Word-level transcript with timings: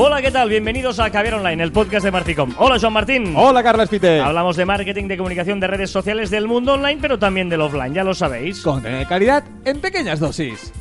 Hola, 0.00 0.22
¿qué 0.22 0.30
tal? 0.30 0.48
Bienvenidos 0.48 1.00
a 1.00 1.10
Caviar 1.10 1.34
Online, 1.34 1.60
el 1.60 1.72
podcast 1.72 2.04
de 2.04 2.12
Marticom. 2.12 2.54
Hola, 2.58 2.78
Joan 2.80 2.92
Martín. 2.92 3.34
Hola, 3.34 3.64
Carlos 3.64 3.88
Pite. 3.88 4.20
Hablamos 4.20 4.54
de 4.54 4.64
marketing, 4.64 5.08
de 5.08 5.16
comunicación, 5.16 5.58
de 5.58 5.66
redes 5.66 5.90
sociales, 5.90 6.30
del 6.30 6.46
mundo 6.46 6.74
online, 6.74 7.00
pero 7.02 7.18
también 7.18 7.48
del 7.48 7.62
offline, 7.62 7.92
ya 7.92 8.04
lo 8.04 8.14
sabéis. 8.14 8.60
Contenido 8.60 9.00
de 9.00 9.06
calidad 9.06 9.42
en 9.64 9.80
pequeñas 9.80 10.20
dosis. 10.20 10.72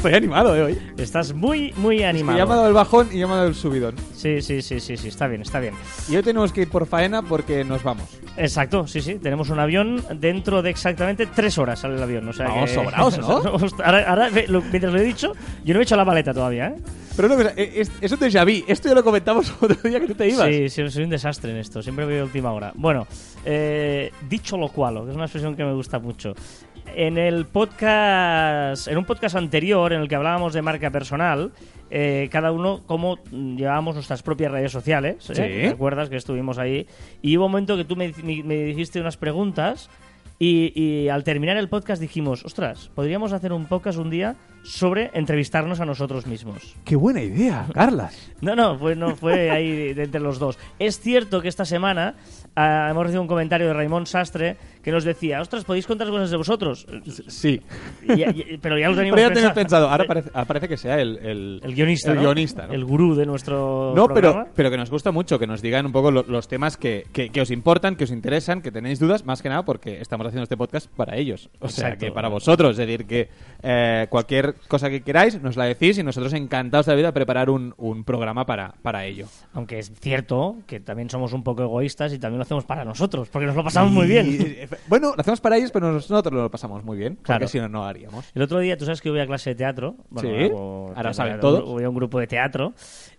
Estoy 0.00 0.14
animado 0.14 0.56
eh, 0.56 0.62
hoy. 0.62 0.78
Estás 0.96 1.34
muy, 1.34 1.74
muy 1.76 2.02
animado. 2.04 2.38
Me 2.38 2.42
ha 2.42 2.46
dado 2.46 2.68
el 2.68 2.72
bajón 2.72 3.08
y 3.12 3.16
me 3.16 3.24
ha 3.24 3.36
dado 3.36 3.48
el 3.48 3.54
subidón. 3.54 3.96
Sí, 4.14 4.40
sí, 4.40 4.62
sí, 4.62 4.80
sí, 4.80 4.96
sí, 4.96 5.08
está 5.08 5.26
bien, 5.26 5.42
está 5.42 5.60
bien. 5.60 5.74
Y 6.08 6.16
hoy 6.16 6.22
tenemos 6.22 6.54
que 6.54 6.62
ir 6.62 6.70
por 6.70 6.86
faena 6.86 7.20
porque 7.20 7.64
nos 7.64 7.82
vamos. 7.82 8.08
Exacto, 8.38 8.86
sí, 8.86 9.02
sí. 9.02 9.16
Tenemos 9.16 9.50
un 9.50 9.60
avión 9.60 10.02
dentro 10.14 10.62
de 10.62 10.70
exactamente 10.70 11.26
tres 11.26 11.58
horas 11.58 11.80
sale 11.80 11.96
el 11.96 12.02
avión. 12.02 12.26
O 12.26 12.32
sea 12.32 12.48
Vamos 12.48 12.70
que- 12.70 12.76
sobraos, 12.76 13.18
¿no? 13.18 13.26
ahora, 13.84 14.08
ahora, 14.08 14.30
mientras 14.30 14.90
lo 14.90 14.98
he 14.98 15.02
dicho, 15.02 15.34
yo 15.66 15.74
no 15.74 15.80
he 15.80 15.82
hecho 15.82 15.96
la 15.96 16.06
maleta 16.06 16.32
todavía, 16.32 16.68
¿eh? 16.68 16.76
Pero 17.14 17.36
cosa, 17.36 17.52
eh, 17.56 17.72
es, 17.76 17.92
es 18.00 18.12
un 18.12 18.18
déjà 18.18 18.44
vu. 18.44 18.64
Esto 18.66 18.88
ya 18.88 18.94
lo 18.94 19.04
comentamos 19.04 19.52
otro 19.60 19.76
día 19.86 20.00
que 20.00 20.06
tú 20.06 20.14
te 20.14 20.28
ibas. 20.28 20.48
Sí, 20.48 20.70
sí, 20.70 20.88
soy 20.88 21.04
un 21.04 21.10
desastre 21.10 21.50
en 21.50 21.58
esto. 21.58 21.82
Siempre 21.82 22.06
voy 22.06 22.16
a 22.16 22.24
última 22.24 22.52
hora. 22.52 22.72
Bueno, 22.74 23.06
eh, 23.44 24.10
dicho 24.30 24.56
lo 24.56 24.68
cual, 24.68 25.04
que 25.04 25.10
es 25.10 25.16
una 25.16 25.24
expresión 25.24 25.54
que 25.54 25.64
me 25.64 25.74
gusta 25.74 25.98
mucho. 25.98 26.34
En 26.94 27.18
el 27.18 27.46
podcast, 27.46 28.88
en 28.88 28.98
un 28.98 29.04
podcast 29.04 29.36
anterior 29.36 29.92
en 29.92 30.00
el 30.00 30.08
que 30.08 30.14
hablábamos 30.16 30.52
de 30.52 30.62
marca 30.62 30.90
personal, 30.90 31.52
eh, 31.90 32.28
cada 32.32 32.52
uno 32.52 32.80
cómo 32.86 33.18
llevábamos 33.30 33.94
nuestras 33.94 34.22
propias 34.22 34.50
redes 34.52 34.72
sociales. 34.72 35.30
¿eh? 35.30 35.34
Sí. 35.34 35.42
¿Te 35.42 35.68
acuerdas 35.68 36.08
que 36.08 36.16
estuvimos 36.16 36.58
ahí? 36.58 36.86
Y 37.22 37.36
hubo 37.36 37.46
un 37.46 37.52
momento 37.52 37.76
que 37.76 37.84
tú 37.84 37.96
me, 37.96 38.12
me- 38.24 38.42
me 38.42 38.56
dijiste 38.64 39.00
unas 39.00 39.16
preguntas 39.16 39.88
y, 40.38 40.72
y 40.80 41.08
al 41.08 41.22
terminar 41.24 41.56
el 41.58 41.68
podcast 41.68 42.00
dijimos, 42.00 42.44
ostras, 42.44 42.90
podríamos 42.94 43.32
hacer 43.32 43.52
un 43.52 43.66
podcast 43.66 43.98
un 43.98 44.10
día 44.10 44.36
sobre 44.62 45.10
entrevistarnos 45.14 45.80
a 45.80 45.84
nosotros 45.86 46.26
mismos. 46.26 46.76
Qué 46.84 46.96
buena 46.96 47.22
idea, 47.22 47.66
Carlas. 47.74 48.30
No, 48.40 48.54
no, 48.56 48.78
fue, 48.78 48.96
no, 48.96 49.16
fue 49.16 49.50
ahí 49.50 49.92
de 49.94 50.04
entre 50.04 50.20
los 50.20 50.38
dos. 50.38 50.58
Es 50.78 50.98
cierto 51.00 51.40
que 51.42 51.48
esta 51.48 51.64
semana 51.64 52.14
ah, 52.56 52.88
hemos 52.90 53.02
recibido 53.04 53.22
un 53.22 53.28
comentario 53.28 53.66
de 53.66 53.74
Raymond 53.74 54.06
Sastre 54.06 54.56
que 54.82 54.90
nos 54.90 55.04
decía, 55.04 55.40
ostras, 55.42 55.64
¿podéis 55.64 55.86
contar 55.86 56.08
cosas 56.08 56.30
de 56.30 56.36
vosotros? 56.38 56.86
Sí. 57.28 57.60
Y- 58.08 58.22
y- 58.22 58.58
pero 58.62 58.78
ya 58.78 58.88
lo 58.88 58.96
teníamos 58.96 59.16
Pero 59.18 59.28
ya 59.28 59.34
tenías 59.34 59.52
pensado. 59.52 59.88
Ahora 59.90 60.04
parece, 60.06 60.30
ahora 60.32 60.46
parece 60.46 60.68
que 60.68 60.76
sea 60.78 60.98
el, 61.00 61.18
el, 61.18 61.60
El 61.62 61.74
guionista, 61.74 62.10
el 62.10 62.16
¿no? 62.16 62.22
guionista, 62.22 62.66
¿no? 62.66 62.72
El 62.72 62.84
gurú 62.84 63.14
de 63.14 63.26
nuestro 63.26 63.92
No, 63.94 64.06
programa. 64.06 64.44
pero, 64.44 64.52
pero 64.54 64.70
que 64.70 64.76
nos 64.78 64.90
gusta 64.90 65.10
mucho 65.12 65.38
que 65.38 65.46
nos 65.46 65.60
digan 65.60 65.84
un 65.84 65.92
poco 65.92 66.10
lo- 66.10 66.22
los 66.26 66.48
temas 66.48 66.76
que, 66.78 67.06
que- 67.12 67.28
que 67.30 67.40
os 67.42 67.50
importan, 67.50 67.96
que 67.96 68.04
os 68.04 68.10
interesan, 68.10 68.62
que 68.62 68.72
tenéis 68.72 68.98
dudas, 68.98 69.24
más 69.26 69.42
que 69.42 69.48
nada 69.50 69.64
porque 69.64 70.00
estamos 70.00 70.26
haciendo 70.26 70.44
este 70.44 70.56
podcast 70.56 70.88
para 70.96 71.16
ellos. 71.16 71.50
O 71.60 71.68
sea, 71.68 71.88
Exacto. 71.88 72.06
que 72.06 72.12
para 72.12 72.28
vosotros. 72.28 72.70
Es 72.70 72.76
decir, 72.86 73.06
que 73.06 73.28
eh, 73.62 74.06
cualquier 74.08 74.49
cosa 74.68 74.90
que 74.90 75.02
queráis 75.02 75.40
nos 75.42 75.56
la 75.56 75.64
decís 75.64 75.98
y 75.98 76.02
nosotros 76.02 76.32
encantados 76.32 76.86
de 76.86 76.92
la 76.92 76.96
vida 76.96 77.12
preparar 77.12 77.50
un, 77.50 77.74
un 77.76 78.04
programa 78.04 78.46
para, 78.46 78.74
para 78.82 79.04
ello. 79.06 79.26
Aunque 79.52 79.78
es 79.78 79.92
cierto 80.00 80.56
que 80.66 80.80
también 80.80 81.10
somos 81.10 81.32
un 81.32 81.42
poco 81.42 81.62
egoístas 81.62 82.12
y 82.12 82.18
también 82.18 82.38
lo 82.38 82.42
hacemos 82.42 82.64
para 82.64 82.84
nosotros, 82.84 83.28
porque 83.28 83.46
nos 83.46 83.56
lo 83.56 83.64
pasamos 83.64 83.92
muy 83.92 84.06
bien. 84.06 84.68
bueno, 84.88 85.12
lo 85.14 85.20
hacemos 85.20 85.40
para 85.40 85.56
ellos, 85.56 85.70
pero 85.72 85.92
nosotros 85.92 86.32
lo 86.32 86.50
pasamos 86.50 86.84
muy 86.84 86.96
bien. 86.98 87.16
Claro. 87.22 87.40
Porque 87.40 87.52
si 87.52 87.58
no, 87.58 87.68
no 87.68 87.84
haríamos. 87.84 88.30
El 88.34 88.42
otro 88.42 88.58
día, 88.60 88.76
tú 88.76 88.84
sabes 88.84 89.00
que 89.00 89.08
yo 89.08 89.12
voy 89.12 89.20
a 89.22 89.26
clase 89.26 89.50
de 89.50 89.56
teatro. 89.56 89.96
Sí, 90.20 90.26
hago 90.28 90.92
ahora 90.96 91.12
saben 91.14 91.32
voy 91.34 91.38
a- 91.38 91.40
todos. 91.40 91.64
Voy 91.64 91.84
a 91.84 91.88
un 91.88 91.94
grupo 91.94 92.18
de 92.20 92.26
teatro. 92.26 92.74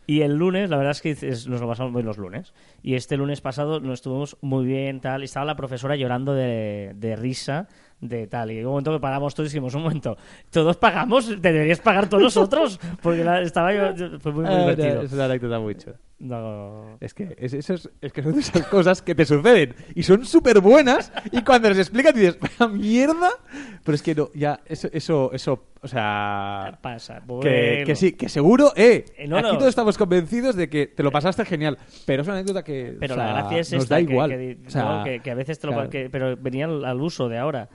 Y 0.08 0.22
el 0.22 0.36
lunes, 0.36 0.70
la 0.70 0.78
verdad 0.78 0.92
es 0.92 1.02
que 1.02 1.16
nos 1.48 1.62
lo 1.62 1.68
pasamos 1.68 1.94
muy 1.94 2.04
los 2.04 2.18
lunes. 2.18 2.54
Y 2.84 2.96
este 2.96 3.16
lunes 3.18 3.40
pasado 3.40 3.80
nos 3.80 3.94
estuvimos 3.96 4.36
muy 4.42 4.66
bien, 4.66 5.00
tal. 5.00 5.22
Y 5.22 5.26
estaba 5.26 5.46
la 5.46 5.56
profesora 5.56 5.96
llorando 5.96 6.34
de, 6.34 6.94
de 6.96 7.16
risa, 7.16 7.68
de 8.02 8.28
tal. 8.28 8.52
Y 8.52 8.60
hubo 8.62 8.70
un 8.70 8.74
momento 8.74 8.92
que 8.94 9.00
pagamos 9.00 9.34
todos 9.36 9.48
y 9.48 9.54
dijimos, 9.54 9.74
un 9.76 9.84
momento, 9.84 10.18
¿todos 10.50 10.76
pagamos? 10.78 11.42
¿Deberías 11.42 11.80
pagar 11.80 12.10
todos 12.10 12.24
nosotros? 12.24 12.80
Porque 13.02 13.24
la- 13.24 13.42
estaba 13.42 13.74
yo, 13.74 14.20
fue 14.20 14.32
muy, 14.32 14.44
muy 14.44 14.54
Ah, 14.54 14.60
divertido. 14.72 15.02
es 15.04 15.14
una 15.14 15.26
anécdota 15.26 15.60
muy 15.60 15.76
chula. 15.76 15.96
No. 16.20 16.98
Es 17.00 17.16
que, 17.16 17.36
es, 17.40 17.54
eso 17.54 17.74
es, 17.74 17.90
es 18.00 18.14
que 18.14 18.22
son 18.22 18.38
esas 18.38 18.68
cosas 18.68 19.02
que 19.02 19.16
te 19.16 19.26
suceden 19.26 19.74
y 19.96 20.04
son 20.04 20.24
súper 20.24 20.60
buenas 20.62 21.12
y 21.32 21.42
cuando 21.42 21.68
les 21.70 21.80
explicas 21.80 22.14
dices, 22.14 22.38
¡vaya 22.40 22.72
mierda! 22.72 23.30
Pero 23.84 23.96
es 23.96 24.04
que 24.04 24.14
no, 24.14 24.30
ya, 24.36 24.60
eso, 24.68 24.88
eso, 24.94 25.32
eso 25.34 25.66
o 25.82 25.88
sea... 25.88 26.78
Pasa. 26.80 27.22
Que, 27.22 27.26
bueno. 27.26 27.86
que 27.88 27.96
sí, 27.96 28.12
que 28.14 28.30
seguro, 28.30 28.72
eh, 28.76 29.04
Eh, 29.18 29.28
no, 29.28 29.38
aquí 29.38 29.48
no. 29.48 29.54
todos 29.58 29.70
estamos 29.70 29.98
convencidos 29.98 30.56
de 30.56 30.70
que 30.70 30.86
te 30.86 31.02
lo 31.02 31.10
pasaste 31.12 31.44
genial, 31.44 31.80
pero 32.06 32.22
es 32.22 32.28
una 32.28 32.38
anécdota 32.38 32.64
que 32.64 32.96
Pero 33.00 33.16
o 33.16 33.18
la 33.18 33.24
sea, 33.26 33.34
gracia 33.34 33.58
es 33.60 33.74
nos 33.74 33.84
esta, 33.84 33.96
da 33.96 34.06
que- 34.06 34.12
igual. 34.12 34.30
que, 34.30 34.58
O 34.68 34.70
sea, 34.70 34.84
no, 34.84 35.04
que- 35.04 35.20
que 35.22 35.32
a 35.32 35.36
veces 35.36 35.58
te 35.60 35.66
lo... 35.68 35.74
claro. 35.74 35.90
pero 36.12 36.38
venía 36.38 36.66
al, 36.66 36.86
al 36.86 37.02
uso 37.02 37.30
de 37.30 37.40
ahora. 37.40 37.68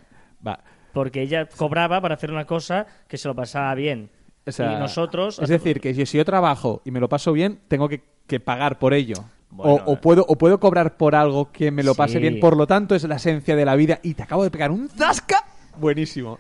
Va. 0.47 0.61
Porque 0.93 1.23
ella 1.23 1.47
cobraba 1.47 2.01
para 2.01 2.15
hacer 2.15 2.31
una 2.31 2.45
cosa 2.47 2.87
que 3.09 3.19
se 3.19 3.29
lo 3.29 3.35
pasaba 3.35 3.75
bien. 3.75 4.11
O 4.47 4.53
sea, 4.53 4.73
y 4.73 4.77
nosotros... 4.77 5.39
Es 5.41 5.49
decir, 5.49 5.81
que 5.81 5.93
si, 5.93 6.05
yo 6.17 6.25
trabajo 6.25 6.81
y 6.85 6.91
me 6.91 7.01
lo 7.01 7.09
paso 7.09 7.33
bien, 7.33 7.61
tengo 7.69 7.89
que, 7.89 8.03
que 8.27 8.39
pagar 8.41 8.79
por 8.79 8.95
ello. 8.95 9.17
Bueno, 9.51 9.83
o, 9.87 9.93
o 9.93 10.01
puedo, 10.01 10.25
o 10.29 10.37
puedo 10.37 10.59
cobrar 10.61 10.97
por 10.97 11.15
algo 11.15 11.51
que 11.53 11.71
me 11.71 11.83
lo 11.83 11.95
pase 11.95 12.15
Sí. 12.15 12.19
bien. 12.21 12.41
Por 12.41 12.57
lo 12.57 12.67
tanto, 12.67 12.95
es 12.95 13.05
la 13.05 13.17
esencia 13.17 13.57
de 13.57 13.65
la 13.65 13.75
vida. 13.77 13.99
Y 14.03 14.15
te 14.15 14.23
acabo 14.23 14.45
de 14.45 14.51
pegar 14.51 14.71
un 14.71 14.89
zasca. 14.89 15.45
Buenísimo. 15.77 16.39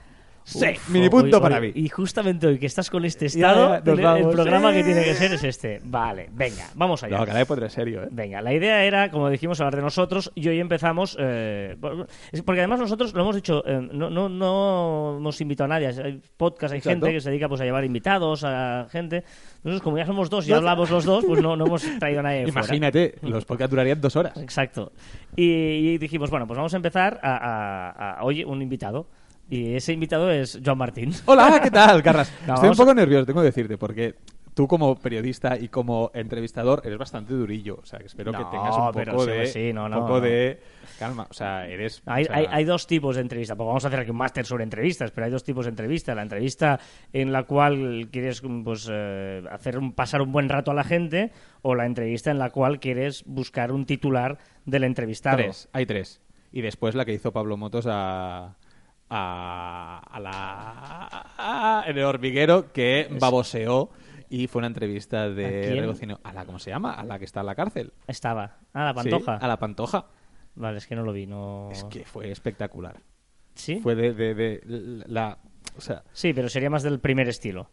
Sí, 0.48 0.64
Uf, 0.76 0.90
mini 0.90 1.06
hoy- 1.06 1.10
punto 1.10 1.38
hoy- 1.38 1.42
para 1.42 1.60
mí. 1.60 1.72
Y 1.74 1.88
justamente 1.88 2.46
hoy 2.46 2.56
que 2.60 2.66
estás 2.66 2.88
con 2.88 3.04
este 3.04 3.26
Ya, 3.28 3.48
estado, 3.48 3.82
ya, 3.84 3.92
nos 4.14 4.20
el- 4.20 4.28
programa 4.30 4.72
que 4.72 4.84
tiene 4.84 5.02
que 5.02 5.14
ser 5.14 5.32
es 5.32 5.42
este. 5.42 5.80
Vale, 5.84 6.28
venga, 6.32 6.68
vamos 6.76 7.02
allá. 7.02 7.18
No, 7.18 7.26
caray, 7.26 7.44
podré 7.44 7.68
serio, 7.68 8.04
¿eh? 8.04 8.08
Venga, 8.12 8.40
la 8.40 8.54
idea 8.54 8.84
era, 8.84 9.10
como 9.10 9.28
dijimos, 9.28 9.60
hablar 9.60 9.74
de 9.74 9.82
nosotros 9.82 10.30
y 10.36 10.46
hoy 10.46 10.60
empezamos. 10.60 11.16
eh, 11.18 11.76
porque 12.44 12.60
además 12.60 12.78
nosotros 12.78 13.12
lo 13.12 13.22
hemos 13.22 13.34
dicho, 13.34 13.64
eh, 13.66 13.88
no, 13.92 14.08
no, 14.08 14.28
no 14.28 15.16
hemos 15.18 15.40
invitado 15.40 15.64
a 15.64 15.68
nadie. 15.80 15.88
Hay 15.88 16.20
podcast, 16.36 16.74
hay 16.74 16.78
Exacto. 16.78 17.00
gente 17.06 17.12
que 17.16 17.20
se 17.20 17.30
dedica 17.30 17.48
pues, 17.48 17.60
a 17.60 17.64
llevar 17.64 17.84
invitados, 17.84 18.44
a 18.44 18.86
gente. 18.88 19.24
Nosotros, 19.64 19.82
como 19.82 19.98
ya 19.98 20.06
somos 20.06 20.30
dos 20.30 20.46
y 20.46 20.52
hablamos 20.52 20.90
los 20.90 21.04
dos, 21.04 21.24
pues 21.24 21.42
no, 21.42 21.56
no 21.56 21.66
hemos 21.66 21.82
traído 21.98 22.20
a 22.20 22.22
nadie. 22.22 22.44
de 22.46 22.52
fuera. 22.52 22.66
Imagínate, 22.68 23.16
los 23.22 23.44
podcasts 23.44 23.70
durarían 23.72 24.00
dos 24.00 24.14
horas. 24.14 24.36
Exacto. 24.36 24.92
Y, 25.34 25.42
y 25.44 25.98
dijimos, 25.98 26.30
bueno, 26.30 26.46
pues 26.46 26.56
vamos 26.56 26.72
a 26.72 26.76
empezar 26.76 27.18
a, 27.20 27.36
a- 27.36 28.12
a- 28.20 28.22
oye, 28.24 28.44
un 28.44 28.62
invitado. 28.62 29.08
Y 29.48 29.74
ese 29.74 29.92
invitado 29.92 30.30
es 30.30 30.60
Joan 30.64 30.78
Martín. 30.78 31.12
Hola, 31.26 31.60
¿qué 31.62 31.70
tal, 31.70 32.02
Carras? 32.02 32.32
No, 32.46 32.54
Estoy 32.54 32.68
un 32.70 32.76
vamos 32.76 32.80
a- 32.80 32.82
poco 32.82 32.94
nervioso, 32.94 33.26
tengo 33.26 33.40
que 33.40 33.46
decirte, 33.46 33.78
porque 33.78 34.14
tú 34.54 34.66
como 34.66 34.96
periodista 34.96 35.56
y 35.58 35.68
como 35.68 36.10
entrevistador 36.14 36.80
eres 36.84 36.98
bastante 36.98 37.34
durillo. 37.34 37.78
O 37.80 37.86
sea, 37.86 37.98
que 38.00 38.06
espero 38.06 38.32
No, 38.32 38.38
que 38.38 38.44
tengas 38.56 38.76
un 38.76 38.92
poco 38.92 39.24
sí, 39.24 39.30
de... 39.30 39.46
sí, 39.46 39.72
no, 39.72 39.88
poco 39.90 40.20
de 40.20 40.58
calma. 40.98 41.26
O 41.30 41.34
sea, 41.34 41.68
eres... 41.68 42.02
Hay, 42.06 42.24
o 42.24 42.26
sea, 42.26 42.36
hay, 42.36 42.46
hay 42.50 42.64
dos 42.64 42.86
tipos 42.86 43.16
de 43.16 43.22
entrevista. 43.22 43.54
Pues 43.54 43.66
vamos 43.66 43.84
a 43.84 43.88
hacer 43.88 44.00
aquí 44.00 44.10
un 44.10 44.16
máster 44.16 44.46
sobre 44.46 44.64
entrevistas, 44.64 45.10
pero 45.12 45.26
hay 45.26 45.30
dos 45.30 45.44
tipos 45.44 45.66
de 45.66 45.70
entrevista. 45.70 46.14
La 46.14 46.22
entrevista 46.22 46.80
en 47.12 47.32
la 47.32 47.44
cual 47.44 48.08
quieres 48.10 48.42
pues, 48.64 48.88
eh, 48.90 49.44
hacer 49.50 49.78
un- 49.78 49.92
pasar 49.92 50.22
un 50.22 50.32
buen 50.32 50.48
rato 50.48 50.70
a 50.70 50.74
la 50.74 50.84
gente 50.84 51.30
o 51.62 51.74
la 51.76 51.84
entrevista 51.86 52.30
en 52.32 52.38
la 52.38 52.50
cual 52.50 52.80
quieres 52.80 53.22
buscar 53.26 53.70
un 53.72 53.84
titular 53.84 54.38
del 54.64 54.84
entrevistado. 54.84 55.36
Tres, 55.36 55.68
hay 55.72 55.86
tres. 55.86 56.20
Y 56.50 56.62
después 56.62 56.94
la 56.94 57.04
que 57.04 57.12
hizo 57.12 57.30
Pablo 57.32 57.56
Motos 57.58 57.86
a... 57.88 58.56
A, 59.08 60.02
a 60.10 60.20
la 60.20 61.08
a- 61.38 61.84
en 61.86 61.96
el 61.98 62.04
hormiguero 62.04 62.72
que 62.72 63.08
baboseó 63.20 63.90
y 64.28 64.48
fue 64.48 64.58
una 64.60 64.66
entrevista 64.66 65.22
¿A 65.22 65.28
de 65.28 65.60
quién? 65.66 65.78
regocijo. 65.78 66.18
a 66.24 66.32
la 66.32 66.44
cómo 66.44 66.58
se 66.58 66.70
llama 66.70 66.92
a 66.94 67.04
la 67.04 67.18
que 67.18 67.24
está 67.24 67.40
en 67.40 67.46
la 67.46 67.54
cárcel 67.54 67.92
Estaba. 68.08 68.56
Ah, 68.72 68.92
la 68.92 69.02
Sí, 69.02 69.08
pantoja. 69.10 69.36
a 69.36 69.46
la 69.48 69.58
pantoja 69.58 70.06
Vale, 70.56 70.78
es 70.78 70.86
que 70.86 70.96
no 70.96 71.02
lo 71.04 71.12
vi. 71.12 71.26
No... 71.26 71.68
es 71.70 71.84
que 71.84 72.04
fue 72.04 72.30
espectacular 72.32 72.96
¿Sí? 73.54 73.78
fue 73.80 73.94
de, 73.94 74.12
de, 74.12 74.34
de 74.34 74.60
la 75.06 75.38
o 75.76 75.80
sea 75.80 76.02
Sí, 76.12 76.32
pero 76.32 76.48
sería 76.48 76.70
más 76.70 76.82
del 76.82 76.98
primer 76.98 77.28
estilo. 77.28 77.70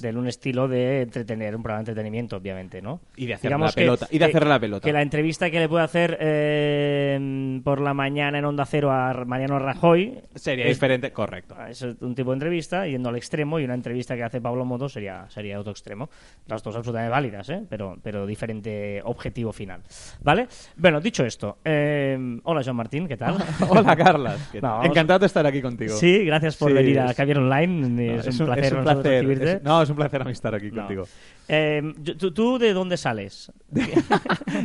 De 0.00 0.10
un 0.10 0.26
estilo 0.28 0.68
de 0.68 1.02
entretener, 1.02 1.56
un 1.56 1.62
programa 1.62 1.82
de 1.84 1.90
entretenimiento, 1.92 2.36
obviamente, 2.36 2.82
¿no? 2.82 3.00
Y 3.16 3.24
de 3.26 3.34
hacer 3.34 3.48
Digamos 3.48 3.70
la 3.70 3.72
que- 3.74 3.80
pelota, 3.80 4.06
y 4.10 4.18
de 4.18 4.24
hacer 4.26 4.46
la 4.46 4.60
pelota. 4.60 4.84
Que 4.86 4.92
la 4.92 5.00
entrevista 5.02 5.50
que 5.50 5.58
le 5.58 5.68
puede 5.70 5.84
hacer 5.84 6.18
eh, 6.20 7.60
por 7.64 7.80
la 7.80 7.94
mañana 7.94 8.38
en 8.38 8.44
Onda 8.44 8.64
Cero 8.66 8.90
a 8.90 9.24
Mariano 9.24 9.58
Rajoy 9.58 10.18
sería 10.34 10.64
es- 10.66 10.76
diferente 10.76 11.10
correcto 11.12 11.56
es 11.68 11.82
un 11.82 12.14
tipo 12.14 12.30
de 12.30 12.34
entrevista 12.34 12.86
yendo 12.86 13.08
al 13.08 13.16
extremo 13.16 13.58
y 13.58 13.64
una 13.64 13.74
entrevista 13.74 14.14
que 14.16 14.22
hace 14.22 14.40
Pablo 14.40 14.64
Moto 14.64 14.88
sería, 14.88 15.26
sería 15.28 15.58
otro 15.58 15.72
extremo. 15.72 16.10
Las 16.46 16.62
dos 16.62 16.76
absolutamente 16.76 17.10
válidas, 17.10 17.48
¿eh? 17.50 17.62
pero, 17.68 17.96
pero 18.02 18.26
diferente 18.26 19.00
objetivo 19.04 19.52
final. 19.52 19.80
¿Vale? 20.22 20.46
Bueno, 20.76 21.00
dicho 21.00 21.24
esto, 21.24 21.58
eh, 21.64 22.18
hola 22.44 22.62
Joan 22.62 22.76
Martín, 22.76 23.06
¿qué 23.08 23.16
tal? 23.16 23.36
hola 23.68 23.96
Carlas. 23.96 24.50
No, 24.60 24.84
encantado 24.84 25.20
de 25.20 25.26
estar 25.26 25.46
aquí 25.46 25.62
contigo 25.62 25.94
Sí, 25.96 26.24
gracias 26.24 26.56
por 26.56 26.68
Sí, 26.70 26.74
venir 26.74 27.00
a 27.00 27.10
es- 27.10 27.16
Caviar 27.16 27.38
Online. 27.38 27.88
No, 27.88 28.20
Es, 28.20 28.38
un 28.40 28.46
placer, 28.46 28.64
es 28.64 28.72
un 28.72 28.82
placer 28.82 29.04
recibirte. 29.24 29.52
es- 29.52 29.62
no 29.62 29.69
es 29.82 29.90
un 29.90 29.96
placer 29.96 30.22
a 30.22 30.24
mí 30.24 30.32
estar 30.32 30.54
aquí 30.54 30.70
No. 30.70 30.76
contigo 30.82 31.04
Eh, 31.52 31.82
yo- 32.02 32.16
¿tú, 32.16 32.32
tú 32.32 32.58
de 32.58 32.72
dónde 32.72 32.96
sales? 32.96 33.50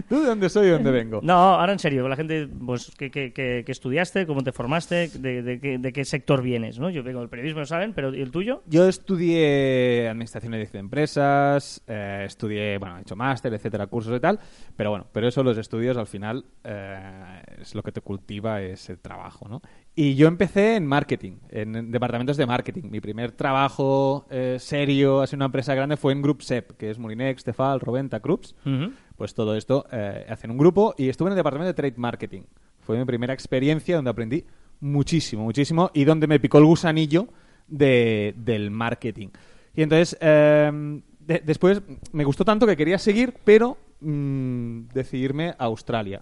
¿Tú 0.08 0.20
de 0.22 0.26
dónde 0.28 0.50
soy 0.50 0.64
y 0.64 0.68
de 0.68 0.74
dónde 0.74 0.92
vengo? 0.92 1.20
No, 1.24 1.34
ahora 1.34 1.74
en 1.74 1.80
serio, 1.80 2.08
la 2.08 2.16
gente, 2.16 2.48
pues, 2.48 2.92
¿qué, 2.98 3.10
qué- 3.10 3.34
qué- 3.34 3.64
estudiaste? 3.68 4.26
¿Cómo 4.28 4.44
te 4.44 4.52
formaste? 4.52 5.08
De, 5.10 5.42
de 5.42 5.60
qué, 5.60 5.78
de 5.80 5.92
qué 5.94 6.06
sector 6.06 6.42
vienes? 6.44 6.78
¿no? 6.80 6.90
Yo 6.92 7.02
vengo 7.04 7.20
del 7.22 7.30
periodismo, 7.30 7.62
lo 7.62 7.66
saben, 7.66 7.94
pero 7.94 8.14
¿y 8.14 8.22
el 8.22 8.30
tuyo? 8.32 8.62
Yo 8.68 8.88
estudié 8.88 10.08
Administración 10.10 10.54
y 10.54 10.66
de 10.66 10.80
Empresas, 10.80 11.82
eh, 11.88 12.24
estudié, 12.26 12.78
bueno, 12.78 12.98
he 13.00 13.02
hecho 13.02 13.16
máster, 13.16 13.54
etcétera, 13.54 13.88
cursos 13.88 14.16
y 14.16 14.20
tal, 14.20 14.40
pero 14.76 14.92
bueno, 14.92 15.08
pero 15.12 15.28
eso 15.28 15.44
los 15.44 15.58
estudios 15.58 15.98
al 15.98 16.08
final 16.08 16.46
eh, 16.64 17.42
es 17.62 17.74
lo 17.74 17.82
que 17.82 17.92
te 17.92 18.02
cultiva, 18.02 18.62
es 18.62 18.90
el 18.90 19.00
trabajo, 19.00 19.48
¿no? 19.48 19.62
Y 19.98 20.16
yo 20.16 20.28
empecé 20.28 20.76
en 20.76 20.86
marketing, 20.86 21.38
en 21.50 21.90
departamentos 21.90 22.36
de 22.36 22.46
marketing. 22.46 22.84
Mi 22.90 23.00
primer 23.00 23.32
trabajo 23.32 24.26
eh, 24.30 24.58
serio, 24.60 25.22
así 25.22 25.38
una 25.38 25.46
empresa 25.46 25.74
grande, 25.74 25.96
fue 25.96 26.12
en 26.12 26.22
Group 26.22 26.42
SEP, 26.44 26.72
que 26.72 26.90
es 26.92 27.00
Murinex, 27.00 27.46
Tefal, 27.46 27.80
Roventa. 27.80 28.20
Ujú. 28.22 28.92
Pues 29.16 29.34
todo 29.34 29.56
esto 29.56 29.86
eh, 29.92 30.26
hacen 30.28 30.52
un 30.52 30.58
grupo 30.58 30.94
y 30.98 31.08
estuve 31.08 31.30
en 31.30 31.34
el 31.34 31.38
departamento 31.38 31.68
de 31.68 31.74
trade 31.76 31.94
marketing. 31.96 32.42
Fue 32.82 32.98
mi 32.98 33.06
primera 33.06 33.34
experiencia 33.34 33.96
donde 33.96 34.12
aprendí 34.12 34.44
muchísimo, 34.82 35.44
muchísimo 35.44 35.90
y 35.94 36.04
donde 36.04 36.28
me 36.28 36.42
picó 36.42 36.58
el 36.58 36.66
gusanillo 36.66 37.30
de- 37.68 38.34
del 38.38 38.72
marketing. 38.72 39.30
Y 39.74 39.82
entonces, 39.82 40.18
eh, 40.20 41.02
de- 41.20 41.42
después 41.46 41.82
me 42.12 42.26
gustó 42.26 42.44
tanto 42.44 42.68
que 42.68 42.76
quería 42.76 42.98
seguir, 43.00 43.34
pero 43.46 43.78
mm, 44.02 44.88
decidirme 44.94 45.52
a 45.58 45.64
Australia. 45.66 46.22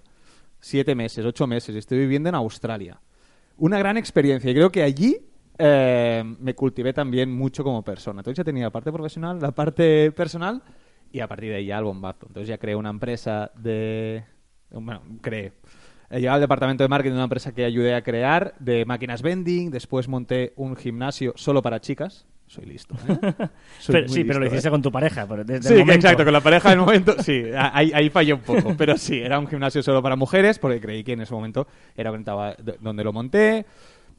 Siete 0.59 0.93
meses, 0.93 1.25
ocho 1.25 1.47
meses, 1.47 1.75
estoy 1.75 1.97
viviendo 1.97 2.29
en 2.29 2.35
Australia. 2.35 3.01
Una 3.57 3.77
gran 3.77 3.97
experiencia 3.97 4.49
y 4.49 4.53
creo 4.53 4.71
que 4.71 4.83
allí 4.83 5.17
eh, 5.57 6.23
me 6.39 6.55
cultivé 6.55 6.93
también 6.93 7.31
mucho 7.31 7.63
como 7.63 7.83
persona. 7.83 8.21
Entonces 8.21 8.37
ya 8.37 8.43
tenía 8.43 8.63
la 8.63 8.71
parte 8.71 8.91
profesional, 8.91 9.39
la 9.39 9.51
parte 9.51 10.11
personal 10.11 10.61
y 11.11 11.19
a 11.19 11.27
partir 11.27 11.49
de 11.49 11.57
ahí 11.57 11.67
ya 11.67 11.77
el 11.77 11.83
bombazo. 11.83 12.25
Entonces 12.27 12.47
ya 12.47 12.57
creé 12.57 12.75
una 12.75 12.89
empresa 12.89 13.51
de... 13.55 14.23
Bueno, 14.71 15.01
creé. 15.21 15.53
He 16.09 16.19
llegado 16.19 16.35
al 16.35 16.41
departamento 16.41 16.83
de 16.83 16.87
marketing 16.87 17.11
de 17.11 17.17
una 17.17 17.23
empresa 17.25 17.53
que 17.53 17.65
ayudé 17.65 17.95
a 17.95 18.03
crear 18.03 18.55
de 18.59 18.85
máquinas 18.85 19.21
vending. 19.21 19.69
Después 19.71 20.07
monté 20.07 20.53
un 20.55 20.75
gimnasio 20.75 21.33
solo 21.35 21.61
para 21.61 21.79
chicas. 21.79 22.25
Soy 22.53 22.65
listo. 22.65 22.95
¿eh? 23.09 23.17
Soy 23.79 23.93
Pero- 23.93 24.07
muy 24.07 24.15
sí, 24.15 24.23
pero 24.23 24.39
lo 24.39 24.45
hiciste 24.45 24.67
¿eh? 24.67 24.71
con 24.71 24.81
tu 24.83 24.91
pareja. 24.91 25.25
pero 25.27 25.43
desde 25.43 25.69
Sí, 25.69 25.73
el 25.73 25.79
momento. 25.79 26.05
exacto, 26.05 26.23
con 26.23 26.33
la 26.33 26.41
pareja 26.41 26.69
del 26.69 26.79
momento, 26.79 27.15
sí, 27.23 27.43
ahí, 27.57 27.91
ahí 27.95 28.09
fallé 28.11 28.33
un 28.33 28.41
poco, 28.41 28.75
pero 28.77 28.95
sí, 28.97 29.19
era 29.19 29.39
un 29.39 29.47
gimnasio 29.47 29.81
solo 29.81 30.03
para 30.03 30.15
mujeres, 30.15 30.59
porque 30.59 30.79
creí 30.79 31.03
que 31.03 31.13
en 31.13 31.21
ese 31.21 31.33
momento 31.33 31.65
era 31.97 32.11
donde 32.79 33.03
lo 33.03 33.11
monté. 33.11 33.65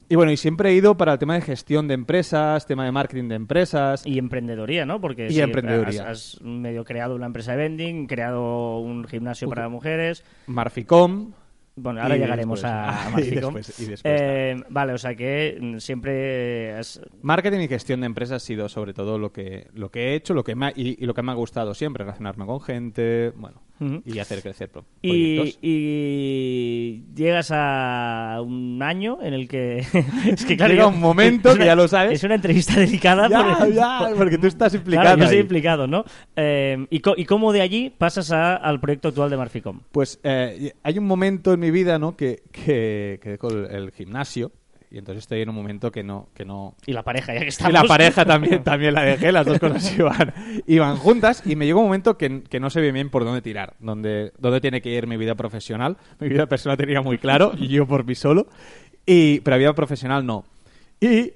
Y 0.08 0.16
bueno, 0.16 0.32
y 0.32 0.36
siempre 0.36 0.70
he 0.70 0.74
ido 0.74 0.96
para 0.96 1.12
el 1.14 1.18
tema 1.18 1.34
de 1.34 1.40
gestión 1.40 1.86
de 1.88 1.94
empresas, 1.94 2.66
tema 2.66 2.84
de 2.84 2.92
marketing 2.92 3.28
de 3.28 3.36
empresas. 3.36 4.04
Y 4.06 4.18
emprendedoría, 4.18 4.84
¿no? 4.84 5.00
Porque 5.00 5.28
Y 5.28 5.34
sí, 5.34 5.40
emprendedoría. 5.40 6.02
Has, 6.02 6.34
has 6.34 6.42
medio 6.42 6.84
creado 6.84 7.14
una 7.14 7.26
empresa 7.26 7.52
de 7.52 7.58
vending, 7.58 8.06
creado 8.06 8.80
un 8.80 9.04
gimnasio 9.06 9.48
para 9.48 9.68
mujeres. 9.70 10.24
Marficom. 10.46 11.32
Bueno, 11.76 12.00
ahora 12.02 12.16
Y 12.16 12.20
llegaremos 12.20 12.62
después- 12.62 12.72
a 12.72 13.06
Ah, 13.16 13.20
y 13.20 13.30
después- 13.30 13.80
y 13.80 13.84
después, 13.86 14.00
Eh, 14.04 14.56
vale, 14.68 14.92
o 14.92 14.98
sea 14.98 15.14
que 15.16 15.58
mm, 15.60 15.78
siempre 15.78 16.72
has... 16.72 17.00
Marketing 17.22 17.58
y 17.60 17.68
gestión 17.68 18.00
de 18.00 18.06
empresas 18.06 18.42
ha 18.42 18.46
sido 18.46 18.68
sobre 18.68 18.94
todo 18.94 19.18
lo 19.18 19.32
que, 19.32 19.66
lo 19.74 19.90
que 19.90 20.10
he 20.10 20.14
hecho 20.14 20.34
lo 20.34 20.44
que 20.44 20.54
me 20.54 20.66
ha- 20.66 20.72
y, 20.76 20.96
y 21.02 21.06
lo 21.06 21.14
que 21.14 21.22
me 21.22 21.32
ha 21.32 21.34
gustado 21.34 21.74
siempre, 21.74 22.04
relacionarme 22.04 22.46
con 22.46 22.60
gente, 22.60 23.32
bueno, 23.36 23.60
Ujú. 23.80 24.02
y 24.06 24.18
hacer 24.20 24.40
crecer 24.40 24.68
pro- 24.70 24.84
Y, 25.02 25.36
proyectos. 25.36 25.58
y 25.62 27.04
llegas 27.14 27.50
a 27.52 28.38
un 28.44 28.80
año 28.82 29.18
en 29.22 29.34
el 29.34 29.48
que... 29.48 29.78
es 30.28 30.44
que, 30.44 30.56
claro, 30.56 30.72
Llega 30.72 30.86
un 30.86 31.00
momento 31.00 31.50
es 31.50 31.58
que 31.58 31.64
ya 31.64 31.74
lo 31.74 31.88
sabes. 31.88 32.12
Es 32.12 32.24
una 32.24 32.36
entrevista 32.36 32.74
delicada. 32.80 33.28
Ya, 33.28 33.56
por- 33.58 33.72
ya, 33.72 34.10
porque 34.16 34.38
tú 34.38 34.46
estás 34.46 34.74
implicado 34.74 35.04
Claro, 35.04 35.18
yo 35.18 35.24
estoy 35.24 35.36
ahí. 35.38 35.42
implicado, 35.42 35.86
¿no? 35.86 36.04
Eh, 36.36 36.86
y, 36.90 37.00
co- 37.00 37.14
¿Y 37.16 37.24
cómo 37.24 37.52
de 37.52 37.60
allí 37.62 37.90
pasas 37.96 38.30
a- 38.30 38.56
al 38.56 38.80
proyecto 38.80 39.08
actual 39.08 39.30
de 39.30 39.36
Marficom? 39.36 39.80
Pues 39.92 40.20
eh, 40.22 40.72
hay 40.82 40.98
un 40.98 41.06
momento 41.06 41.52
en 41.52 41.60
mi 41.60 41.70
vida, 41.70 41.98
¿no? 41.98 42.16
Que, 42.16 42.42
que, 42.52 43.18
que 43.22 43.30
dejo 43.30 43.48
el, 43.50 43.66
el 43.66 43.90
gimnasio 43.92 44.52
y 44.94 44.98
entonces 44.98 45.24
estoy 45.24 45.40
en 45.40 45.48
un 45.48 45.56
momento 45.56 45.90
que 45.90 46.04
no... 46.04 46.28
Que 46.34 46.44
no... 46.44 46.76
Y 46.86 46.92
la 46.92 47.02
pareja, 47.02 47.34
ya 47.34 47.40
que 47.40 47.46
Y 47.46 47.48
estamos... 47.48 47.72
la 47.72 47.82
pareja 47.82 48.24
también, 48.24 48.62
también 48.64 48.94
la 48.94 49.02
dejé, 49.02 49.32
las 49.32 49.44
dos 49.44 49.58
cosas 49.58 49.92
iban, 49.98 50.32
iban 50.68 50.96
juntas 50.98 51.42
y 51.44 51.56
me 51.56 51.66
llegó 51.66 51.80
un 51.80 51.86
momento 51.86 52.16
que, 52.16 52.44
que 52.44 52.60
no 52.60 52.70
sé 52.70 52.80
bien 52.80 53.10
por 53.10 53.24
dónde 53.24 53.42
tirar, 53.42 53.74
dónde, 53.80 54.32
dónde 54.38 54.60
tiene 54.60 54.80
que 54.80 54.90
ir 54.90 55.08
mi 55.08 55.16
vida 55.16 55.34
profesional. 55.34 55.96
Mi 56.20 56.28
vida 56.28 56.46
personal 56.46 56.78
tenía 56.78 57.00
muy 57.00 57.18
claro 57.18 57.54
y 57.58 57.66
yo 57.66 57.88
por 57.88 58.04
mí 58.04 58.14
solo, 58.14 58.46
y, 59.04 59.40
pero 59.40 59.58
vida 59.58 59.72
profesional 59.72 60.24
no. 60.24 60.44
Y, 61.00 61.32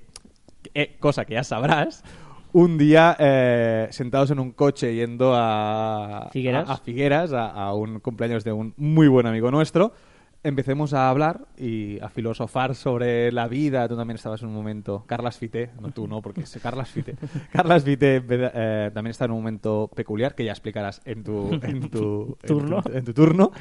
eh, 0.75 0.97
cosa 1.01 1.25
que 1.25 1.35
ya 1.35 1.43
sabrás, 1.43 2.05
un 2.53 2.79
día 2.79 3.17
eh, 3.19 3.89
sentados 3.91 4.31
en 4.31 4.39
un 4.39 4.53
coche 4.53 4.95
yendo 4.95 5.33
a 5.35 6.29
Figueras. 6.31 6.71
a, 6.71 6.75
a 6.75 6.77
Figueras, 6.77 7.33
a, 7.33 7.49
a 7.49 7.75
un 7.75 7.99
cumpleaños 7.99 8.45
de 8.45 8.53
un 8.53 8.73
muy 8.77 9.09
buen 9.09 9.27
amigo 9.27 9.51
nuestro, 9.51 9.95
empecemos 10.43 10.95
a 10.95 11.11
hablar 11.11 11.47
y 11.57 11.99
a 12.01 12.09
filosofar 12.09 12.75
sobre 12.75 13.33
la 13.33 13.49
vida. 13.49 13.89
Tú 13.89 13.97
también 13.97 14.17
estabas 14.17 14.43
en 14.43 14.49
un 14.49 14.55
momento. 14.55 15.05
Carlas 15.07 15.39
Fité, 15.39 15.71
no 15.81 15.91
tú, 15.91 16.07
no, 16.07 16.23
porque 16.23 16.43
es 16.43 16.59
Carlas 16.63 16.89
Fité. 16.91 17.17
Carlas 17.53 17.85
Fité 17.85 18.23
eh, 18.29 18.91
también 18.95 19.11
está 19.11 19.25
en 19.27 19.33
un 19.33 19.39
momento 19.39 19.91
peculiar 19.95 20.35
que 20.35 20.45
ya 20.45 20.53
explicarás 20.53 21.01
en 21.05 21.25
tu, 21.25 21.53
en 21.63 21.91
tu 21.91 22.37
Turno. 22.47 22.77
En 22.87 22.93
tu, 22.93 22.99
en 22.99 23.05
tu 23.05 23.13
turno. 23.15 23.53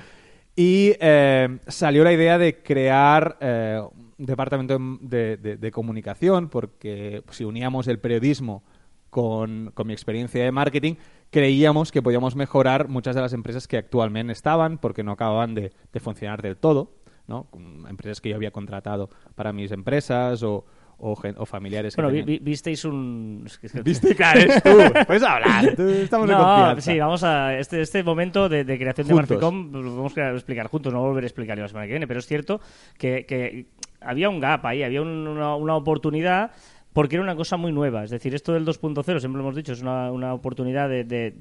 Y 0.55 0.93
eh, 0.99 1.59
salió 1.67 2.03
la 2.03 2.13
idea 2.13 2.37
de 2.37 2.61
crear 2.63 3.37
eh, 3.41 3.79
un 4.17 4.25
departamento 4.25 4.79
de, 5.01 5.37
de- 5.37 5.57
de 5.57 5.71
comunicación, 5.71 6.49
porque 6.49 7.21
si 7.29 7.43
uníamos 7.43 7.87
el 7.87 7.99
periodismo 7.99 8.63
con, 9.11 9.71
con 9.75 9.85
mi 9.87 9.93
experiencia 9.93 10.43
de 10.43 10.51
marketing, 10.51 10.95
creíamos 11.37 11.91
que 11.91 12.01
podíamos 12.01 12.35
mejorar 12.35 12.87
muchas 12.87 13.15
de 13.15 13.21
las 13.21 13.33
empresas 13.33 13.67
que 13.67 13.77
actualmente 13.77 14.33
estaban, 14.33 14.79
porque 14.79 15.03
no 15.03 15.11
acababan 15.11 15.53
de, 15.53 15.71
de 15.93 15.99
funcionar 15.99 16.41
del 16.41 16.57
todo, 16.57 16.95
¿no? 17.27 17.45
Empresas 17.87 18.21
que 18.21 18.29
yo 18.29 18.35
había 18.35 18.49
contratado 18.49 19.09
para 19.35 19.53
mis 19.53 19.71
empresas 19.71 20.41
o, 20.41 20.65
o, 20.97 21.11
o 21.37 21.45
familiares 21.45 21.95
que 21.95 22.01
Bueno, 22.01 22.09
tenían. 22.09 22.25
vi- 22.25 22.39
visteis 22.39 22.83
un... 22.85 23.45
que- 23.61 23.69
que- 23.69 23.81
¿Viste? 23.83 24.15
Claro, 24.21 24.39
eres 24.39 24.63
tú. 24.63 24.69
Puedes 25.05 25.21
hablar. 25.21 25.75
Tú, 25.75 25.83
estamos 25.83 26.27
en 26.27 26.35
No, 26.35 26.43
confianza. 26.43 26.81
sí, 26.91 26.99
vamos 26.99 27.23
a 27.23 27.57
este, 27.59 27.81
este 27.81 28.03
momento 28.03 28.49
de, 28.49 28.63
de 28.63 28.77
creación 28.79 29.07
Juntos. 29.07 29.29
de 29.29 29.35
Marficom 29.35 29.71
lo 29.73 29.95
vamos 29.95 30.17
a 30.17 30.31
explicar 30.31 30.67
juntos, 30.67 30.91
no 30.91 31.01
volver 31.01 31.23
a 31.23 31.27
explicar 31.27 31.55
la 31.59 31.67
semana 31.67 31.85
que 31.85 31.91
viene, 31.93 32.07
pero 32.07 32.19
es 32.19 32.25
cierto 32.25 32.59
que, 32.97 33.25
que 33.27 33.67
había 34.01 34.29
un 34.29 34.39
gap 34.39 34.65
ahí, 34.65 34.81
había 34.81 35.03
un- 35.03 35.27
una, 35.27 35.55
una 35.55 35.75
oportunidad 35.75 36.51
porque 36.97 37.15
era 37.15 37.21
una 37.21 37.35
cosa 37.35 37.57
muy 37.57 37.71
nueva. 37.71 38.03
Es 38.03 38.09
decir, 38.09 38.33
esto 38.33 38.53
del 38.53 38.65
2.0, 38.65 39.03
siempre 39.19 39.37
lo 39.37 39.41
hemos 39.41 39.55
dicho, 39.55 39.71
es 39.71 39.83
una, 39.83 40.11
una 40.11 40.33
oportunidad 40.33 40.89
de, 40.89 41.03
de- 41.03 41.35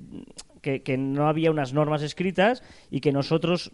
que, 0.60 0.82
que 0.82 0.98
no 0.98 1.28
había 1.28 1.50
unas 1.50 1.72
normas 1.72 2.02
escritas 2.02 2.62
y 2.90 3.00
que 3.00 3.10
nosotros, 3.10 3.72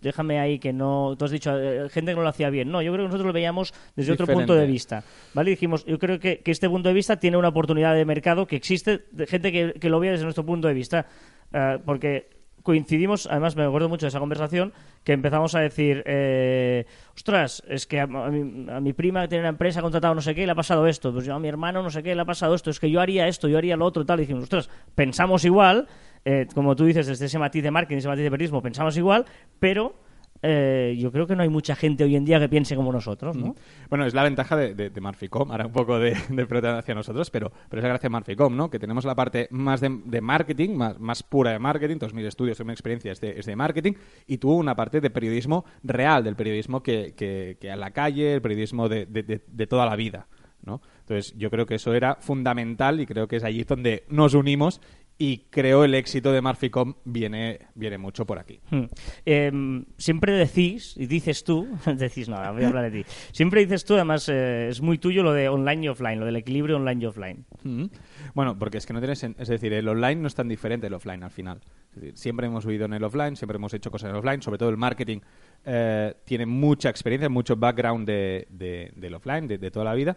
déjame 0.00 0.40
ahí 0.40 0.58
que 0.58 0.72
no, 0.72 1.16
tú 1.18 1.26
has 1.26 1.30
dicho, 1.30 1.52
eh, 1.54 1.90
gente 1.90 2.12
que 2.12 2.16
no 2.16 2.22
lo 2.22 2.30
hacía 2.30 2.48
bien. 2.48 2.70
No, 2.70 2.80
yo 2.80 2.90
creo 2.92 3.04
que 3.04 3.08
nosotros 3.08 3.26
lo 3.26 3.34
veíamos 3.34 3.74
desde 3.94 4.12
otro 4.12 4.26
punto 4.26 4.54
de 4.54 4.66
vista. 4.66 5.04
¿Vale? 5.34 5.50
Y 5.50 5.52
dijimos, 5.52 5.84
yo 5.84 5.98
creo 5.98 6.18
que, 6.18 6.38
que 6.38 6.50
este 6.50 6.66
punto 6.66 6.88
de 6.88 6.94
vista 6.94 7.20
tiene 7.20 7.36
una 7.36 7.48
oportunidad 7.48 7.94
de 7.94 8.06
mercado 8.06 8.46
que 8.46 8.56
existe, 8.56 9.04
de 9.10 9.26
gente 9.26 9.52
que, 9.52 9.74
que 9.74 9.90
lo 9.90 10.00
vea 10.00 10.12
desde 10.12 10.24
nuestro 10.24 10.46
punto 10.46 10.66
de 10.66 10.72
vista. 10.72 11.04
Eh, 11.52 11.76
porque 11.84 12.37
coincidimos, 12.68 13.26
además 13.30 13.56
me 13.56 13.64
acuerdo 13.64 13.88
mucho 13.88 14.04
de 14.04 14.08
esa 14.08 14.18
conversación, 14.18 14.74
que 15.02 15.14
empezamos 15.14 15.54
a 15.54 15.60
decir, 15.60 16.02
eh, 16.04 16.84
ostras, 17.16 17.62
es 17.66 17.86
que 17.86 17.98
a, 17.98 18.06
mi, 18.06 18.70
a 18.70 18.78
mi 18.78 18.92
prima 18.92 19.22
que 19.22 19.28
tiene 19.28 19.40
una 19.40 19.48
empresa 19.48 19.80
ha 19.80 19.82
contratado 19.82 20.14
no 20.14 20.20
sé 20.20 20.34
qué, 20.34 20.44
le 20.44 20.52
ha 20.52 20.54
pasado 20.54 20.86
esto, 20.86 21.10
pues 21.10 21.24
yo 21.24 21.34
a 21.34 21.38
mi 21.38 21.48
hermano 21.48 21.82
no 21.82 21.88
sé 21.88 22.02
qué, 22.02 22.14
le 22.14 22.20
ha 22.20 22.26
pasado 22.26 22.54
esto, 22.54 22.68
es 22.68 22.78
que 22.78 22.90
yo 22.90 23.00
haría 23.00 23.26
esto, 23.26 23.48
yo 23.48 23.56
haría 23.56 23.74
lo 23.74 23.86
otro, 23.86 24.04
tal, 24.04 24.18
y 24.18 24.24
dijimos, 24.24 24.42
ostras, 24.42 24.68
pensamos 24.94 25.46
igual, 25.46 25.88
eh, 26.26 26.46
como 26.54 26.76
tú 26.76 26.84
dices, 26.84 27.06
desde 27.06 27.24
ese 27.24 27.38
matiz 27.38 27.62
de 27.62 27.70
marketing, 27.70 27.96
ese 27.96 28.08
matiz 28.08 28.24
de 28.24 28.30
periodismo, 28.30 28.60
pensamos 28.60 28.98
igual, 28.98 29.24
pero 29.58 29.94
eh, 30.42 30.96
yo 30.98 31.10
creo 31.12 31.26
que 31.26 31.34
no 31.36 31.42
hay 31.42 31.48
mucha 31.48 31.74
gente 31.74 32.04
hoy 32.04 32.16
en 32.16 32.24
día 32.24 32.38
que 32.38 32.48
piense 32.48 32.76
como 32.76 32.92
nosotros, 32.92 33.36
¿no? 33.36 33.54
Bueno, 33.90 34.06
es 34.06 34.14
la 34.14 34.22
ventaja 34.22 34.56
de, 34.56 34.74
de, 34.74 35.00
Marficom, 35.00 35.50
ahora 35.50 35.66
un 35.66 35.72
poco 35.72 35.98
de, 35.98 36.16
de 36.30 36.68
hacia 36.78 36.94
nosotros, 36.94 37.30
pero, 37.30 37.50
pero 37.68 37.80
es 37.80 37.82
la 37.82 37.88
gracia 37.90 38.08
de 38.08 38.12
Marficom, 38.12 38.56
¿no? 38.56 38.70
Que 38.70 38.78
tenemos 38.78 39.04
la 39.04 39.14
parte 39.14 39.48
más 39.50 39.80
de, 39.80 40.20
marketing, 40.20 40.70
más, 40.76 40.98
más 41.00 41.22
pura 41.22 41.52
de 41.52 41.58
marketing, 41.58 41.96
todos 41.98 42.14
mis 42.14 42.24
estudios, 42.26 42.64
mi 42.64 42.72
experiencia 42.72 43.12
es 43.12 43.20
de, 43.20 43.38
es 43.38 43.46
de 43.46 43.56
marketing, 43.56 43.92
y 44.26 44.38
tú 44.38 44.52
una 44.52 44.74
parte 44.76 45.00
de 45.00 45.10
periodismo 45.10 45.64
real, 45.82 46.24
del 46.24 46.36
periodismo 46.36 46.82
que, 46.82 47.14
que, 47.16 47.56
que 47.60 47.70
a 47.70 47.76
la 47.76 47.90
calle, 47.90 48.34
el 48.34 48.42
periodismo 48.42 48.88
de- 48.88 49.06
de 49.06 49.66
toda 49.66 49.86
la 49.86 49.96
vida, 49.96 50.28
¿no? 50.62 50.80
Entonces, 51.00 51.34
yo 51.38 51.50
creo 51.50 51.66
que 51.66 51.76
eso 51.76 51.94
era 51.94 52.16
fundamental 52.16 53.00
y 53.00 53.06
creo 53.06 53.28
que 53.28 53.36
es 53.36 53.44
allí 53.44 53.64
donde 53.64 54.04
nos 54.08 54.34
unimos 54.34 54.80
y 55.20 55.38
creo 55.50 55.82
el 55.82 55.94
éxito 55.96 56.30
de 56.32 56.40
Marficom 56.40 56.94
viene, 57.04 57.58
viene 57.74 57.98
mucho 57.98 58.24
por 58.24 58.38
aquí. 58.38 58.60
Hmm. 58.70 58.84
Eh, 59.26 59.82
siempre 59.96 60.32
decís, 60.32 60.94
y 60.96 61.06
dices 61.06 61.42
tú, 61.42 61.66
decís, 61.96 62.28
no, 62.28 62.36
ahora 62.36 62.52
voy 62.52 62.62
a 62.62 62.68
hablar 62.68 62.90
de 62.90 63.02
ti. 63.02 63.10
Siempre 63.32 63.60
dices 63.62 63.84
tú, 63.84 63.94
además 63.94 64.28
eh, 64.28 64.68
es 64.68 64.80
muy 64.80 64.98
tuyo 64.98 65.24
lo 65.24 65.32
de 65.32 65.48
online 65.48 65.86
y 65.86 65.88
offline, 65.88 66.20
lo 66.20 66.26
del 66.26 66.36
equilibrio 66.36 66.76
online 66.76 67.02
y 67.02 67.06
offline. 67.06 67.44
Mm. 67.64 67.86
Bueno, 68.34 68.56
porque 68.58 68.78
es 68.78 68.86
que 68.86 68.92
no 68.92 69.00
tienes... 69.00 69.22
Es 69.24 69.48
decir, 69.48 69.72
el 69.72 69.88
online 69.88 70.16
no 70.20 70.28
es 70.28 70.36
tan 70.36 70.46
diferente 70.48 70.86
del 70.86 70.94
offline 70.94 71.24
al 71.24 71.30
final. 71.32 71.60
Es 71.90 71.94
decir, 71.96 72.16
siempre 72.16 72.46
hemos 72.46 72.64
vivido 72.64 72.84
en 72.86 72.92
el 72.92 73.02
offline, 73.02 73.34
siempre 73.34 73.56
hemos 73.56 73.74
hecho 73.74 73.90
cosas 73.90 74.10
en 74.10 74.14
el 74.14 74.20
offline, 74.20 74.40
sobre 74.40 74.58
todo 74.58 74.68
el 74.68 74.76
marketing 74.76 75.18
eh, 75.64 76.14
tiene 76.24 76.46
mucha 76.46 76.90
experiencia, 76.90 77.28
mucho 77.28 77.56
background 77.56 78.06
de, 78.06 78.46
de- 78.50 78.92
del 78.94 79.14
offline, 79.14 79.48
de, 79.48 79.58
de 79.58 79.70
toda 79.72 79.84
la 79.84 79.94
vida, 79.94 80.16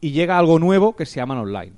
y 0.00 0.10
llega 0.10 0.36
algo 0.38 0.58
nuevo 0.58 0.96
que 0.96 1.06
se 1.06 1.16
llama 1.20 1.40
online. 1.40 1.74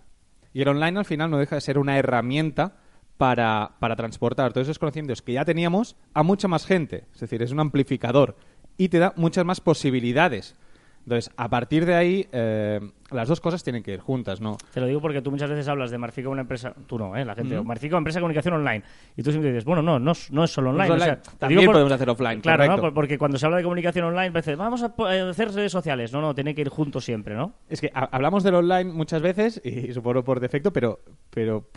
Y 0.52 0.62
el 0.62 0.68
online 0.68 0.99
al 0.99 1.04
final 1.04 1.30
no 1.30 1.38
deja 1.38 1.56
de 1.56 1.61
ser 1.61 1.78
una 1.78 1.99
herramienta 1.99 2.76
para, 3.16 3.73
para 3.78 3.97
transportar 3.97 4.52
todos 4.52 4.66
esos 4.66 4.78
conocimientos 4.78 5.23
que 5.23 5.32
ya 5.32 5.44
teníamos 5.44 5.97
a 6.14 6.23
mucha 6.23 6.49
más 6.49 6.66
gente. 6.66 7.04
Es 7.14 7.21
decir, 7.21 7.42
es 7.42 7.52
un 7.52 7.61
amplificador 7.61 8.37
y 8.76 8.88
te 8.88 8.99
da 8.99 9.12
muchas 9.16 9.44
más 9.44 9.61
posibilidades. 9.61 10.56
Entonces, 11.04 11.32
a 11.37 11.49
partir 11.49 11.85
de 11.87 11.94
ahí, 11.94 12.28
eh, 12.32 12.80
las 13.12 13.28
dos 13.28 13.40
cosas 13.40 13.62
tienen 13.62 13.83
que 13.83 13.92
ir 13.95 14.00
juntas, 14.00 14.40
¿no? 14.40 14.57
Te 14.73 14.81
lo 14.81 14.87
digo 14.87 15.00
porque 15.00 15.21
tú 15.23 15.31
muchas 15.31 15.49
veces 15.50 15.66
hablas 15.69 15.90
de 15.90 15.99
Marfico 15.99 16.31
una 16.31 16.42
empresa, 16.42 16.75
tú 16.87 16.99
no, 16.99 17.16
¿eh? 17.16 17.25
la 17.25 17.35
gente, 17.35 17.61
Marfico 17.62 17.97
empresa 17.97 18.19
de 18.19 18.23
comunicación 18.23 18.54
online. 18.54 18.83
Y 19.16 19.23
tú 19.23 19.31
siempre 19.31 19.50
dices, 19.50 19.64
bueno, 19.64 19.83
no, 19.83 19.99
no, 19.99 20.12
es- 20.12 20.31
no 20.31 20.45
es 20.45 20.50
solo 20.52 20.71
online. 20.71 20.88
No 20.88 20.95
es 20.97 21.23
También 21.38 21.64
por- 21.64 21.73
podemos 21.75 21.92
hacer 21.92 22.09
offline, 22.11 22.40
Claro, 22.40 22.92
porque 22.95 23.19
cuando 23.19 23.38
se 23.38 23.47
habla 23.47 23.59
de 23.59 23.64
comunicación 23.64 24.04
online, 24.07 24.31
parece, 24.33 24.54
vamos 24.57 24.83
a 24.83 24.95
eh, 25.14 25.21
hacer 25.31 25.52
redes 25.52 25.73
sociales. 25.73 26.12
No, 26.12 26.21
no, 26.21 26.35
tiene 26.35 26.54
que 26.54 26.61
ir 26.62 26.69
juntos 26.69 27.04
siempre, 27.04 27.35
¿no? 27.35 27.54
Es 27.69 27.81
que 27.81 27.90
ha- 27.95 28.09
hablamos 28.12 28.42
del 28.42 28.54
online 28.54 28.92
muchas 28.92 29.23
veces, 29.23 29.61
y 29.64 29.92
supongo 29.92 30.25
por 30.25 30.40
defecto, 30.40 30.73
pero, 30.73 31.00
pero 31.31 31.69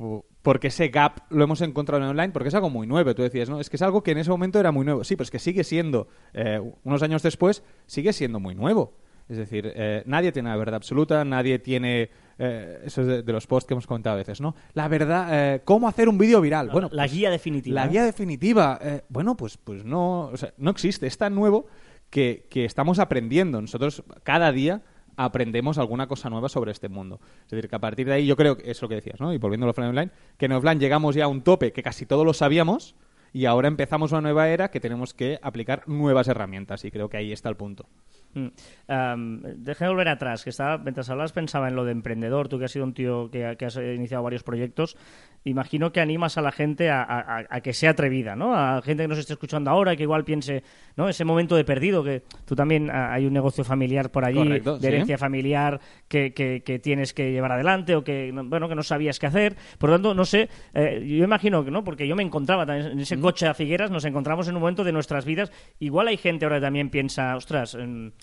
porque 0.42 0.68
ese 0.68 0.89
gap 0.89 1.20
lo 1.30 1.44
hemos 1.44 1.62
encontrado 1.62 2.04
en 2.04 2.10
online, 2.10 2.32
porque 2.32 2.50
es 2.50 2.56
algo 2.56 2.70
muy 2.70 2.86
nuevo. 2.88 3.13
Tú 3.15 3.22
decías, 3.24 3.50
¿no? 3.50 3.60
Es 3.60 3.70
que 3.70 3.77
es 3.77 3.82
algo 3.82 4.04
que 4.04 4.12
en 4.12 4.18
ese 4.20 4.30
momento 4.30 4.60
era 4.60 4.72
muy 4.72 4.86
nuevo. 4.86 5.04
Sí, 5.04 5.15
pero 5.15 5.24
es 5.24 5.32
que 5.32 5.39
sigue 5.39 5.63
siendo, 5.63 6.08
eh, 6.34 6.62
unos 6.84 7.01
años 7.04 7.24
después, 7.24 7.63
sigue 7.86 8.13
siendo 8.13 8.39
muy 8.39 8.56
nuevo. 8.56 8.94
Es 9.27 9.38
decir, 9.38 9.72
eh, 9.75 10.03
nadie 10.05 10.32
tiene 10.32 10.50
la 10.50 10.55
verdad 10.55 10.75
absoluta, 10.75 11.25
nadie 11.25 11.58
tiene. 11.60 12.10
eh, 12.38 12.82
eso 12.86 13.01
es 13.01 13.08
de, 13.08 13.24
de 13.24 13.34
los 13.34 13.48
posts 13.48 13.67
que 13.67 13.74
hemos 13.74 13.88
comentado 13.88 14.13
a 14.15 14.17
veces, 14.17 14.39
¿no? 14.39 14.55
La 14.74 14.88
verdad, 14.88 15.27
eh, 15.32 15.62
¿cómo 15.65 15.88
hacer 15.88 16.10
un 16.10 16.17
vídeo 16.17 16.41
viral? 16.41 16.70
Bueno, 16.70 16.89
la 16.91 17.03
pues, 17.03 17.13
guía 17.13 17.29
definitiva. 17.32 17.74
la 17.82 17.88
guía 17.88 18.03
definitiva, 18.03 18.77
eh, 18.82 19.01
bueno, 19.10 19.36
pues, 19.36 19.58
pues 19.58 19.84
no, 19.84 20.27
o 20.27 20.38
sea, 20.38 20.53
no 20.58 20.70
existe. 20.70 21.08
Es 21.08 21.17
tan 21.17 21.34
nuevo 21.34 21.65
que, 22.10 22.46
que 22.50 22.65
estamos 22.65 23.00
aprendiendo. 23.00 23.60
Nosotros 23.62 24.03
cada 24.24 24.51
día 24.51 24.84
aprendemos 25.17 25.77
alguna 25.77 26.08
cosa 26.08 26.29
nueva 26.29 26.50
sobre 26.50 26.72
este 26.72 26.89
mundo. 26.89 27.20
Es 27.46 27.51
decir, 27.51 27.70
que 27.70 27.75
a 27.75 27.79
partir 27.79 28.05
de 28.05 28.13
ahí 28.13 28.25
yo 28.27 28.36
creo 28.36 28.58
que 28.58 28.70
es 28.70 28.82
lo 28.82 28.89
que 28.89 28.96
decías, 28.96 29.20
¿no? 29.20 29.34
Y 29.34 29.38
volviendo 29.38 29.65
a 29.65 29.70
offline 29.70 29.89
online, 29.89 30.12
que 30.38 30.46
en 30.46 30.51
offline 30.51 30.79
llegamos 30.79 31.15
ya 31.15 31.25
a 31.25 31.27
un 31.29 31.41
tope 31.41 31.72
que 31.72 31.82
casi 31.82 32.05
todos 32.05 32.25
lo 32.25 32.34
sabíamos 32.34 32.96
y 33.34 33.46
ahora 33.46 33.67
empezamos 33.70 34.12
una 34.12 34.22
nueva 34.22 34.50
era 34.50 34.70
que 34.70 34.79
tenemos 34.79 35.13
que 35.13 35.39
aplicar 35.41 35.88
nuevas 35.88 36.27
herramientas 36.27 36.86
y 36.86 36.91
creo 36.91 37.10
que 37.10 37.17
ahí 37.17 37.32
está 37.32 37.50
el 37.50 37.55
punto. 37.55 37.88
Mm. 38.36 38.48
Am, 38.88 39.42
déjame 39.58 39.89
volver 39.89 40.10
atrás, 40.10 40.44
que 40.44 40.50
estaba, 40.51 40.77
mientras 40.77 41.10
hablabas 41.10 41.32
pensaba 41.34 41.68
en 41.70 41.75
lo 41.75 41.86
de 41.86 41.92
emprendedor, 41.94 42.48
tú 42.50 42.60
que 42.60 42.65
has 42.65 42.72
sido 42.72 42.86
un 42.86 42.94
tío 42.94 43.32
que, 43.32 43.56
que 43.58 43.65
has 43.65 43.77
iniciado 43.77 44.22
varios 44.24 44.44
proyectos, 44.44 44.96
imagino 45.46 45.92
que 45.92 46.01
animas 46.01 46.38
a 46.38 46.42
la 46.42 46.51
gente 46.51 46.89
a, 46.89 47.01
a- 47.04 47.46
a 47.50 47.62
que 47.62 47.72
sea 47.74 47.92
atrevida, 47.92 48.36
¿no? 48.36 48.56
A 48.56 48.82
gente 48.82 49.04
que 49.04 49.08
nos 49.08 49.18
esté 49.20 49.34
escuchando 49.34 49.70
ahora, 49.72 49.96
que 49.96 50.04
igual 50.04 50.24
piense, 50.25 50.63
¿no? 50.98 51.08
Ese 51.08 51.24
momento 51.24 51.56
de 51.56 51.63
perdido, 51.63 52.04
que 52.04 52.24
tú 52.46 52.56
también 52.56 52.89
ah, 52.92 53.13
hay 53.13 53.25
un 53.25 53.34
negocio 53.34 53.63
familiar 53.63 54.12
por 54.12 54.25
allí, 54.25 54.39
Correcto, 54.44 54.75
de 54.75 54.82
sí. 54.82 54.88
herencia 54.88 55.18
familiar 55.18 55.80
que, 56.08 56.34
que- 56.34 56.62
que 56.63 56.80
tienes 56.80 57.13
que 57.13 57.32
llevar 57.32 57.54
adelante 57.54 57.96
o 57.96 58.04
que, 58.04 58.32
no- 58.34 58.44
bueno, 58.44 58.68
que 58.68 58.75
no 58.75 58.84
sabías 58.84 59.18
qué 59.20 59.27
hacer. 59.27 59.56
Por 59.77 59.89
lo 59.92 59.96
tanto, 59.96 60.13
no 60.13 60.25
sé, 60.25 60.50
eh, 60.74 61.04
yo 61.08 61.24
imagino 61.24 61.63
que 61.63 61.72
no, 61.72 61.84
porque 61.84 62.08
yo 62.08 62.15
me 62.15 62.24
encontraba 62.24 62.65
también 62.65 62.92
en 62.92 63.00
ese 63.00 63.20
coche 63.20 63.48
a 63.48 63.54
Figueras, 63.54 63.92
nos 63.92 64.04
encontramos 64.06 64.48
en 64.48 64.56
un 64.56 64.62
momento 64.62 64.84
de 64.84 64.92
nuestras 64.92 65.25
vidas. 65.25 65.51
Igual 65.80 66.08
hay 66.08 66.18
gente 66.18 66.46
ahora 66.46 66.58
que 66.58 66.62
también 66.65 66.89
piensa, 66.89 67.36
ostras, 67.36 67.75
en- 67.75 68.13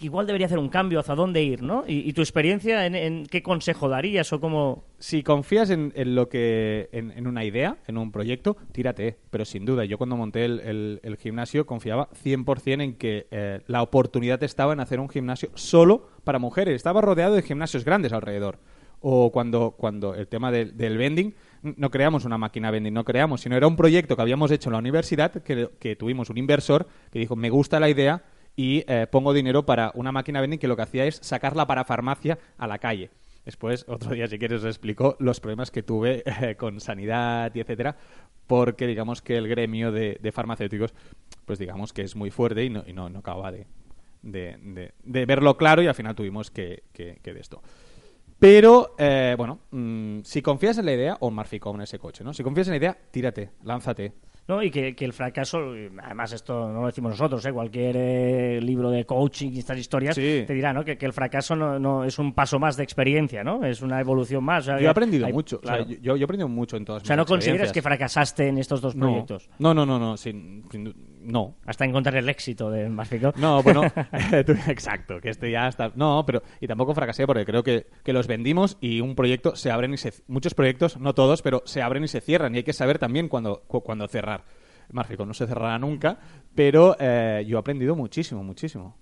igual 0.00 0.26
debería 0.26 0.46
hacer 0.46 0.58
un 0.58 0.68
cambio, 0.68 1.00
hacia 1.00 1.14
dónde 1.14 1.42
ir, 1.42 1.62
¿no? 1.62 1.84
Y, 1.86 2.12
tu 2.14 2.22
experiencia, 2.22 2.86
en, 2.86 3.26
qué 3.26 3.42
consejo 3.42 3.88
darías 3.88 4.32
o 4.32 4.40
cómo... 4.40 4.84
si 4.98 5.22
confías 5.22 5.70
en, 5.70 5.92
en 5.94 6.14
lo 6.14 6.28
que 6.28 6.88
en, 6.92 7.26
una 7.26 7.44
idea, 7.44 7.76
en 7.86 7.98
un 7.98 8.10
proyecto, 8.10 8.56
tírate. 8.72 9.18
Pero 9.30 9.44
sin 9.44 9.66
duda, 9.66 9.84
yo 9.84 9.98
cuando 9.98 10.16
monté 10.16 10.44
el, 10.46 11.18
gimnasio 11.20 11.66
confiaba 11.66 12.08
100% 12.24 12.82
en 12.82 12.94
que 12.94 13.26
eh, 13.30 13.60
la 13.66 13.82
oportunidad 13.82 14.42
estaba 14.42 14.72
en 14.72 14.80
hacer 14.80 14.98
un 14.98 15.08
gimnasio 15.08 15.50
solo 15.54 16.08
para 16.24 16.38
mujeres. 16.38 16.74
Estaba 16.74 17.02
rodeado 17.02 17.34
de 17.34 17.42
gimnasios 17.42 17.84
grandes 17.84 18.12
alrededor. 18.12 18.58
O 19.00 19.30
cuando, 19.30 19.72
cuando 19.72 20.14
el 20.14 20.26
tema 20.26 20.50
del, 20.50 20.72
vending, 20.96 21.34
no 21.62 21.90
creamos 21.90 22.24
una 22.24 22.38
máquina 22.38 22.70
vending, 22.70 22.94
no 22.94 23.04
creamos, 23.04 23.42
sino 23.42 23.56
era 23.56 23.66
un 23.66 23.76
proyecto 23.76 24.16
que 24.16 24.22
habíamos 24.22 24.50
hecho 24.50 24.70
en 24.70 24.72
la 24.72 24.78
universidad, 24.78 25.32
que, 25.42 25.68
que 25.78 25.96
tuvimos 25.96 26.30
un 26.30 26.38
inversor 26.38 26.88
que 27.12 27.18
dijo, 27.18 27.36
me 27.36 27.50
gusta 27.50 27.78
la 27.78 27.90
idea 27.90 28.24
y 28.56 28.84
eh, 28.88 29.06
pongo 29.10 29.34
dinero 29.34 29.66
para 29.66 29.92
una 29.94 30.10
máquina 30.12 30.40
vending 30.40 30.58
que 30.58 30.66
lo 30.68 30.76
que 30.76 30.82
hacía 30.82 31.04
es 31.04 31.16
sacarla 31.22 31.66
para 31.66 31.84
farmacia 31.84 32.38
a 32.56 32.66
la 32.66 32.78
calle. 32.78 33.10
Después, 33.44 33.84
otro 33.86 34.10
día, 34.12 34.26
si 34.26 34.40
quieres, 34.40 34.62
os 34.62 34.66
explico 34.66 35.16
los 35.20 35.38
problemas 35.38 35.70
que 35.70 35.84
tuve 35.84 36.24
eh, 36.42 36.56
con 36.56 36.80
sanidad 36.80 37.54
y 37.54 37.60
etcétera, 37.60 37.96
porque 38.48 38.86
digamos 38.88 39.22
que 39.22 39.36
el 39.36 39.46
gremio 39.46 39.92
de, 39.92 40.18
farmacéuticos, 40.32 40.94
pues 41.44 41.58
digamos 41.58 41.92
que 41.92 42.02
es 42.02 42.16
muy 42.16 42.30
fuerte 42.30 42.64
y 42.64 42.70
no, 42.70 42.82
y 42.86 42.92
no, 42.92 43.08
no 43.08 43.20
acaba 43.20 43.52
de, 43.52 43.66
de, 44.22 44.92
de- 45.04 45.26
verlo 45.26 45.56
claro 45.56 45.80
y 45.82 45.86
al 45.86 45.94
final 45.94 46.16
tuvimos 46.16 46.50
que, 46.50 46.82
que, 46.92 47.20
de 47.22 47.40
esto. 47.40 47.62
Pero, 48.38 48.94
eh, 48.98 49.34
bueno, 49.38 49.60
mm, 49.70 50.20
si 50.22 50.42
confías 50.42 50.78
en 50.78 50.86
la 50.86 50.92
idea, 50.92 51.16
o 51.20 51.28
en 51.28 51.34
Marficom 51.34 51.76
en 51.76 51.82
ese 51.82 51.98
coche, 51.98 52.24
¿no? 52.24 52.34
Si 52.34 52.42
confías 52.42 52.66
en 52.66 52.72
la 52.72 52.78
idea, 52.78 52.98
tírate, 53.10 53.50
lánzate. 53.64 54.12
¿No? 54.48 54.62
Y 54.62 54.70
que, 54.70 54.94
que 54.94 55.04
el 55.04 55.12
fracaso, 55.12 55.58
además 56.02 56.32
esto 56.32 56.70
no 56.72 56.80
lo 56.82 56.86
decimos 56.86 57.10
nosotros, 57.12 57.44
¿eh? 57.46 57.52
cualquier 57.52 57.96
eh, 57.98 58.60
libro 58.62 58.90
de 58.90 59.04
coaching 59.04 59.50
y 59.52 59.58
estas 59.58 59.78
historias 59.78 60.14
Sí. 60.14 60.44
te 60.46 60.54
dirá 60.54 60.72
¿no? 60.72 60.84
que, 60.84 60.96
que 60.96 61.06
el 61.06 61.12
fracaso 61.12 61.56
no, 61.56 61.78
no 61.78 62.04
es 62.04 62.18
un 62.18 62.32
paso 62.32 62.58
más 62.58 62.76
de 62.76 62.84
experiencia, 62.84 63.42
¿no? 63.42 63.64
Es 63.64 63.82
una 63.82 64.00
evolución 64.00 64.44
más. 64.44 64.64
o 64.64 64.66
sea, 64.66 64.78
Yo 64.80 64.86
he 64.86 64.90
aprendido 64.90 65.26
hay- 65.26 65.32
mucho, 65.32 65.60
o 65.62 65.66
sea, 65.66 65.84
yo, 65.86 66.16
yo 66.16 66.16
he 66.16 66.24
aprendido 66.24 66.48
mucho 66.48 66.76
en 66.76 66.84
todas 66.84 67.02
O 67.02 67.06
sea, 67.06 67.16
mis 67.16 67.22
no 67.22 67.26
consideras 67.26 67.72
que 67.72 67.82
fracasaste 67.82 68.48
en 68.48 68.58
estos 68.58 68.80
dos 68.80 68.94
proyectos. 68.94 69.48
No, 69.58 69.74
no, 69.74 69.84
no, 69.84 69.98
no, 69.98 70.16
sin- 70.16 70.62
sin 70.70 70.94
no. 71.26 71.56
Hasta 71.66 71.84
encontrar 71.84 72.16
el 72.16 72.28
éxito 72.28 72.70
de 72.70 72.88
Marfico. 72.88 73.32
No, 73.36 73.62
bueno, 73.62 73.82
exacto, 74.32 75.20
que 75.20 75.30
este 75.30 75.50
ya 75.50 75.68
está. 75.68 75.92
No, 75.94 76.24
pero 76.26 76.42
y 76.60 76.66
tampoco 76.66 76.94
fracasé 76.94 77.26
porque 77.26 77.44
creo 77.44 77.62
que, 77.62 77.86
que 78.04 78.12
los 78.12 78.26
vendimos 78.26 78.78
y 78.80 79.00
un 79.00 79.14
proyecto 79.14 79.56
se 79.56 79.70
abren 79.70 79.94
y 79.94 79.96
se. 79.96 80.12
Muchos 80.28 80.54
proyectos, 80.54 80.98
no 80.98 81.14
todos, 81.14 81.42
pero 81.42 81.62
se 81.66 81.82
abren 81.82 82.04
y 82.04 82.08
se 82.08 82.20
cierran 82.20 82.54
y 82.54 82.58
hay 82.58 82.64
que 82.64 82.72
saber 82.72 82.98
también 82.98 83.28
cuándo, 83.28 83.62
cu- 83.66 83.82
cuándo 83.82 84.06
cerrar. 84.08 84.44
Marfico 84.92 85.26
no 85.26 85.34
se 85.34 85.46
cerrará 85.46 85.78
nunca, 85.78 86.18
pero 86.54 86.96
eh, 87.00 87.44
yo 87.46 87.56
he 87.56 87.60
aprendido 87.60 87.96
muchísimo, 87.96 88.44
muchísimo. 88.44 88.96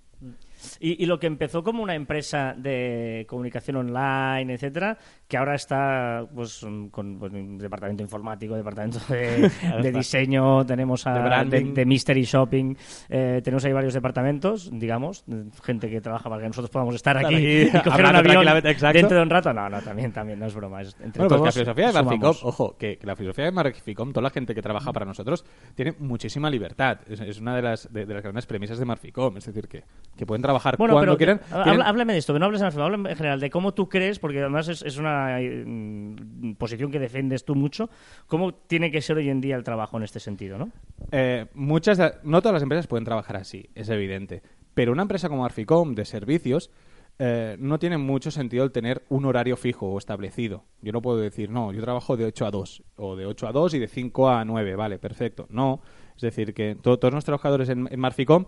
Y, 0.79 1.03
y 1.03 1.05
lo 1.05 1.19
que 1.19 1.27
empezó 1.27 1.61
como 1.63 1.83
una 1.83 1.93
empresa 1.93 2.55
de 2.57 3.25
comunicación 3.29 3.75
online, 3.75 4.53
etcétera, 4.53 4.97
que 5.27 5.37
ahora 5.37 5.55
está 5.55 6.25
pues 6.33 6.63
mm, 6.63 6.87
con 6.87 7.17
pues, 7.19 7.31
departamento 7.33 8.03
informático, 8.03 8.55
departamento 8.55 8.99
de, 9.09 9.49
de 9.81 9.91
diseño, 9.91 10.65
tenemos 10.65 11.07
a, 11.07 11.13
De 11.13 11.19
de, 11.19 11.25
branding. 11.25 11.73
de 11.73 11.85
mystery 11.85 12.23
shopping, 12.23 12.75
eh, 13.09 13.41
tenemos 13.43 13.65
ahí 13.65 13.73
varios 13.73 13.93
departamentos, 13.93 14.69
digamos, 14.71 15.25
gente 15.63 15.89
que 15.89 16.01
trabaja 16.01 16.29
para 16.29 16.41
que 16.41 16.47
nosotros 16.47 16.69
podamos 16.69 16.95
estar 16.95 17.17
aquí 17.17 17.35
aquí, 17.35 17.61
y 17.73 17.81
coger 17.83 18.05
un 18.05 18.15
avión 18.15 18.63
dentro 18.93 19.17
de 19.17 19.23
un 19.23 19.29
rato. 19.29 19.53
No, 19.53 19.69
no, 19.69 19.81
también, 19.81 20.11
también, 20.11 20.39
no 20.39 20.45
es 20.45 20.53
broma. 20.53 20.81
Es, 20.81 20.95
entre 21.01 21.23
Bueno, 21.23 21.29
pues 21.29 21.29
todos 21.29 21.45
la 21.45 21.51
filosofía 21.51 21.87
de 21.87 21.93
Marficom, 21.93 22.35
ojo, 22.43 22.77
que, 22.77 22.97
que 22.97 23.07
la 23.07 23.15
filosofía 23.15 23.45
de 23.45 23.51
Marficom, 23.51 24.11
toda 24.11 24.23
la 24.23 24.29
gente 24.29 24.53
que 24.53 24.61
trabaja 24.61 24.93
para 24.93 25.05
nosotros, 25.05 25.43
tiene 25.73 25.93
muchísima 25.99 26.49
libertad. 26.49 26.99
Es, 27.07 27.19
es 27.19 27.39
una 27.39 27.55
de 27.55 27.61
las, 27.61 27.91
de, 27.91 28.05
las 28.05 28.21
grandes 28.21 28.45
premisas 28.45 28.77
de 28.77 28.85
Marficom. 28.85 29.37
Es 29.37 29.45
decir, 29.45 29.67
que, 29.67 29.83
que 30.15 30.25
pueden 30.25 30.41
trabajar 30.41 30.77
Bueno, 30.77 30.93
cuando 30.93 31.17
pero 31.17 31.17
quieran. 31.17 31.63
Tienen- 31.63 31.81
háblame 31.81 32.13
de 32.13 32.19
esto, 32.19 32.33
que 32.33 32.39
no 32.39 32.45
hables 32.45 32.61
de 32.61 32.65
Marfico, 32.65 32.83
háblame 32.83 33.09
en 33.09 33.15
general 33.15 33.39
de 33.39 33.49
cómo 33.49 33.73
tú 33.73 33.89
crees, 33.89 34.19
porque 34.19 34.39
además 34.39 34.67
es, 34.67 34.81
es 34.81 34.97
una 34.97 35.14
eh, 35.39 35.63
mm, 35.65 36.53
posición 36.55 36.91
que 36.91 36.99
defiendes 36.99 37.45
tú 37.45 37.55
mucho, 37.55 37.89
cómo 38.27 38.53
tiene 38.53 38.91
que 38.91 39.01
ser 39.01 39.17
hoy 39.17 39.29
en 39.29 39.41
día 39.41 39.55
el 39.55 39.63
trabajo 39.63 39.97
en 39.97 40.03
este 40.03 40.19
sentido, 40.19 40.57
¿no? 40.57 40.69
Eh, 41.11 41.47
muchas, 41.53 41.99
no 42.23 42.41
todas 42.41 42.53
las 42.53 42.63
empresas 42.63 42.87
pueden 42.87 43.05
trabajar 43.05 43.37
así, 43.37 43.69
es 43.75 43.89
evidente. 43.89 44.41
Pero 44.73 44.91
una 44.91 45.03
empresa 45.03 45.29
como 45.29 45.45
Arficom 45.45 45.95
de 45.95 46.05
servicios 46.05 46.69
eh, 47.17 47.55
no 47.59 47.79
tiene 47.79 47.97
mucho 47.97 48.29
sentido 48.29 48.65
el 48.65 48.71
tener 48.73 49.03
un 49.07 49.23
horario 49.25 49.55
fijo 49.55 49.87
o 49.87 49.97
establecido. 49.97 50.65
Yo 50.81 50.91
no 50.91 51.01
puedo 51.01 51.17
decir, 51.17 51.49
no, 51.49 51.71
yo 51.71 51.81
trabajo 51.81 52.17
de 52.17 52.25
8 52.25 52.45
a 52.45 52.51
2, 52.51 52.83
o 52.97 53.15
de 53.15 53.25
8 53.25 53.47
a 53.47 53.51
2 53.53 53.73
y 53.75 53.79
de 53.79 53.87
5 53.87 54.29
a 54.29 54.43
9, 54.43 54.75
vale, 54.75 54.99
perfecto. 54.99 55.47
No, 55.49 55.81
es 56.17 56.21
decir, 56.23 56.53
que 56.53 56.75
to- 56.75 56.99
todos 56.99 57.13
nuestros 57.13 57.39
trabajadores 57.39 57.69
en, 57.69 57.87
en 57.89 57.99
Marficom 58.01 58.45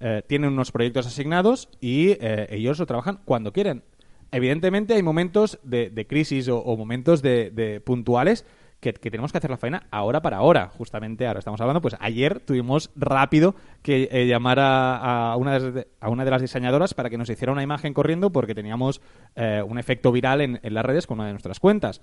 eh, 0.00 0.22
tienen 0.26 0.50
unos 0.52 0.72
proyectos 0.72 1.06
asignados 1.06 1.68
y 1.80 2.10
eh, 2.20 2.48
ellos 2.50 2.80
lo 2.80 2.86
trabajan 2.86 3.20
cuando 3.24 3.52
quieren. 3.52 3.84
Evidentemente 4.30 4.94
hay 4.94 5.02
momentos 5.02 5.58
de, 5.62 6.06
crisis 6.08 6.48
o, 6.48 6.76
momentos 6.76 7.22
de, 7.22 7.50
de 7.50 7.80
puntuales 7.80 8.44
que, 8.80 8.92
tenemos 8.92 9.32
que 9.32 9.38
hacer 9.38 9.50
la 9.50 9.56
faena 9.56 9.86
ahora 9.90 10.22
para 10.22 10.38
ahora. 10.38 10.68
Justamente 10.68 11.26
ahora 11.26 11.40
estamos 11.40 11.60
hablando, 11.60 11.80
pues 11.80 11.96
ayer 12.00 12.40
tuvimos 12.40 12.90
rápido 12.94 13.54
que 13.82 14.08
eh, 14.10 14.26
llamar 14.26 14.60
a, 14.60 15.32
a 15.32 15.36
una 15.36 15.58
de, 15.58 15.88
a 16.00 16.08
una 16.08 16.24
de 16.24 16.30
las 16.30 16.40
diseñadoras 16.42 16.94
para 16.94 17.10
que 17.10 17.18
nos 17.18 17.28
hiciera 17.28 17.52
una 17.52 17.62
imagen 17.62 17.92
corriendo 17.92 18.30
porque 18.30 18.54
teníamos 18.54 19.00
eh, 19.34 19.62
un 19.66 19.78
efecto 19.78 20.12
viral 20.12 20.40
en, 20.40 20.60
en 20.62 20.74
las 20.74 20.84
redes 20.84 21.06
con 21.06 21.18
una 21.18 21.26
de 21.26 21.32
nuestras 21.32 21.60
cuentas. 21.60 22.00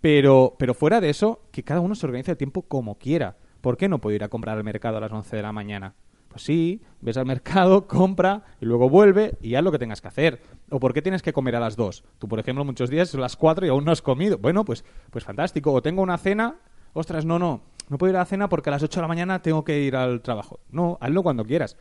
Pero, 0.00 0.54
pero 0.58 0.74
fuera 0.74 1.00
de 1.00 1.10
eso, 1.10 1.42
que 1.52 1.64
cada 1.64 1.80
uno 1.80 1.94
se 1.94 2.06
organice 2.06 2.32
el 2.32 2.36
tiempo 2.36 2.62
como 2.62 2.96
quiera. 2.96 3.36
¿Por 3.60 3.76
qué 3.76 3.88
no 3.88 3.98
puedo 3.98 4.14
ir 4.14 4.24
a 4.24 4.28
comprar 4.28 4.56
al 4.56 4.64
mercado 4.64 4.96
a 4.96 5.00
las 5.00 5.12
11 5.12 5.36
de 5.36 5.42
la 5.42 5.52
mañana? 5.52 5.94
Sí, 6.38 6.82
ves 7.00 7.16
al 7.16 7.26
mercado, 7.26 7.86
compra 7.88 8.44
y 8.60 8.66
luego 8.66 8.88
vuelve 8.88 9.36
y 9.40 9.54
haz 9.54 9.62
lo 9.62 9.72
que 9.72 9.78
tengas 9.78 10.00
que 10.00 10.08
hacer. 10.08 10.40
¿O 10.70 10.80
por 10.80 10.94
qué 10.94 11.02
tienes 11.02 11.22
que 11.22 11.32
comer 11.32 11.56
a 11.56 11.60
las 11.60 11.76
2? 11.76 12.04
Tú, 12.18 12.28
por 12.28 12.38
ejemplo, 12.38 12.64
muchos 12.64 12.90
días 12.90 13.10
son 13.10 13.20
las 13.20 13.36
4 13.36 13.66
y 13.66 13.68
aún 13.68 13.84
no 13.84 13.92
has 13.92 14.02
comido. 14.02 14.38
Bueno, 14.38 14.64
pues, 14.64 14.84
pues 15.10 15.24
fantástico. 15.24 15.72
O 15.72 15.82
tengo 15.82 16.02
una 16.02 16.18
cena, 16.18 16.56
ostras, 16.92 17.24
no, 17.24 17.38
no, 17.38 17.62
no 17.88 17.98
puedo 17.98 18.10
ir 18.10 18.16
a 18.16 18.20
la 18.20 18.26
cena 18.26 18.48
porque 18.48 18.70
a 18.70 18.72
las 18.72 18.82
8 18.82 19.00
de 19.00 19.02
la 19.02 19.08
mañana 19.08 19.42
tengo 19.42 19.64
que 19.64 19.80
ir 19.80 19.96
al 19.96 20.22
trabajo. 20.22 20.60
No, 20.70 20.98
hazlo 21.00 21.22
cuando 21.22 21.44
quieras. 21.44 21.76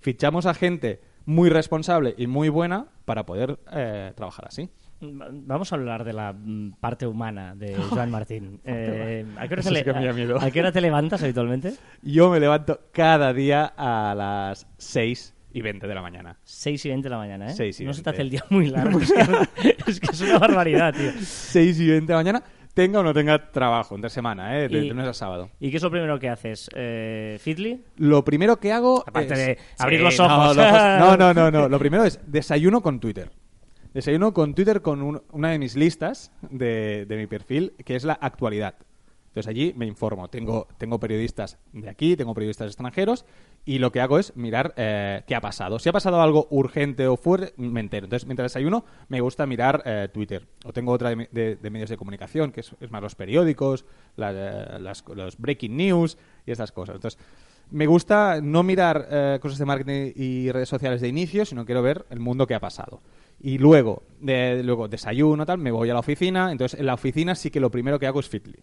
Fichamos 0.00 0.46
a 0.46 0.54
gente 0.54 1.00
muy 1.24 1.50
responsable 1.50 2.14
y 2.16 2.26
muy 2.26 2.48
buena 2.48 2.86
para 3.04 3.26
poder 3.26 3.58
eh, 3.72 4.12
trabajar 4.14 4.46
así. 4.48 4.70
Vamos 5.00 5.72
a 5.72 5.76
hablar 5.76 6.04
de 6.04 6.12
la 6.12 6.32
mm, 6.32 6.72
parte 6.80 7.06
humana 7.06 7.54
de 7.54 7.74
Joan 7.90 8.10
Martín. 8.10 8.60
Eh, 8.64 9.24
¿a, 9.36 9.46
qué 9.46 9.54
hora 9.54 9.62
te 9.62 9.70
le- 9.70 9.78
sí 9.80 9.84
que 9.84 9.92
me 9.92 10.04
da 10.06 10.12
miedo. 10.12 10.38
¿A 10.40 10.50
qué 10.50 10.60
hora 10.60 10.72
te 10.72 10.80
levantas 10.80 11.22
habitualmente? 11.22 11.74
Yo 12.02 12.30
me 12.30 12.40
levanto 12.40 12.80
cada 12.92 13.32
día 13.32 13.72
a 13.76 14.14
las 14.16 14.66
6 14.78 15.34
y 15.52 15.60
20 15.60 15.86
de 15.86 15.94
la 15.94 16.02
mañana. 16.02 16.38
6 16.44 16.84
y 16.84 16.88
20 16.88 17.06
de 17.06 17.10
la 17.10 17.18
mañana, 17.18 17.46
¿eh? 17.48 17.54
6 17.54 17.80
y 17.80 17.84
no 17.84 17.92
se 17.94 18.02
te 18.02 18.10
20. 18.10 18.10
hace 18.10 18.22
el 18.22 18.30
día 18.30 18.44
muy 18.50 18.66
largo. 18.70 18.98
es, 19.00 19.12
que, 19.12 19.76
es 19.86 20.00
que 20.00 20.06
es 20.12 20.20
una 20.22 20.38
barbaridad, 20.38 20.94
tío. 20.94 21.10
6 21.20 21.80
y 21.80 21.88
20 21.90 22.06
de 22.06 22.12
la 22.16 22.18
mañana, 22.22 22.42
tenga 22.74 23.00
o 23.00 23.02
no 23.02 23.12
tenga 23.14 23.50
trabajo 23.52 23.94
entre 23.94 24.10
semana, 24.10 24.58
¿eh? 24.58 24.68
de 24.68 24.78
Y- 24.84 24.88
lunes 24.88 25.06
a 25.06 25.12
sábado. 25.14 25.50
¿Y 25.60 25.70
qué 25.70 25.76
es 25.78 25.82
lo 25.82 25.90
primero 25.90 26.18
que 26.18 26.28
haces? 26.30 26.68
Eh, 26.74 27.38
¿Fitly? 27.40 27.82
Lo 27.96 28.24
primero 28.24 28.56
que 28.58 28.72
hago. 28.72 29.02
Aparte 29.06 29.32
es- 29.34 29.38
de 29.46 29.58
abrir 29.78 29.98
Sí, 30.00 30.04
los 30.04 30.18
no, 30.18 30.24
ojos. 30.26 30.56
No, 30.56 31.16
no, 31.16 31.34
no, 31.34 31.50
no. 31.50 31.68
Lo 31.68 31.78
primero 31.78 32.04
es 32.04 32.18
desayuno 32.26 32.80
con 32.82 32.98
Twitter. 33.00 33.30
Desayuno 33.96 34.34
con 34.34 34.54
Twitter 34.54 34.82
con 34.82 35.00
un- 35.00 35.22
una 35.32 35.48
de 35.52 35.58
mis 35.58 35.74
listas 35.74 36.30
de, 36.50 37.06
de 37.08 37.16
mi 37.16 37.26
perfil, 37.26 37.72
que 37.82 37.96
es 37.96 38.04
la 38.04 38.12
actualidad. 38.12 38.74
Entonces 39.28 39.48
allí 39.48 39.72
me 39.74 39.86
informo. 39.86 40.28
Tengo, 40.28 40.68
tengo 40.76 41.00
periodistas 41.00 41.58
de 41.72 41.88
aquí, 41.88 42.14
tengo 42.14 42.34
periodistas 42.34 42.66
extranjeros, 42.66 43.24
y 43.64 43.78
lo 43.78 43.92
que 43.92 44.02
hago 44.02 44.18
es 44.18 44.36
mirar 44.36 44.74
eh, 44.76 45.22
qué 45.26 45.34
ha 45.34 45.40
pasado. 45.40 45.78
Si 45.78 45.88
ha 45.88 45.92
pasado 45.94 46.20
algo 46.20 46.46
urgente 46.50 47.06
o 47.06 47.16
fuerte, 47.16 47.54
me 47.56 47.80
entero. 47.80 48.04
Entonces, 48.04 48.26
mientras 48.26 48.52
desayuno, 48.52 48.84
me 49.08 49.22
gusta 49.22 49.46
mirar 49.46 49.82
eh, 49.86 50.08
Twitter. 50.12 50.46
O 50.66 50.74
tengo 50.74 50.92
otra 50.92 51.08
de, 51.14 51.58
medios 51.70 51.88
de 51.88 51.96
comunicación, 51.96 52.52
que 52.52 52.60
es, 52.60 52.72
es 52.80 52.90
más 52.90 53.00
los 53.00 53.14
periódicos, 53.14 53.86
la- 54.16 54.32
eh, 54.76 54.78
las- 54.78 55.04
los 55.08 55.38
breaking 55.38 55.74
news 55.74 56.18
y 56.44 56.50
estas 56.50 56.70
cosas. 56.70 56.96
Entonces, 56.96 57.18
me 57.70 57.86
gusta 57.86 58.40
no 58.42 58.62
mirar 58.62 59.08
eh, 59.10 59.38
cosas 59.40 59.58
de 59.58 59.64
marketing 59.64 60.12
y 60.14 60.52
redes 60.52 60.68
sociales 60.68 61.00
de 61.00 61.08
inicio, 61.08 61.46
sino 61.46 61.64
quiero 61.64 61.80
ver 61.80 62.04
el 62.10 62.20
mundo 62.20 62.46
que 62.46 62.54
ha 62.54 62.60
pasado. 62.60 63.00
Y 63.40 63.58
luego, 63.58 64.02
de, 64.20 64.62
luego 64.64 64.88
desayuno, 64.88 65.44
tal, 65.46 65.58
me 65.58 65.70
voy 65.70 65.90
a 65.90 65.94
la 65.94 66.00
oficina. 66.00 66.50
Entonces, 66.50 66.78
en 66.80 66.86
la 66.86 66.94
oficina 66.94 67.34
sí 67.34 67.50
que 67.50 67.60
lo 67.60 67.70
primero 67.70 67.98
que 67.98 68.06
hago 68.06 68.20
es 68.20 68.28
Fitly. 68.28 68.58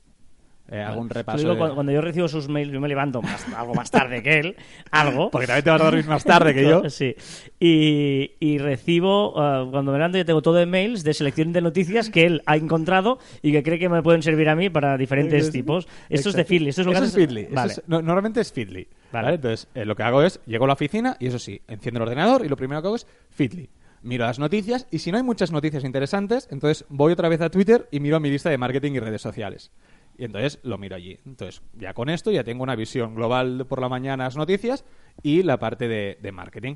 Eh, 0.69 0.81
hago 0.81 1.01
un 1.01 1.09
repaso. 1.09 1.37
digo, 1.39 1.51
de- 1.51 1.57
cuando, 1.57 1.75
cuando 1.75 1.91
yo 1.91 1.99
recibo 1.99 2.27
sus 2.29 2.47
mails, 2.47 2.71
yo 2.71 2.79
me 2.79 2.87
levanto 2.87 3.21
más- 3.21 3.45
algo 3.53 3.75
más 3.75 3.91
tarde 3.91 4.23
que 4.23 4.39
él, 4.39 4.55
algo. 4.91 5.29
Porque 5.29 5.45
también 5.45 5.65
te 5.65 5.69
vas 5.69 5.81
a 5.81 5.85
dormir 5.85 6.05
más 6.07 6.23
tarde 6.23 6.53
que 6.55 6.63
yo. 6.63 6.81
Sí. 6.89 7.15
Y, 7.59 8.31
y 8.39 8.57
recibo, 8.59 9.39
ah, 9.39 9.67
cuando 9.69 9.91
me 9.91 9.97
levanto, 9.97 10.17
yo 10.17 10.25
tengo 10.25 10.41
todo 10.41 10.55
de 10.55 10.65
mails 10.65 11.03
de 11.03 11.13
selección 11.13 11.51
de 11.53 11.61
noticias 11.61 12.09
que 12.09 12.25
él 12.25 12.41
ha 12.45 12.55
encontrado 12.55 13.19
y 13.41 13.51
que 13.51 13.61
cree 13.61 13.77
que 13.77 13.89
me 13.89 14.01
pueden 14.01 14.23
servir 14.23 14.47
a 14.49 14.55
mí 14.55 14.69
para 14.69 14.97
diferentes 14.97 15.51
tipos. 15.51 15.85
Esto 16.09 16.29
es 16.29 16.35
de 16.35 16.41
Exacto. 16.41 16.49
Feedly. 16.49 16.69
Esto 16.69 16.81
es 16.81 16.87
lo 16.87 16.93
que 16.93 16.97
es. 16.99 17.03
Eso 17.17 17.55
Vale. 17.55 17.73
es- 17.73 17.83
no- 17.87 18.01
normalmente 18.01 18.39
es 18.41 18.51
Feedly. 18.51 18.87
Vale. 19.11 19.25
¿vale? 19.25 19.35
Entonces, 19.35 19.67
eh, 19.75 19.85
lo 19.85 19.95
que 19.95 20.03
hago 20.03 20.23
es, 20.23 20.39
llego 20.47 20.63
a 20.63 20.67
la 20.67 20.73
oficina 20.73 21.17
y 21.19 21.27
eso 21.27 21.39
sí, 21.39 21.61
enciendo 21.67 21.99
el 21.99 22.03
ordenador 22.03 22.45
y 22.45 22.49
lo 22.49 22.55
primero 22.55 22.81
que 22.81 22.87
hago 22.87 22.95
es 22.95 23.05
Feedly. 23.31 23.69
Miro 24.03 24.25
las 24.25 24.37
noticias 24.37 24.85
y 24.91 24.99
si 24.99 25.11
no 25.11 25.17
hay 25.17 25.23
muchas 25.23 25.51
noticias 25.51 25.83
interesantes, 25.85 26.47
entonces 26.51 26.85
voy 26.89 27.13
otra 27.13 27.29
vez 27.29 27.39
a 27.41 27.49
Twitter 27.49 27.87
y 27.89 28.01
miro 28.01 28.19
mi 28.19 28.29
lista 28.29 28.49
de 28.49 28.57
marketing 28.57 28.91
y 28.91 28.99
redes 28.99 29.21
sociales. 29.21 29.71
Y 30.17 30.25
entonces 30.25 30.59
lo 30.63 30.77
miro 30.77 30.95
allí. 30.95 31.17
Entonces, 31.25 31.61
ya 31.73 31.93
con 31.93 32.09
esto 32.09 32.29
ya 32.29 32.43
tengo 32.43 32.63
una 32.63 32.75
visión 32.75 33.15
global 33.15 33.65
por 33.67 33.81
la 33.81 33.87
mañana 33.89 34.25
las 34.25 34.35
noticias 34.35 34.83
y 35.23 35.41
la 35.43 35.57
parte 35.57 35.87
de, 35.87 36.19
de 36.21 36.31
marketing. 36.33 36.75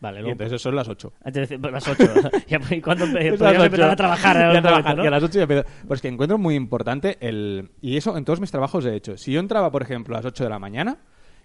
Vale, 0.00 0.22
Y 0.22 0.30
entonces 0.30 0.62
son 0.62 0.76
las 0.76 0.88
8. 0.88 1.12
Antes 1.24 1.48
de- 1.48 1.58
las 1.58 1.88
8. 1.88 2.04
ya, 2.46 2.60
¿Y 2.70 2.80
cuándo 2.80 3.04
empezar 3.04 3.90
a 3.90 3.96
trabajar? 3.96 4.36
Ya 4.54 4.62
trabajar, 4.62 4.98
y 5.00 5.06
a 5.06 5.10
las 5.10 5.22
8 5.22 5.34
ya 5.34 5.42
empiezo. 5.42 5.64
Pues 5.88 6.00
que 6.00 6.06
encuentro 6.08 6.38
muy 6.38 6.54
importante 6.54 7.18
el... 7.20 7.72
Y 7.80 7.96
eso 7.96 8.16
en 8.16 8.24
todos 8.24 8.40
mis 8.40 8.52
trabajos 8.52 8.86
he 8.86 8.94
hecho. 8.94 9.16
Si 9.18 9.32
yo 9.32 9.40
entraba, 9.40 9.72
por 9.72 9.82
ejemplo, 9.82 10.14
a 10.14 10.18
las 10.18 10.26
8 10.26 10.44
de 10.44 10.50
la 10.50 10.60
mañana, 10.60 10.98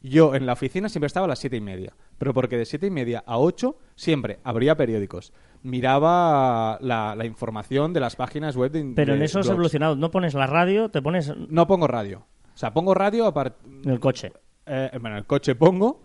yo 0.03 0.35
en 0.35 0.45
la 0.45 0.53
oficina 0.53 0.89
siempre 0.89 1.07
estaba 1.07 1.25
a 1.25 1.29
las 1.29 1.39
7 1.39 1.55
y 1.57 1.61
media. 1.61 1.93
Pero 2.19 2.33
porque 2.33 2.57
de 2.57 2.65
7 2.65 2.85
y 2.87 2.91
media 2.91 3.23
a 3.25 3.39
8 3.39 3.75
siempre 3.95 4.39
abría 4.43 4.75
periódicos. 4.77 5.33
Miraba 5.63 6.77
la, 6.81 7.15
la 7.15 7.25
información 7.25 7.93
de 7.93 7.99
las 7.99 8.15
páginas 8.15 8.55
web 8.55 8.71
de 8.71 8.93
Pero 8.95 9.15
en 9.15 9.21
eso 9.23 9.39
has 9.39 9.45
blogs. 9.47 9.53
evolucionado. 9.55 9.95
No 9.95 10.11
pones 10.11 10.33
la 10.33 10.45
radio, 10.47 10.89
te 10.89 11.01
pones 11.01 11.29
en 11.29 11.47
No 11.49 11.67
pongo 11.67 11.87
radio. 11.87 12.25
O 12.53 12.57
sea, 12.57 12.73
pongo 12.73 12.93
radio 12.93 13.25
apart... 13.25 13.55
el 13.85 13.99
coche. 13.99 14.31
eh, 14.67 14.91
bueno, 15.01 15.17
el 15.17 15.25
coche 15.25 15.55
pongo 15.55 16.01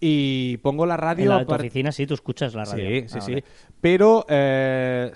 y 0.00 0.56
pongo 0.58 0.86
la 0.86 0.96
radio 0.96 1.24
En 1.24 1.28
la, 1.30 1.44
tu 1.44 1.52
apart- 1.52 1.60
oficina 1.60 1.90
sí, 1.92 2.06
tú 2.06 2.14
escuchas 2.14 2.54
la 2.54 2.64
radio. 2.64 2.84
Sí, 3.02 3.08
sí, 3.08 3.18
Ah, 3.18 3.20
sí. 3.20 3.32
vale. 3.32 3.44
Pero, 3.80 4.26
eh, 4.28 5.12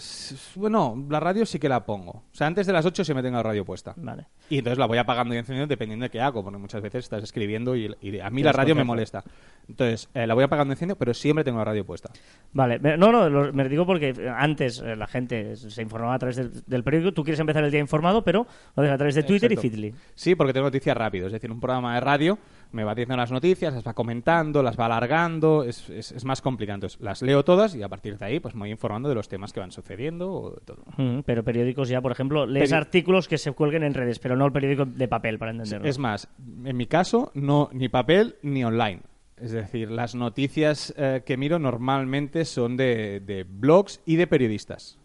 bueno, 0.56 1.04
la 1.08 1.20
radio 1.20 1.44
sí 1.46 1.58
que 1.58 1.68
la 1.68 1.84
pongo. 1.84 2.10
O 2.12 2.24
sea, 2.34 2.46
antes 2.46 2.66
de 2.66 2.72
las 2.72 2.84
8 2.86 3.04
sí 3.04 3.14
me 3.14 3.22
tengo 3.22 3.36
la 3.36 3.42
radio 3.42 3.64
puesta. 3.64 3.94
Vale. 3.96 4.26
Y 4.50 4.58
entonces 4.58 4.78
la 4.78 4.86
voy 4.86 4.98
apagando 4.98 5.34
y 5.34 5.38
encendiendo 5.38 5.68
dependiendo 5.68 6.04
de 6.04 6.10
qué 6.10 6.20
hago, 6.20 6.42
porque 6.44 6.58
muchas 6.58 6.82
veces 6.82 7.04
estás 7.04 7.22
escribiendo 7.22 7.74
y, 7.76 7.94
y 8.00 8.18
a 8.20 8.30
mí 8.30 8.42
la 8.42 8.52
radio 8.52 8.74
me 8.74 8.84
molesta. 8.84 9.22
Entonces, 9.68 10.08
eh, 10.14 10.26
la 10.26 10.34
voy 10.34 10.44
apagando 10.44 10.72
y 10.72 10.74
encendiendo, 10.74 10.96
pero 10.98 11.14
siempre 11.14 11.44
tengo 11.44 11.58
la 11.58 11.64
radio 11.64 11.84
puesta. 11.86 12.10
Vale, 12.52 12.78
no, 12.80 13.10
no, 13.12 13.28
lo- 13.30 13.52
me 13.52 13.68
digo 13.68 13.86
porque 13.86 14.14
antes 14.36 14.80
eh, 14.80 14.96
la 14.96 15.06
gente 15.06 15.56
se 15.56 15.80
informaba 15.82 16.14
a 16.14 16.18
través 16.18 16.36
del, 16.36 16.50
del 16.66 16.82
periódico, 16.84 17.12
tú 17.12 17.22
quieres 17.24 17.38
empezar 17.40 17.62
el 17.64 17.70
día 17.70 17.80
informado, 17.80 18.22
pero 18.24 18.46
lo 18.76 18.82
haces 18.82 18.92
a 18.94 18.98
través 18.98 19.14
de 19.14 19.22
Twitter 19.22 19.52
Exacto. 19.52 19.66
y 19.66 19.70
Feedly. 19.70 19.94
Sí, 20.14 20.34
porque 20.34 20.52
tengo 20.52 20.66
noticias 20.66 20.96
rápido. 20.96 21.26
Es 21.28 21.32
decir, 21.32 21.50
un 21.50 21.60
programa 21.60 21.94
de 21.94 22.00
radio 22.00 22.38
me 22.72 22.84
va 22.84 22.94
diciendo 22.94 23.16
las 23.16 23.30
noticias, 23.32 23.72
las 23.74 23.86
va 23.86 23.94
comentando, 23.94 24.62
las 24.62 24.78
va 24.78 24.86
alargando, 24.86 25.64
es, 25.64 25.88
es- 25.90 26.12
es 26.12 26.24
más 26.24 26.40
complicado. 26.42 26.76
Entonces, 26.76 27.00
las 27.00 27.22
leo 27.22 27.44
todas 27.44 27.74
y 27.74 27.82
a 27.82 27.88
partir 27.88 28.18
de 28.18 28.24
ahí 28.24 28.40
pues 28.40 28.54
me 28.54 28.60
voy 28.60 28.70
informando 28.70 29.08
de 29.08 29.14
los 29.14 29.28
temas 29.28 29.52
que 29.52 29.60
van 29.60 29.70
sucediendo 29.72 30.32
o 30.32 30.50
de 30.50 30.60
todo. 30.64 30.84
Mm, 30.96 31.20
pero 31.24 31.44
periódicos 31.44 31.88
ya, 31.88 32.00
por 32.00 32.12
ejemplo, 32.12 32.46
lees 32.46 32.70
Peri- 32.70 32.76
artículos 32.76 33.28
que 33.28 33.38
se 33.38 33.52
cuelguen 33.52 33.82
en 33.82 33.94
redes, 33.94 34.18
pero 34.18 34.36
no 34.36 34.46
el 34.46 34.52
periódico 34.52 34.84
de 34.84 35.08
papel, 35.08 35.38
para 35.38 35.50
entenderlo. 35.52 35.86
Es 35.88 35.98
más, 35.98 36.28
en 36.64 36.76
mi 36.76 36.86
caso, 36.86 37.30
no 37.34 37.68
ni 37.72 37.88
papel 37.88 38.36
ni 38.42 38.64
online. 38.64 39.00
Es 39.36 39.50
decir, 39.50 39.90
las 39.90 40.14
noticias 40.14 40.94
eh, 40.96 41.22
que 41.26 41.36
miro 41.36 41.58
normalmente 41.58 42.44
son 42.44 42.76
de, 42.76 43.18
de 43.20 43.44
blogs 43.44 44.00
y 44.06 44.14
de 44.16 44.26
periodistas. 44.28 44.98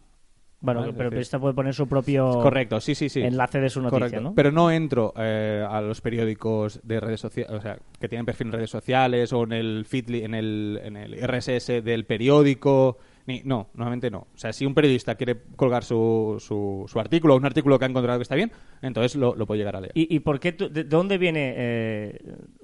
Bueno, 0.60 0.82
Vale, 0.82 0.94
pero 0.94 1.10
es 1.10 1.12
decir- 1.12 1.22
esta 1.22 1.40
puede 1.40 1.54
poner 1.54 1.74
su 1.74 1.88
propio 1.88 2.30
Correcto, 2.42 2.80
sí, 2.82 2.96
sí, 2.96 3.10
sí. 3.10 3.22
enlace 3.22 3.60
de 3.60 3.70
su 3.70 3.80
noticia, 3.82 4.00
Correcto. 4.08 4.22
¿no? 4.22 4.34
Pero 4.36 4.52
no 4.52 4.72
entro 4.72 5.14
eh, 5.18 5.66
a 5.70 5.82
los 5.82 6.02
periódicos 6.02 6.80
de 6.84 7.00
redes 7.00 7.20
sociales, 7.22 7.52
o 7.56 7.62
sea, 7.62 7.78
que 8.00 8.10
tienen 8.10 8.26
perfil 8.26 8.48
en 8.48 8.54
redes 8.54 8.70
sociales 8.70 9.32
o 9.34 9.44
en 9.44 9.52
el 9.54 9.86
Feedly, 9.86 10.24
en 10.24 10.34
el, 10.34 10.80
en 10.84 10.98
el 10.98 11.14
RSS 11.28 11.82
del 11.84 12.06
periódico. 12.06 12.98
Ni, 13.28 13.42
no, 13.44 13.68
normalmente 13.74 14.10
no. 14.10 14.20
O 14.20 14.38
sea, 14.38 14.54
si 14.54 14.66
un 14.66 14.74
periodista 14.74 15.16
quiere 15.16 15.36
colgar 15.58 15.84
su, 15.84 16.38
su, 16.40 16.86
su 16.88 16.98
artículo 17.00 17.34
o 17.34 17.38
un 17.38 17.46
artículo 17.46 17.78
que 17.78 17.84
ha 17.84 17.90
encontrado 17.90 18.18
que 18.18 18.24
está 18.24 18.36
bien, 18.36 18.54
entonces 18.82 19.16
lo, 19.18 19.36
lo 19.36 19.46
puede 19.46 19.58
llegar 19.60 19.76
a 19.76 19.82
leer. 19.82 19.92
¿Y, 19.96 20.16
y 20.16 20.22
por 20.22 20.40
qué 20.40 20.54
tú- 20.54 20.70
de 20.70 20.86
dónde 20.86 21.18
viene? 21.18 21.54
eh, 21.58 22.20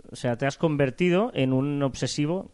o 0.10 0.16
sea, 0.16 0.38
te 0.38 0.46
has 0.46 0.58
convertido 0.58 1.32
en 1.34 1.52
un 1.52 1.84
obsesivo, 1.84 2.52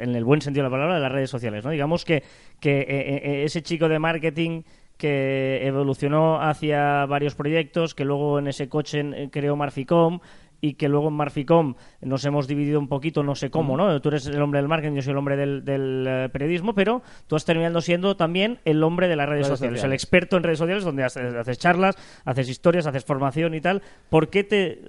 en 0.00 0.14
el 0.14 0.24
buen 0.24 0.40
sentido 0.40 0.64
de 0.64 0.70
la 0.70 0.76
palabra, 0.76 0.94
de 0.96 1.00
las 1.00 1.12
redes 1.12 1.30
sociales, 1.30 1.64
¿no? 1.64 1.70
Digamos 1.70 2.04
que, 2.04 2.22
que 2.60 2.80
eh, 2.80 2.86
eh, 2.88 3.44
ese 3.44 3.62
chico 3.62 3.88
de 3.88 3.98
marketing 3.98 4.62
que 4.96 5.66
evolucionó 5.66 6.40
hacia 6.40 7.06
varios 7.06 7.34
proyectos, 7.34 7.94
que 7.94 8.04
luego 8.04 8.38
en 8.38 8.46
ese 8.46 8.68
coche 8.68 9.00
eh, 9.00 9.28
creó 9.30 9.56
Marficom 9.56 10.20
y 10.64 10.74
que 10.74 10.88
luego 10.88 11.08
en 11.08 11.14
Marficom 11.14 11.74
nos 12.00 12.24
hemos 12.24 12.48
dividido 12.48 12.80
un 12.80 12.88
poquito, 12.88 13.22
no 13.22 13.34
sé 13.34 13.50
cómo, 13.50 13.76
¿no? 13.76 14.00
Tú 14.00 14.08
eres 14.08 14.26
el 14.26 14.40
hombre 14.40 14.60
del 14.60 14.68
marketing, 14.68 14.94
yo 14.96 15.02
soy 15.02 15.10
el 15.12 15.18
hombre 15.18 15.36
del, 15.36 15.62
del, 15.62 16.06
eh, 16.08 16.28
periodismo, 16.32 16.74
pero 16.74 17.02
tú 17.26 17.36
has 17.36 17.44
terminado 17.44 17.82
siendo 17.82 18.16
también 18.16 18.58
el 18.64 18.82
hombre 18.82 19.08
de 19.08 19.16
las 19.16 19.28
redes, 19.28 19.46
Redes 19.46 19.58
sociales, 19.58 19.84
el 19.84 19.92
experto 19.92 20.38
en 20.38 20.42
redes 20.42 20.58
sociales, 20.58 20.82
donde 20.84 21.04
haces, 21.04 21.34
haces 21.34 21.58
charlas, 21.58 21.96
haces 22.24 22.48
historias, 22.48 22.86
haces 22.86 23.04
formación 23.04 23.54
y 23.54 23.60
tal. 23.60 23.82
¿Por 24.08 24.28
qué 24.30 24.42
te, 24.44 24.80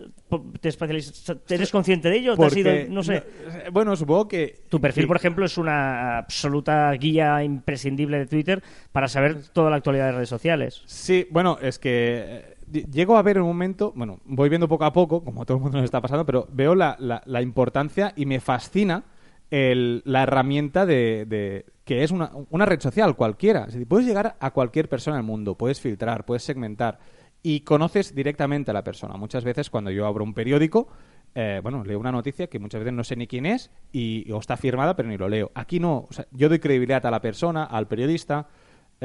te 0.61 0.69
especializas? 0.69 1.35
¿Eres 1.49 1.71
consciente 1.71 2.09
de 2.09 2.17
ello? 2.17 2.37
¿Te 2.37 2.45
has 2.45 2.55
ido- 2.55 2.71
no 2.89 3.03
sé. 3.03 3.23
no, 3.65 3.71
bueno, 3.71 3.95
supongo 3.97 4.27
que... 4.29 4.61
Tu 4.69 4.79
perfil, 4.79 5.03
que- 5.03 5.07
por 5.07 5.17
ejemplo, 5.17 5.45
es 5.45 5.57
una 5.57 6.17
absoluta 6.19 6.89
guía 6.93 7.43
imprescindible 7.43 8.17
de 8.19 8.27
Twitter 8.27 8.63
para 8.93 9.07
saber 9.09 9.37
toda 9.51 9.69
la 9.69 9.75
actualidad 9.75 10.05
de 10.05 10.11
redes 10.13 10.29
sociales. 10.29 10.83
Sí, 10.85 11.27
bueno, 11.31 11.57
es 11.61 11.79
que 11.79 11.91
eh, 12.25 12.54
llego 12.71 13.17
a 13.17 13.21
ver 13.21 13.37
en 13.37 13.43
un 13.43 13.49
momento, 13.49 13.93
bueno, 13.95 14.19
voy 14.25 14.49
viendo 14.49 14.67
poco 14.67 14.85
a 14.85 14.93
poco, 14.93 15.23
como 15.23 15.45
todo 15.45 15.57
el 15.57 15.63
mundo 15.63 15.77
nos 15.77 15.85
está 15.85 16.01
pasando, 16.01 16.25
pero 16.25 16.47
veo 16.51 16.75
la, 16.75 16.95
la- 16.99 17.21
la 17.25 17.41
importancia 17.41 18.13
y 18.15 18.25
me 18.25 18.39
fascina 18.39 19.03
el- 19.51 20.01
la 20.05 20.23
herramienta 20.23 20.85
de, 20.85 21.25
de- 21.27 21.65
que 21.83 22.03
es 22.03 22.11
una, 22.11 22.31
una 22.49 22.65
red 22.65 22.79
social 22.79 23.15
cualquiera. 23.15 23.61
Es 23.65 23.73
decir, 23.73 23.87
puedes 23.87 24.05
llegar 24.07 24.35
a 24.39 24.51
cualquier 24.51 24.89
persona 24.89 25.17
del 25.17 25.25
mundo, 25.25 25.55
puedes 25.55 25.79
filtrar, 25.79 26.25
puedes 26.25 26.43
segmentar 26.43 26.99
y 27.43 27.59
conoces 27.61 28.15
directamente 28.15 28.71
a 28.71 28.73
la 28.73 28.83
persona. 28.83 29.15
Muchas 29.17 29.43
veces 29.43 29.69
cuando 29.69 29.91
yo 29.91 30.07
abro 30.07 30.23
un 30.23 30.33
periódico, 30.33 30.87
eh, 31.35 31.59
bueno, 31.61 31.83
leo 31.83 31.99
una 31.99 32.11
noticia 32.11 32.47
que 32.47 32.57
muchas 32.59 32.79
veces 32.79 32.93
no 32.93 33.03
sé 33.03 33.15
ni 33.15 33.27
quién 33.27 33.45
es 33.45 33.69
y 33.91 34.31
o 34.31 34.39
está 34.39 34.57
firmada 34.57 34.95
pero 34.95 35.09
ni 35.09 35.17
lo 35.17 35.29
leo. 35.29 35.51
Aquí 35.53 35.79
no, 35.79 36.07
o 36.09 36.13
sea, 36.13 36.25
yo 36.31 36.49
doy 36.49 36.57
credibilidad 36.59 37.05
a 37.05 37.11
la 37.11 37.21
persona, 37.21 37.65
al 37.65 37.87
periodista. 37.87 38.47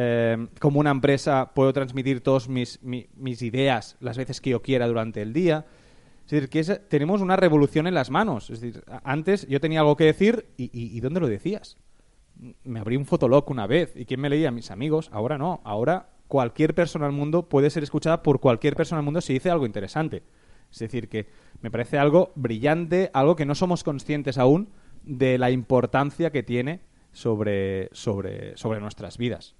Eh, 0.03 0.47
como 0.61 0.81
una 0.81 0.91
empresa 0.93 1.51
puedo 1.55 1.75
transmitir 1.75 2.23
todas 2.23 2.49
mis, 2.49 2.83
mi- 2.83 3.09
mis 3.17 3.43
ideas 3.43 3.97
las 4.01 4.17
veces 4.17 4.41
que 4.41 4.49
yo 4.51 4.63
quiera 4.63 4.87
durante 4.87 5.21
el 5.21 5.35
día. 5.35 5.67
Es 6.25 6.31
decir, 6.31 6.49
que 6.49 6.63
tenemos 6.89 7.21
una 7.21 7.37
revolución 7.37 7.87
en 7.87 7.93
las 7.95 8.09
manos. 8.09 8.49
Es 8.49 8.61
decir, 8.63 8.83
antes 9.05 9.47
yo 9.47 9.61
tenía 9.61 9.81
algo 9.81 9.97
que 9.97 10.05
decir 10.05 10.47
¿y 10.57 10.99
dónde 11.01 11.21
lo 11.21 11.29
decías? 11.29 11.77
Me 12.65 12.81
abrí 12.81 12.97
un 12.97 13.05
fotolog 13.05 13.51
una 13.51 13.67
vez 13.67 13.93
y 13.95 14.07
¿quién 14.07 14.21
me 14.21 14.31
leía? 14.31 14.51
Mis 14.51 14.71
amigos. 14.71 15.11
Ahora 15.13 15.37
no. 15.37 15.61
Ahora 15.65 16.09
cualquier 16.29 16.75
persona 16.75 17.05
del 17.07 17.15
mundo 17.15 17.49
puede 17.49 17.69
ser 17.69 17.83
escuchada 17.83 18.23
por 18.23 18.41
cualquier 18.41 18.77
persona 18.77 19.01
del 19.01 19.05
mundo 19.05 19.21
si 19.21 19.35
dice 19.35 19.51
algo 19.51 19.67
interesante. 19.67 20.23
Es 20.73 20.79
decir, 20.79 21.09
que 21.09 21.27
me 21.61 21.71
parece 21.71 21.99
algo 21.99 22.33
brillante, 22.37 23.11
algo 23.13 23.35
que 23.37 23.45
no 23.45 23.55
somos 23.55 23.83
conscientes 23.85 24.39
aún 24.39 24.69
de 25.03 25.37
la 25.37 25.51
importancia 25.51 26.31
que 26.31 26.43
tiene 26.45 26.81
sobre, 27.13 27.89
sobre, 27.93 28.57
sobre 28.57 28.81
nuestras 28.81 29.19
vidas. 29.19 29.57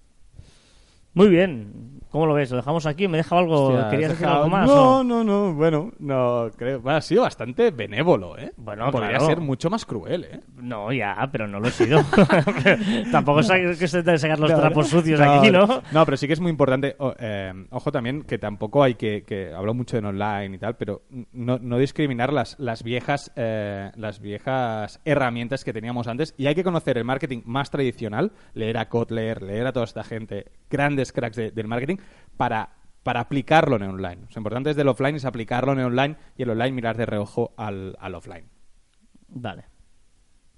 Muy 1.15 1.29
bien. 1.29 1.89
¿Cómo 2.11 2.27
lo 2.27 2.35
ves? 2.35 2.51
¿Lo 2.51 2.57
dejamos 2.57 2.87
aquí? 2.87 3.07
¿Me 3.07 3.19
deja 3.19 3.39
algo? 3.39 3.69
Hostia, 3.69 3.89
¿Querías 3.89 4.19
dejado- 4.19 4.39
algo 4.39 4.49
más? 4.49 4.67
No, 4.67 4.99
o? 4.99 5.05
no, 5.05 5.23
no. 5.23 5.55
Bueno, 5.55 5.93
no 6.01 6.51
creo. 6.57 6.83
Ha 6.91 7.01
sido 7.03 7.23
bastante 7.23 7.71
benévolo, 7.71 8.37
¿eh? 8.37 8.53
Bueno, 8.57 8.91
Podría 8.91 9.11
claro. 9.11 9.27
ser 9.27 9.41
mucho 9.41 9.71
más 9.71 9.85
cruel, 9.87 10.25
¿eh? 10.25 10.41
No, 10.57 10.93
ya, 10.93 11.29
pero 11.31 11.47
no 11.47 11.61
lo 11.61 11.69
he 11.69 11.71
sido. 11.71 12.01
Tampoco 13.13 13.45
sa- 13.45 13.55
que 13.61 13.87
se 13.87 14.03
te 14.03 14.19
sacar 14.19 14.41
los 14.41 14.51
No, 14.51 14.59
trapos 14.59 14.89
sucios 14.89 15.21
aquí, 15.21 15.53
¿no? 15.53 15.67
No, 15.93 16.05
pero 16.05 16.17
sí 16.17 16.27
que 16.27 16.33
es 16.33 16.41
muy 16.41 16.51
importante. 16.51 16.97
o- 16.99 17.15
eh, 17.17 17.53
ojo 17.71 17.93
también 17.93 18.23
que 18.23 18.39
tampoco 18.39 18.83
hay 18.83 18.95
que, 18.97 19.23
que 19.23 19.53
hablo 19.55 19.73
mucho 19.73 19.97
en 19.97 20.07
online 20.07 20.57
y 20.57 20.59
tal, 20.59 20.75
pero 20.77 21.03
no, 21.33 21.59
no 21.61 21.79
discriminar 21.79 22.33
las, 22.33 22.59
las 22.59 22.83
viejas 22.83 23.31
eh, 23.37 23.93
las 23.95 24.21
viejas 24.21 25.01
herramientas 25.05 25.63
que 25.65 25.73
teníamos 25.73 26.09
antes 26.09 26.35
y 26.37 26.47
hay 26.49 26.57
que 26.57 26.65
conocer 26.65 26.99
el 26.99 27.05
marketing 27.05 27.43
más 27.45 27.71
tradicional, 27.71 28.33
leer 28.55 28.79
a 28.79 28.89
Kotler, 28.89 29.43
leer 29.43 29.69
a 29.69 29.73
toda 29.73 29.85
esta 29.85 30.03
gente, 30.03 30.47
grandes 30.69 31.00
cracks 31.13 31.37
de- 31.37 31.51
del 31.51 31.67
marketing 31.67 31.97
para 32.37 32.77
para 33.03 33.21
aplicarlo 33.21 33.77
en 33.77 33.83
online. 33.85 34.27
Lo 34.35 34.39
importante 34.39 34.69
desde 34.71 34.83
el 34.83 34.89
offline 34.89 35.17
es 35.17 35.25
aplicarlo 35.25 35.73
en 35.73 35.81
online 35.81 36.17
y 36.37 36.43
el 36.43 36.51
online 36.51 36.73
mirar 36.73 36.97
de 36.99 37.07
reojo 37.07 37.55
al, 37.57 37.97
al 37.99 38.15
offline. 38.15 38.45
Vale. 39.29 39.65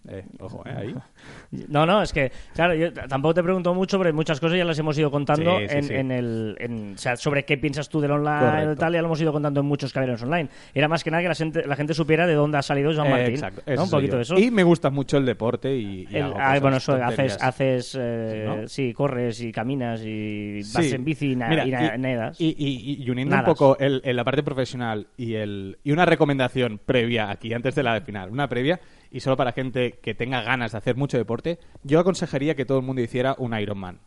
Eh, 0.09 0.25
ojo, 0.41 0.63
eh, 0.67 0.75
ahí. 0.77 0.95
No, 1.69 1.85
no, 1.87 2.03
es 2.03 2.13
que, 2.13 2.33
claro, 2.55 2.75
yo 2.75 2.93
tampoco 2.93 3.35
te 3.35 3.43
pregunto 3.43 3.73
mucho, 3.75 3.99
pero 3.99 4.13
muchas 4.15 4.41
cosas 4.41 4.57
ya 4.59 4.65
las 4.65 4.79
hemos 4.79 4.99
ido 4.99 5.11
contando 5.11 5.59
Sí, 5.61 5.67
sí, 5.69 5.77
en, 5.77 5.85
sí. 5.85 5.95
en 5.95 6.11
el. 6.11 6.57
en- 6.59 6.95
o 6.95 6.99
sea, 6.99 7.15
sobre 7.17 7.45
qué 7.45 7.59
piensas 7.59 7.89
tú 7.89 8.01
del 8.01 8.11
online 8.11 8.73
y 8.73 8.77
tal, 8.77 8.93
ya 8.95 9.01
lo 9.01 9.07
hemos 9.07 9.21
ido 9.21 9.33
contando 9.33 9.61
en 9.61 9.67
muchos 9.67 9.93
caballeros 9.93 10.23
online. 10.23 10.49
Era 10.75 10.89
más 10.89 11.05
que 11.05 11.11
nada 11.11 11.23
que 11.23 11.29
la 11.29 11.35
gente, 11.35 11.67
la 11.67 11.77
gente 11.77 11.95
supiera 11.95 12.27
de 12.27 12.35
dónde 12.35 12.59
ha 12.59 12.63
salido 12.63 12.93
Joan 12.95 13.07
Eh, 13.09 13.11
Martín. 13.11 13.35
exacto, 13.35 13.63
Un 13.83 13.91
poquito 13.91 14.17
de 14.17 14.23
eso. 14.23 14.39
Y 14.39 14.51
me 14.51 14.63
gusta 14.65 14.91
mucho 14.91 15.19
el 15.19 15.27
deporte 15.27 15.77
y, 15.77 16.07
y 16.11 16.17
El- 16.17 16.23
hago 16.25 16.35
ah, 16.39 16.59
bueno, 16.61 16.77
eso, 16.79 16.95
haces, 16.95 17.39
haces 17.41 17.97
eh, 18.01 18.45
¿no? 18.47 18.69
sí, 18.69 18.93
corres 18.93 19.41
y 19.43 19.53
caminas 19.53 20.03
y 20.05 20.61
vas 20.75 20.85
Sí. 20.87 20.95
en 20.95 21.05
bici 21.05 21.33
y, 21.33 21.37
na- 21.37 21.49
Mira, 21.49 21.67
y 21.67 21.71
na- 21.71 21.97
nadas. 21.99 22.41
y- 22.41 22.57
y- 22.59 23.05
y 23.05 23.11
uniendo 23.11 23.37
Nadas. 23.37 23.49
un 23.49 23.55
poco 23.55 23.77
el, 23.79 24.01
el- 24.05 24.17
la 24.17 24.25
parte 24.25 24.43
profesional 24.43 25.07
y, 25.17 25.35
el, 25.35 25.79
y 25.85 25.93
una 25.93 26.07
recomendación 26.07 26.81
previa 26.85 27.31
aquí, 27.31 27.53
antes 27.53 27.75
de 27.75 27.83
la 27.83 28.01
final, 28.01 28.31
una 28.31 28.49
previa, 28.49 28.81
y 29.13 29.21
solo 29.21 29.37
para 29.37 29.53
gente 29.53 29.99
que 30.03 30.15
tenga 30.15 30.41
ganas 30.43 30.73
de 30.73 30.79
hacer 30.79 30.97
mucho 30.97 31.19
deporte, 31.19 31.59
yo 31.85 32.01
aconsejaría 32.01 32.57
que 32.57 32.65
todo 32.65 32.79
el 32.79 32.85
mundo 32.85 33.03
hiciera 33.03 33.37
un 33.39 33.57
Ironman. 33.57 34.01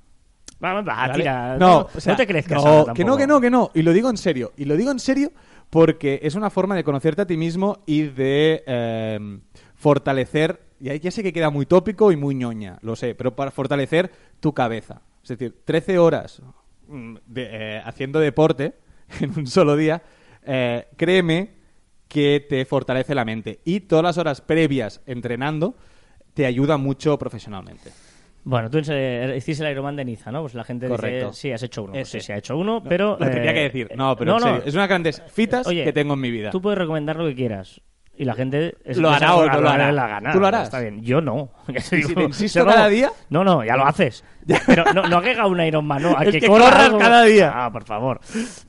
Va, 0.64 0.82
va, 0.82 1.12
tira, 1.14 1.58
no, 1.58 1.68
no, 1.68 1.90
o 1.94 2.00
sea, 2.00 2.14
no 2.14 2.18
te 2.18 2.26
crezcas. 2.26 2.64
no, 2.64 2.70
ahora 2.70 2.94
que 2.94 3.06
no, 3.06 3.16
que 3.16 3.28
no, 3.28 3.40
que 3.40 3.52
no. 3.52 3.72
Y 3.76 3.84
lo 3.84 3.94
digo 3.94 4.10
en 4.10 4.18
serio. 4.18 4.54
Y 4.58 4.66
lo 4.66 4.76
digo 4.76 4.90
en 4.90 5.00
serio 5.00 5.32
porque 5.70 6.20
es 6.24 6.34
una 6.34 6.50
forma 6.50 6.76
de 6.76 6.84
conocerte 6.84 7.22
a 7.22 7.28
ti 7.28 7.38
mismo 7.38 7.84
y 7.86 8.04
de 8.04 8.64
eh, 8.66 9.40
fortalecer. 9.76 10.62
Ya, 10.80 10.96
ya 10.96 11.12
sé 11.12 11.22
que 11.22 11.34
queda 11.34 11.52
muy 11.52 11.68
tópico 11.68 12.12
y 12.12 12.16
muy 12.16 12.34
ñoña, 12.34 12.80
lo 12.82 12.96
sé, 12.96 13.16
pero 13.16 13.36
para 13.36 13.52
fortalecer 13.52 14.12
tu 14.40 14.54
cabeza. 14.54 15.02
Es 15.22 15.30
decir, 15.30 15.56
13 15.66 16.00
horas 16.00 16.42
mm, 16.88 17.16
de, 17.28 17.50
eh, 17.52 17.82
haciendo 17.86 18.20
deporte 18.20 18.76
en 19.20 19.38
un 19.38 19.46
solo 19.46 19.76
día, 19.76 20.02
eh, 20.44 20.88
créeme 20.98 21.65
que 22.08 22.46
te 22.48 22.66
fortalece 22.66 23.16
la 23.16 23.26
mente. 23.26 23.60
Y 23.64 23.82
todas 23.82 24.04
las 24.04 24.18
horas 24.18 24.42
previas 24.42 25.02
entrenando 25.06 25.76
te 26.34 26.46
ayuda 26.46 26.78
mucho 26.78 27.18
profesionalmente. 27.18 27.92
Bueno, 28.44 28.70
tú 28.70 28.80
eh, 28.90 29.34
hiciste 29.38 29.66
el 29.66 29.72
Ironman 29.72 29.96
de 29.96 30.06
Niza, 30.06 30.32
¿no? 30.32 30.42
Pues 30.42 30.54
la 30.54 30.64
gente 30.64 30.88
Correcto. 30.88 31.30
dice, 31.30 31.42
sí, 31.42 31.52
has 31.52 31.64
hecho 31.64 31.82
uno. 31.82 31.94
Pues 31.94 32.10
Ese. 32.10 32.20
sí, 32.20 32.28
sí, 32.28 32.32
ha 32.32 32.38
hecho 32.38 32.56
uno, 32.56 32.84
pero... 32.84 33.18
Lo 33.20 33.26
tendría 33.26 33.52
eh, 33.52 33.54
que 33.56 33.62
decir. 33.62 33.92
No, 33.96 34.16
pero 34.16 34.32
no, 34.32 34.38
en 34.38 34.44
serio. 34.44 34.58
no. 34.60 34.64
Es 34.66 34.74
una 34.74 34.84
de 34.84 34.84
las 34.84 34.90
grandes 34.90 35.24
fitas 35.30 35.66
Oye, 35.66 35.84
que 35.84 35.94
tengo 35.94 36.14
en 36.14 36.20
mi 36.20 36.30
vida. 36.30 36.52
Tú 36.52 36.62
puedes 36.62 36.78
recomendar 36.78 37.16
lo 37.16 37.26
que 37.26 37.34
quieras. 37.34 37.82
Y 38.18 38.24
la 38.26 38.34
gente... 38.34 38.76
es- 38.86 38.98
Lo 38.98 39.10
es 39.10 39.18
hará 39.18 39.36
o 39.36 39.46
no 39.46 39.60
lo 39.62 39.70
hará 39.70 39.84
hará. 39.86 39.92
la 39.92 40.08
gana. 40.08 40.32
¿Tú 40.32 40.40
lo 40.40 40.48
harás? 40.48 40.64
Está 40.64 40.80
bien. 40.80 41.02
Yo 41.04 41.20
no. 41.22 41.50
Ya 41.68 41.82
te 41.82 42.00
¿Y 42.00 42.04
si 42.04 42.16
te 42.16 42.24
insisto 42.24 42.60
Yo 42.60 42.66
no. 42.66 42.72
cada 42.72 42.88
día? 42.88 43.12
No, 43.30 43.44
no, 43.44 43.64
ya 43.66 43.76
lo 43.76 43.86
haces. 43.86 44.24
Pero 44.68 44.86
no, 44.94 45.04
no 45.08 45.18
haga 45.18 45.48
un 45.48 45.60
Ironman, 45.60 46.02
no. 46.02 46.18
A 46.18 46.24
El 46.26 46.32
que, 46.32 46.40
que 46.42 46.48
corras 46.48 46.92
cada 46.98 47.24
día. 47.24 47.52
Ah, 47.54 47.72
por 47.72 47.84
favor. 47.84 48.20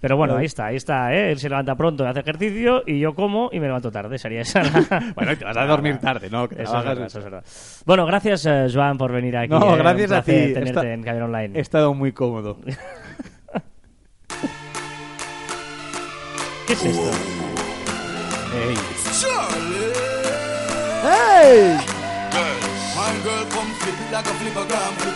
Pero 0.01 0.17
bueno, 0.17 0.37
ahí 0.37 0.47
está, 0.47 0.67
ahí 0.67 0.77
está, 0.77 1.15
¿eh? 1.15 1.31
Él 1.33 1.39
se 1.39 1.49
levanta 1.49 1.75
pronto 1.77 2.03
y 2.05 2.07
hace 2.09 2.21
ejercicio 2.21 2.83
y 2.87 2.99
yo 2.99 3.15
como 3.15 3.51
y 3.53 3.61
me 3.61 3.67
levanto 3.67 3.91
tarde. 3.93 4.19
Sería 4.19 4.41
esa 4.41 4.63
la- 4.65 5.13
Bueno, 5.15 5.33
y 5.33 5.37
te 5.37 5.45
vas 5.45 5.57
a 5.57 5.67
dormir 5.67 5.99
tarde, 5.99 6.29
¿no? 6.31 6.49
Que 6.49 6.63
Eso 6.63 6.79
es, 6.79 6.85
verdad, 6.85 7.07
eso 7.07 7.19
es 7.19 7.25
verdad. 7.25 7.45
Bueno, 7.85 8.07
gracias, 8.07 8.47
eh, 8.47 8.67
Joan, 8.73 8.97
por 8.99 9.13
venir 9.13 9.37
aquí. 9.37 9.51
No, 9.51 9.75
eh. 9.75 9.79
gracias 9.79 10.11
a 10.13 10.23
ti. 10.23 10.33
placer 10.33 10.55
tenerte 10.55 10.71
Esta- 10.81 10.93
en 10.93 11.03
Caber 11.03 11.23
Online. 11.23 11.59
He 11.59 11.61
estado 11.61 11.95
muy 11.95 12.13
cómodo. 12.13 12.59
¿Qué 16.67 16.73
es 16.73 16.85
esto? 16.85 17.11
Ey. 21.05 21.79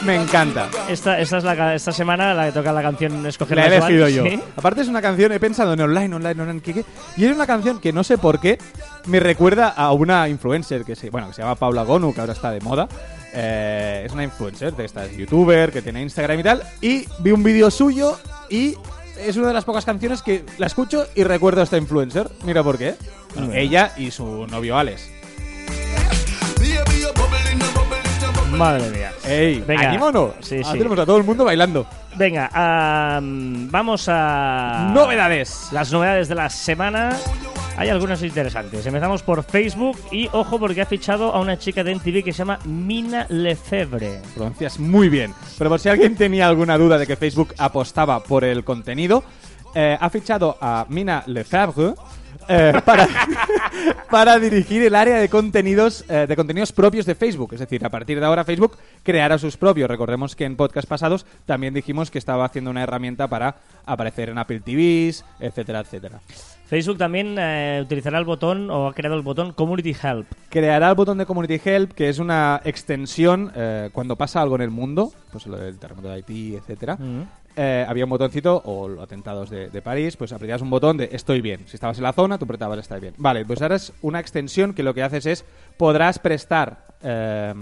Me 0.04 0.16
encanta. 0.16 0.68
Esta, 0.88 1.18
esta 1.20 1.38
es 1.38 1.44
la, 1.44 1.74
esta 1.74 1.92
semana 1.92 2.34
la 2.34 2.46
que 2.46 2.52
toca 2.52 2.72
la 2.72 2.82
canción 2.82 3.24
Escoger 3.26 3.56
La 3.56 3.66
he 3.66 3.76
elegido 3.76 4.08
yo. 4.08 4.24
¿sí? 4.24 4.40
Aparte 4.56 4.82
es 4.82 4.88
una 4.88 5.02
canción, 5.02 5.32
he 5.32 5.40
pensado 5.40 5.72
en 5.74 5.80
online, 5.80 6.14
online, 6.14 6.40
online, 6.42 6.60
¿qué, 6.60 6.74
qué? 6.74 6.84
Y 7.16 7.26
es 7.26 7.34
una 7.34 7.46
canción 7.46 7.78
que 7.78 7.92
no 7.92 8.02
sé 8.04 8.18
por 8.18 8.40
qué 8.40 8.58
me 9.06 9.20
recuerda 9.20 9.68
a 9.68 9.92
una 9.92 10.28
influencer 10.28 10.84
que 10.84 10.96
se, 10.96 11.10
bueno, 11.10 11.28
que 11.28 11.34
se 11.34 11.42
llama 11.42 11.54
Paula 11.54 11.82
Gonu, 11.82 12.14
que 12.14 12.20
ahora 12.20 12.32
está 12.32 12.50
de 12.50 12.60
moda. 12.60 12.88
Eh, 13.32 14.02
es 14.06 14.12
una 14.12 14.24
influencer 14.24 14.74
de 14.74 14.84
esta 14.84 15.04
es 15.04 15.16
youtuber 15.16 15.70
que 15.70 15.82
tiene 15.82 16.02
Instagram 16.02 16.40
y 16.40 16.42
tal. 16.42 16.62
Y 16.80 17.06
vi 17.18 17.32
un 17.32 17.42
vídeo 17.42 17.70
suyo 17.70 18.18
y 18.48 18.76
es 19.26 19.37
una 19.37 19.48
de 19.48 19.54
las 19.54 19.64
pocas 19.64 19.85
canciones 19.85 20.22
que 20.22 20.44
la 20.59 20.66
escucho 20.66 21.06
y 21.14 21.24
recuerdo 21.24 21.61
a 21.61 21.64
esta 21.64 21.76
influencer. 21.78 22.28
Mira 22.44 22.62
por 22.62 22.78
qué. 22.78 22.94
Bueno, 23.35 23.52
ella 23.54 23.92
y 23.96 24.11
su 24.11 24.46
novio 24.46 24.76
Alex. 24.76 25.09
Madre 28.52 28.90
mía. 28.90 29.12
¡Ey! 29.24 29.61
Venga. 29.66 29.88
¡Anímonos! 29.88 30.35
Sí, 30.40 30.56
Ahora 30.56 30.72
sí. 30.72 30.78
tenemos 30.78 30.98
a 30.98 31.06
todo 31.06 31.16
el 31.16 31.24
mundo 31.24 31.44
bailando. 31.44 31.87
Venga, 32.16 32.50
am, 32.52 33.70
vamos 33.70 34.06
a... 34.09 34.90
Novedades. 34.92 35.68
Las 35.72 35.92
novedades 35.92 36.28
de 36.28 36.35
la 36.35 36.50
semana. 36.50 37.16
Hay 37.81 37.88
algunas 37.88 38.23
interesantes. 38.23 38.85
Empezamos 38.85 39.23
por 39.23 39.43
Facebook 39.43 39.97
y 40.12 40.29
ojo 40.33 40.59
porque 40.59 40.83
ha 40.83 40.87
fichado 40.87 41.33
a 41.33 41.40
una 41.40 41.59
chica 41.59 41.83
de 41.83 41.95
MTV 41.95 42.23
que 42.23 42.31
se 42.31 42.40
llama 42.40 42.59
Mina 42.66 43.25
Lefebvre. 43.31 44.21
pronuncias 44.35 44.79
muy 44.79 45.09
bien. 45.09 45.33
Pero 45.57 45.71
por 45.71 45.81
si 45.81 45.88
alguien 45.88 46.14
tenía 46.14 46.47
alguna 46.47 46.77
duda 46.77 46.99
de 46.99 47.07
que 47.07 47.16
Facebook 47.16 47.55
apostaba 47.57 48.23
por 48.23 48.45
el 48.45 48.64
contenido, 48.64 49.25
eh, 49.75 49.97
ha 49.99 50.11
fichado 50.11 50.59
a 50.61 50.85
Mina 50.90 51.23
Lefebvre 51.27 51.95
eh, 52.49 52.75
para, 52.85 53.09
para 54.11 54.38
dirigir 54.38 54.83
el 54.83 54.95
área 54.95 55.16
de 55.16 55.31
contenidos 55.31 56.05
eh, 56.11 56.27
de 56.29 56.37
contenidos 56.37 56.73
propios 56.73 57.07
de 57.07 57.14
Facebook. 57.14 57.55
Es 57.55 57.61
decir, 57.61 57.83
a 57.83 57.88
partir 57.88 58.21
de 58.21 58.27
ahora 58.27 58.45
Facebook 58.45 58.77
creará 59.03 59.38
sus 59.38 59.57
propios. 59.57 59.88
Recordemos 59.88 60.37
que 60.37 60.45
en 60.45 60.57
podcast 60.57 60.87
pasados 60.87 61.25
también 61.47 61.73
dijimos 61.73 62.11
que 62.11 62.19
estaba 62.19 62.45
haciendo 62.45 62.71
una 62.71 62.83
herramienta 62.83 63.27
para 63.27 63.57
aparecer 63.87 64.29
en 64.29 64.37
Apple 64.37 64.61
TVs, 64.61 65.25
etcétera, 65.40 65.81
etcétera. 65.81 66.21
Facebook 66.70 66.98
también 66.98 67.35
eh, 67.37 67.80
utilizará 67.83 68.16
el 68.16 68.24
botón 68.24 68.70
o 68.70 68.87
ha 68.87 68.94
creado 68.94 69.16
el 69.16 69.22
botón 69.22 69.52
Community 69.52 69.90
Help. 70.00 70.28
creará 70.48 70.88
el 70.88 70.94
botón 70.94 71.18
de 71.18 71.26
Community 71.26 71.61
Help, 71.64 71.94
que 71.94 72.09
es 72.09 72.20
una 72.20 72.61
extensión 72.64 73.50
eh, 73.56 73.90
cuando 73.92 74.14
pasa 74.14 74.40
algo 74.40 74.54
en 74.54 74.62
el 74.62 74.70
mundo, 74.70 75.12
pues 75.33 75.48
lo 75.48 75.56
del 75.56 75.80
terremoto 75.80 76.06
de 76.06 76.14
Haití, 76.14 76.54
etcétera. 76.54 76.96
Eh, 77.56 77.85
había 77.88 78.04
un 78.04 78.11
botoncito, 78.11 78.62
o 78.64 78.87
los 78.87 79.02
atentados 79.02 79.50
de, 79.50 79.68
de 79.68 79.83
París, 79.83 80.16
pues 80.16 80.33
apretabas 80.33 80.62
un 80.62 80.70
botón 80.70 80.96
de 80.96 81.09
estoy 81.11 81.40
bien. 81.40 81.62
Si 81.66 81.74
estabas 81.74 81.98
en 81.98 82.04
la 82.04 82.12
zona, 82.12 82.38
tú 82.38 82.44
apretabas 82.44 82.78
estoy 82.78 83.00
bien. 83.00 83.14
Vale, 83.18 83.44
pues 83.44 83.61
ahora 83.62 83.74
es 83.74 83.92
una 84.00 84.20
extensión 84.20 84.72
que 84.72 84.85
lo 84.85 84.94
que 84.94 85.02
haces 85.02 85.26
es 85.26 85.44
podrás 85.76 86.20
prestar 86.20 86.89
eh, 87.02 87.54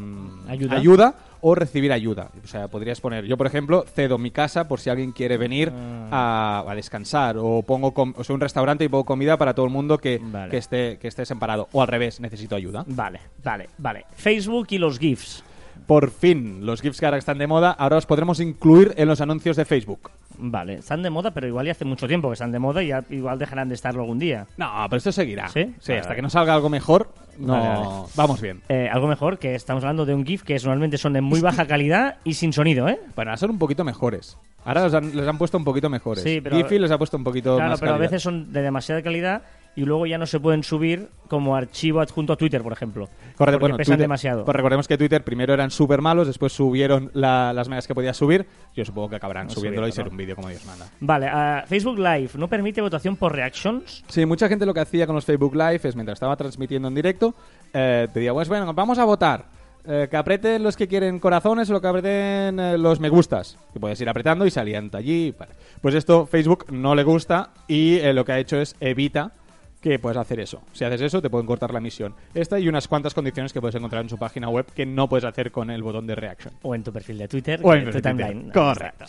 Ayuda. 0.48 1.14
o 1.40 1.54
recibir 1.54 1.92
ayuda. 1.92 2.30
O 2.42 2.46
sea, 2.48 2.68
podrías 2.68 3.00
poner, 3.00 3.24
yo 3.24 3.36
por 3.36 3.46
ejemplo, 3.46 3.84
cedo 3.94 4.18
mi 4.18 4.30
casa 4.32 4.66
por 4.66 4.80
si 4.80 4.90
alguien 4.90 5.12
quiere 5.12 5.36
venir 5.36 5.72
Ah. 6.10 6.64
a, 6.66 6.70
a 6.70 6.74
descansar, 6.74 7.36
o 7.38 7.62
pongo 7.62 7.92
o 8.16 8.24
sea, 8.24 8.34
un 8.34 8.40
restaurante 8.40 8.84
y 8.84 8.88
pongo 8.88 9.04
comida 9.04 9.36
para 9.36 9.54
todo 9.54 9.66
el 9.66 9.72
mundo 9.72 9.98
que, 9.98 10.18
Vale. 10.22 10.50
que 10.50 10.56
esté 10.56 10.98
que 10.98 11.06
esté 11.08 11.24
separado. 11.26 11.68
O 11.72 11.82
al 11.82 11.88
revés, 11.88 12.20
necesito 12.20 12.56
ayuda. 12.56 12.84
Vale, 12.88 13.20
vale, 13.44 13.68
vale. 13.78 14.06
Facebook 14.16 14.66
y 14.70 14.78
los 14.78 14.98
GIFs. 14.98 15.44
Por 15.86 16.10
fin, 16.10 16.66
los 16.66 16.82
GIFs 16.82 16.98
que 17.00 17.06
ahora 17.06 17.18
están 17.18 17.38
de 17.38 17.46
moda, 17.46 17.70
ahora 17.70 17.96
los 17.96 18.04
podremos 18.06 18.40
incluir 18.40 18.92
en 18.96 19.06
los 19.08 19.20
anuncios 19.20 19.56
de 19.56 19.64
Facebook. 19.64 20.10
Vale, 20.40 20.74
están 20.74 21.02
de 21.02 21.10
moda, 21.10 21.30
pero 21.32 21.46
igual 21.46 21.66
ya 21.66 21.72
hace 21.72 21.84
mucho 21.84 22.06
tiempo 22.08 22.28
que 22.28 22.34
están 22.34 22.52
de 22.52 22.58
moda 22.58 22.82
y 22.82 22.88
ya 22.88 23.02
igual 23.10 23.38
dejarán 23.38 23.68
de 23.68 23.74
estarlo 23.76 24.02
algún 24.02 24.18
día. 24.18 24.46
No, 24.56 24.68
pero 24.90 24.98
esto 24.98 25.12
seguirá. 25.12 25.48
¿Sí? 25.48 25.62
Vale, 25.64 25.74
hasta 25.76 26.08
vale. 26.10 26.16
que 26.16 26.22
no 26.22 26.30
salga 26.30 26.52
algo 26.54 26.68
mejor, 26.68 27.08
no. 27.38 27.52
Vale, 27.52 27.68
vale. 27.68 27.88
Vamos 28.16 28.40
bien. 28.40 28.60
Eh, 28.68 28.88
algo 28.92 29.06
mejor, 29.06 29.38
que 29.38 29.54
estamos 29.54 29.82
hablando 29.84 30.04
de 30.06 30.14
un 30.14 30.24
GIF 30.26 30.42
que 30.42 30.54
normalmente 30.56 30.98
son 30.98 31.12
de 31.12 31.20
muy 31.20 31.40
baja 31.40 31.66
calidad 31.66 32.16
y 32.24 32.34
sin 32.34 32.52
sonido, 32.52 32.88
¿eh? 32.88 33.00
Bueno, 33.16 33.36
son 33.36 33.50
un 33.50 33.58
poquito 33.58 33.84
mejores. 33.84 34.36
Ahora 34.64 34.82
los 34.82 34.92
han, 34.94 35.16
les 35.16 35.26
han 35.26 35.38
puesto 35.38 35.56
un 35.56 35.64
poquito 35.64 35.88
mejores. 35.88 36.22
Sí, 36.24 36.40
pero- 36.42 36.56
Giphy 36.56 36.78
les 36.78 36.90
ha 36.90 36.98
puesto 36.98 37.16
un 37.16 37.24
poquito 37.24 37.56
Claro, 37.56 37.70
más 37.70 37.80
pero 37.80 37.94
a 37.94 37.98
veces 37.98 38.22
son 38.22 38.52
de 38.52 38.60
demasiada 38.60 39.00
calidad 39.02 39.42
y 39.78 39.84
luego 39.84 40.06
ya 40.06 40.18
no 40.18 40.26
se 40.26 40.40
pueden 40.40 40.64
subir 40.64 41.08
como 41.28 41.54
archivo 41.54 42.00
adjunto 42.00 42.32
a 42.32 42.36
Twitter, 42.36 42.62
por 42.62 42.72
ejemplo. 42.72 43.04
Correcto, 43.06 43.36
porque 43.38 43.58
bueno, 43.60 43.76
pesan 43.76 43.92
Twitter- 43.92 44.04
demasiado. 44.04 44.44
Pues 44.44 44.56
recordemos 44.56 44.88
que 44.88 44.98
Twitter 44.98 45.22
primero 45.22 45.54
eran 45.54 45.70
súper 45.70 46.00
malos, 46.02 46.26
después 46.26 46.52
subieron 46.52 47.10
la- 47.14 47.52
las 47.52 47.68
medidas 47.68 47.86
que 47.86 47.94
podías 47.94 48.16
subir. 48.16 48.44
Yo 48.74 48.84
supongo 48.84 49.08
que 49.10 49.16
acabarán 49.16 49.46
No, 49.46 49.52
subiéndolo 49.52 49.86
y 49.86 49.92
ser 49.92 50.06
¿no? 50.06 50.10
un 50.10 50.16
vídeo 50.16 50.34
como 50.34 50.48
Dios 50.48 50.64
manda. 50.66 50.86
Vale, 50.98 51.28
ah, 51.30 51.64
Facebook 51.66 51.98
Live 51.98 52.30
no 52.34 52.48
permite 52.48 52.80
votación 52.80 53.14
por 53.16 53.32
reactions. 53.34 54.04
Sí, 54.08 54.26
mucha 54.26 54.48
gente 54.48 54.66
lo 54.66 54.74
que 54.74 54.80
hacía 54.80 55.06
con 55.06 55.14
los 55.14 55.24
Facebook 55.24 55.54
Live 55.54 55.80
es 55.84 55.94
mientras 55.94 56.16
estaba 56.16 56.34
transmitiendo 56.36 56.88
en 56.88 56.94
directo, 56.94 57.34
eh, 57.72 58.08
te 58.12 58.18
decía, 58.20 58.32
pues 58.32 58.48
bueno, 58.48 58.72
vamos 58.74 58.98
a 58.98 59.04
votar. 59.04 59.46
Eh, 59.90 60.08
que 60.10 60.16
aprieten 60.18 60.62
los 60.62 60.76
que 60.76 60.86
quieren 60.86 61.18
corazones 61.18 61.70
o 61.70 61.72
lo 61.72 61.80
que 61.80 61.86
aprieten 61.86 62.60
eh, 62.60 62.76
los 62.76 63.00
me 63.00 63.08
gustas. 63.08 63.56
Que 63.72 63.80
puedes 63.80 63.98
ir 64.00 64.08
apretando 64.08 64.44
y 64.44 64.50
salían 64.50 64.90
allí. 64.92 65.32
vale. 65.38 65.52
Pues 65.80 65.94
esto 65.94 66.26
Facebook 66.26 66.66
no 66.72 66.94
le 66.94 67.04
gusta 67.04 67.50
y 67.68 67.94
eh, 67.98 68.12
lo 68.12 68.24
que 68.24 68.32
ha 68.32 68.38
hecho 68.38 68.60
es 68.60 68.76
evita 68.80 69.32
que 69.80 69.98
puedes 69.98 70.16
hacer 70.18 70.40
eso. 70.40 70.60
Si 70.72 70.84
haces 70.84 71.00
eso, 71.00 71.22
te 71.22 71.30
pueden 71.30 71.46
cortar 71.46 71.72
la 71.72 71.78
misión. 71.80 72.14
Esta 72.34 72.58
y 72.58 72.68
unas 72.68 72.88
cuantas 72.88 73.14
condiciones 73.14 73.52
que 73.52 73.60
puedes 73.60 73.74
encontrar 73.76 74.02
en 74.02 74.08
su 74.08 74.18
página 74.18 74.48
web 74.48 74.66
que 74.74 74.84
no 74.86 75.08
puedes 75.08 75.24
hacer 75.24 75.52
con 75.52 75.70
el 75.70 75.82
botón 75.84 76.06
de 76.06 76.14
reaction. 76.16 76.52
O 76.62 76.74
en 76.74 76.82
tu 76.82 76.92
perfil 76.92 77.18
de 77.18 77.28
Twitter, 77.28 77.60
O 77.62 77.72
en 77.74 77.90
tu 77.90 78.00
timeline. 78.00 78.50
Correcto. 78.50 79.04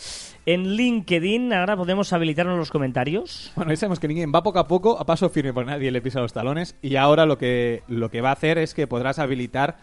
En 0.45 0.75
LinkedIn 0.75 1.53
ahora 1.53 1.75
podemos 1.75 2.13
habilitarnos 2.13 2.57
los 2.57 2.69
comentarios. 2.69 3.51
Bueno, 3.55 3.71
ya 3.71 3.77
sabemos 3.77 3.99
que 3.99 4.07
LinkedIn 4.07 4.31
va 4.33 4.43
poco 4.43 4.59
a 4.59 4.67
poco, 4.67 4.99
a 4.99 5.05
paso 5.05 5.29
firme, 5.29 5.53
porque 5.53 5.71
nadie 5.71 5.89
le 5.91 6.01
pisa 6.01 6.19
los 6.19 6.33
talones. 6.33 6.75
Y 6.81 6.95
ahora 6.97 7.25
lo 7.25 7.37
que, 7.39 7.81
lo 7.87 8.09
que 8.11 8.21
va 8.21 8.29
a 8.29 8.33
hacer 8.33 8.57
es 8.59 8.73
que 8.75 8.85
podrás 8.85 9.17
habilitar 9.19 9.77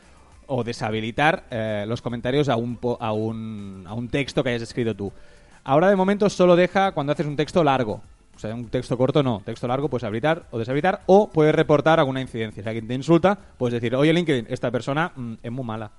o 0.46 0.62
deshabilitar 0.62 1.44
eh, 1.50 1.84
los 1.88 2.00
comentarios 2.00 2.48
a 2.48 2.54
un, 2.54 2.76
po- 2.76 2.98
a, 3.00 3.12
un, 3.12 3.82
a 3.88 3.94
un 3.94 4.08
texto 4.08 4.44
que 4.44 4.50
hayas 4.50 4.62
escrito 4.62 4.94
tú. 4.94 5.12
Ahora 5.64 5.88
de 5.90 5.96
momento 5.96 6.30
solo 6.30 6.54
deja 6.54 6.92
cuando 6.92 7.12
haces 7.12 7.26
un 7.26 7.34
texto 7.34 7.64
largo. 7.64 8.00
O 8.36 8.38
sea, 8.38 8.54
un 8.54 8.68
texto 8.68 8.96
corto 8.98 9.22
no. 9.22 9.40
Texto 9.44 9.66
largo 9.66 9.88
puedes 9.88 10.04
habilitar 10.04 10.46
o 10.50 10.58
deshabilitar 10.58 11.00
o 11.06 11.30
puedes 11.30 11.54
reportar 11.54 11.98
alguna 11.98 12.20
incidencia. 12.20 12.62
Si 12.62 12.68
alguien 12.68 12.86
te 12.86 12.94
insulta, 12.94 13.38
puedes 13.58 13.72
decir, 13.74 13.94
oye 13.96 14.12
LinkedIn, 14.12 14.46
esta 14.50 14.70
persona 14.70 15.10
mm, 15.16 15.34
es 15.42 15.50
muy 15.50 15.64
mala. 15.64 15.92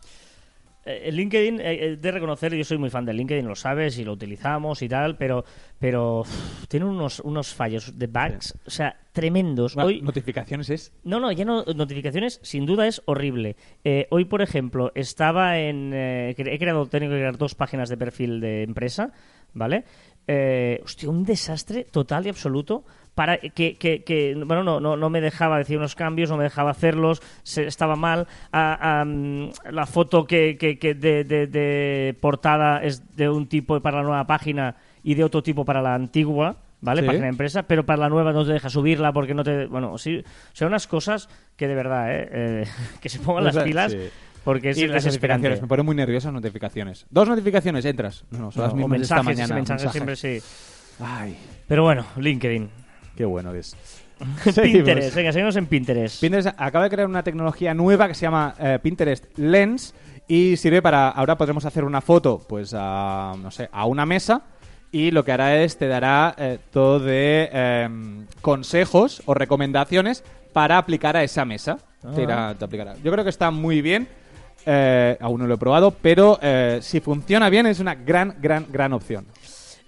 Eh, 0.86 1.02
El 1.10 1.16
LinkedIn, 1.16 1.60
eh, 1.60 1.64
eh, 1.86 1.98
de 1.98 2.12
reconocer, 2.12 2.54
yo 2.56 2.64
soy 2.64 2.78
muy 2.78 2.90
fan 2.90 3.06
del 3.06 3.18
LinkedIn, 3.18 3.46
lo 3.46 3.56
sabes, 3.56 3.98
y 3.98 4.06
lo 4.06 4.14
utilizamos 4.14 4.82
y 4.82 4.88
tal, 4.88 5.18
pero, 5.18 5.44
pero 5.80 6.24
tiene 6.70 6.86
unos, 6.86 7.20
unos 7.22 7.54
fallos 7.54 7.98
de 7.98 8.08
bugs, 8.08 8.56
o 8.66 8.70
sea, 8.70 8.96
tremendos. 9.12 9.74
Bueno, 9.76 9.88
Hoy, 9.90 10.02
Notificaciones 10.02 10.70
es... 10.70 10.94
no, 11.04 11.20
no, 11.20 11.32
ya 11.32 11.44
no, 11.44 11.64
notificaciones, 11.76 12.40
sin 12.44 12.66
duda 12.66 12.88
es 12.88 13.02
horrible. 13.06 13.56
Eh, 13.84 14.08
hoy, 14.12 14.26
por 14.26 14.42
ejemplo, 14.42 14.92
estaba 14.96 15.58
en. 15.60 15.92
eh, 15.94 16.36
he 16.38 16.60
creado, 16.60 16.86
tengo 16.86 17.10
que 17.10 17.18
crear 17.18 17.38
dos 17.38 17.56
páginas 17.56 17.90
de 17.90 17.98
perfil 17.98 18.40
de 18.40 18.64
empresa, 18.64 19.12
¿vale? 19.54 19.84
Eh, 20.28 20.82
hostia, 20.84 21.10
un 21.10 21.24
desastre 21.24 21.86
total 21.86 22.26
y 22.26 22.30
absoluto. 22.30 22.84
Para 23.16 23.40
que, 23.40 23.74
que, 23.78 24.04
que, 24.04 24.36
bueno, 24.46 24.64
no, 24.64 24.80
no, 24.80 24.96
no 24.96 25.10
me 25.10 25.22
dejaba 25.22 25.58
decir 25.58 25.80
unos 25.80 25.96
cambios, 25.96 26.30
no 26.30 26.38
me 26.38 26.44
dejaba 26.44 26.70
hacerlos, 26.70 27.20
se- 27.42 27.66
estaba 27.66 27.96
mal. 27.96 28.28
Ah, 28.54 29.04
la 29.72 29.86
foto 29.88 30.26
que, 30.26 30.56
que, 30.60 30.78
que 30.78 30.94
de, 30.94 31.24
de- 31.24 31.48
de 31.48 32.16
portada 32.22 32.84
es 32.84 33.16
de 33.16 33.28
un 33.28 33.48
tipo 33.48 33.80
para 33.80 33.98
la 33.98 34.04
nueva 34.04 34.28
página 34.28 34.76
y 35.04 35.16
de 35.16 35.24
otro 35.24 35.42
tipo 35.42 35.66
para 35.66 35.82
la 35.82 35.96
antigua. 35.96 36.58
¿Vale? 36.80 37.02
Sí. 37.02 37.08
Página 37.08 37.24
de 37.24 37.30
empresa, 37.30 37.64
pero 37.64 37.88
para 37.88 38.02
la 38.02 38.10
nueva 38.10 38.32
no 38.34 38.46
te 38.46 38.54
deja 38.54 38.70
subirla 38.70 39.12
porque 39.12 39.34
no 39.34 39.44
te. 39.44 39.66
Bueno, 39.66 39.98
sí. 39.98 40.20
O 40.20 40.56
sea, 40.56 40.68
unas 40.68 40.86
cosas 40.86 41.28
que 41.56 41.68
de 41.68 41.74
verdad, 41.74 42.12
¿eh? 42.16 42.30
Eh, 42.32 42.66
que 43.02 43.10
se 43.10 43.18
pongan 43.18 43.42
O 43.42 43.46
las 43.48 43.58
pilas 43.64 43.94
sí. 43.94 43.98
Porque 44.48 44.70
es 44.70 44.78
y 44.78 44.88
las 44.88 45.04
notificaciones, 45.06 45.62
me 45.62 45.68
ponen 45.68 45.86
muy 45.86 45.94
nerviosas 45.94 46.32
notificaciones. 46.32 47.06
Dos 47.10 47.28
notificaciones, 47.28 47.84
entras. 47.84 48.24
No, 48.32 48.40
no, 48.40 48.52
son 48.54 48.64
las 48.64 48.72
No, 48.74 48.78
mismas 48.78 49.00
de 49.00 49.04
esta 49.04 49.16
mensajes, 49.18 49.38
mañana. 49.40 49.56
mensajes 49.56 49.92
siempre 49.92 50.16
sí. 50.16 50.40
Ay, 51.04 51.38
Pero 51.68 51.84
bueno, 51.84 52.06
LinkedIn. 52.16 52.70
qué 53.18 53.26
bueno 53.26 53.52
que 53.52 53.60
es. 53.60 53.76
Pinterest, 54.64 55.16
venga, 55.18 55.34
seguimos 55.34 55.58
en 55.58 55.66
Pinterest. 55.66 56.22
Pinterest 56.22 56.48
acaba 56.58 56.86
de 56.86 56.90
crear 56.90 57.10
una 57.10 57.24
tecnología 57.24 57.74
nueva 57.74 58.08
que 58.08 58.14
se 58.14 58.22
llama 58.22 58.56
eh, 58.58 58.80
Pinterest 58.82 59.38
Lens 59.38 59.94
y 60.30 60.56
sirve 60.56 60.82
para 60.82 61.10
ahora 61.10 61.38
podremos 61.38 61.66
hacer 61.66 61.84
una 61.84 62.00
foto 62.00 62.42
pues 62.48 62.74
a 62.74 63.34
no 63.42 63.52
sé 63.52 63.68
a 63.72 63.86
una 63.86 64.06
mesa 64.06 64.44
y 64.94 65.12
lo 65.12 65.26
que 65.26 65.34
hará 65.34 65.58
es 65.62 65.78
te 65.78 65.88
dará 65.90 66.34
eh, 66.38 66.58
todo 66.72 67.00
de 67.00 67.50
em, 67.52 68.26
consejos 68.42 69.22
o 69.26 69.34
recomendaciones 69.34 70.24
para 70.54 70.78
aplicar 70.78 71.18
a 71.18 71.24
esa 71.24 71.44
mesa 71.44 71.78
te, 72.16 72.24
irá- 72.24 72.56
te 72.58 72.64
aplicará. 72.66 72.96
yo 73.04 73.12
creo 73.12 73.24
que 73.26 73.30
está 73.30 73.52
muy 73.52 73.82
bien 73.82 74.08
eh, 74.68 75.18
aún 75.20 75.40
no 75.40 75.48
lo 75.48 75.54
he 75.56 75.58
probado 75.58 75.92
pero 75.92 76.38
eh, 76.42 76.80
si 76.82 77.00
funciona 77.00 77.50
bien 77.50 77.66
es 77.66 77.80
una 77.80 77.96
gran 77.96 78.36
gran 78.40 78.68
gran 78.70 78.92
opción 78.94 79.26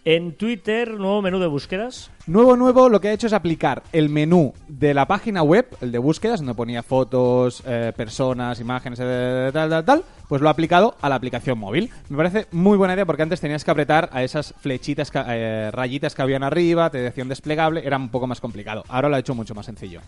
En 0.06 0.38
Twitter, 0.38 0.92
nuevo 0.94 1.22
menú 1.22 1.40
de 1.40 1.48
búsquedas. 1.48 2.10
Nuevo, 2.26 2.56
nuevo, 2.56 2.88
lo 2.88 3.02
que 3.02 3.10
ha 3.10 3.12
hecho 3.12 3.28
es 3.28 3.34
aplicar 3.34 3.84
el 3.92 4.08
menú 4.08 4.54
de 4.68 4.94
la 4.94 5.06
página 5.06 5.44
web, 5.44 5.68
el 5.82 5.92
de 5.92 5.98
búsquedas, 5.98 6.40
donde 6.40 6.56
ponía 6.56 6.82
fotos, 6.84 7.62
eh, 7.68 7.92
personas, 7.96 8.60
imágenes, 8.62 8.98
tal, 8.98 9.70
tal, 9.70 9.84
tal, 9.86 10.04
pues 10.30 10.42
lo 10.42 10.48
ha 10.48 10.52
aplicado 10.52 10.96
a 11.02 11.10
la 11.10 11.16
aplicación 11.16 11.60
móvil. 11.60 11.92
Me 12.08 12.16
parece 12.16 12.48
muy 12.52 12.78
buena 12.78 12.94
idea 12.94 13.06
porque 13.06 13.24
antes 13.24 13.42
tenías 13.42 13.66
que 13.66 13.72
apretar 13.72 14.10
a 14.14 14.24
esas 14.24 14.56
flechitas, 14.60 15.12
eh, 15.28 15.70
rayitas 15.74 16.16
que 16.16 16.22
habían 16.22 16.44
arriba, 16.44 16.90
te 16.90 17.00
decía 17.00 17.24
un 17.24 17.30
desplegable, 17.30 17.86
era 17.86 17.98
un 17.98 18.10
poco 18.10 18.26
más 18.26 18.40
complicado. 18.40 18.86
Ahora 18.88 19.10
lo 19.10 19.16
ha 19.18 19.20
hecho 19.20 19.36
mucho 19.36 19.54
más 19.54 19.66
sencillo. 19.66 20.00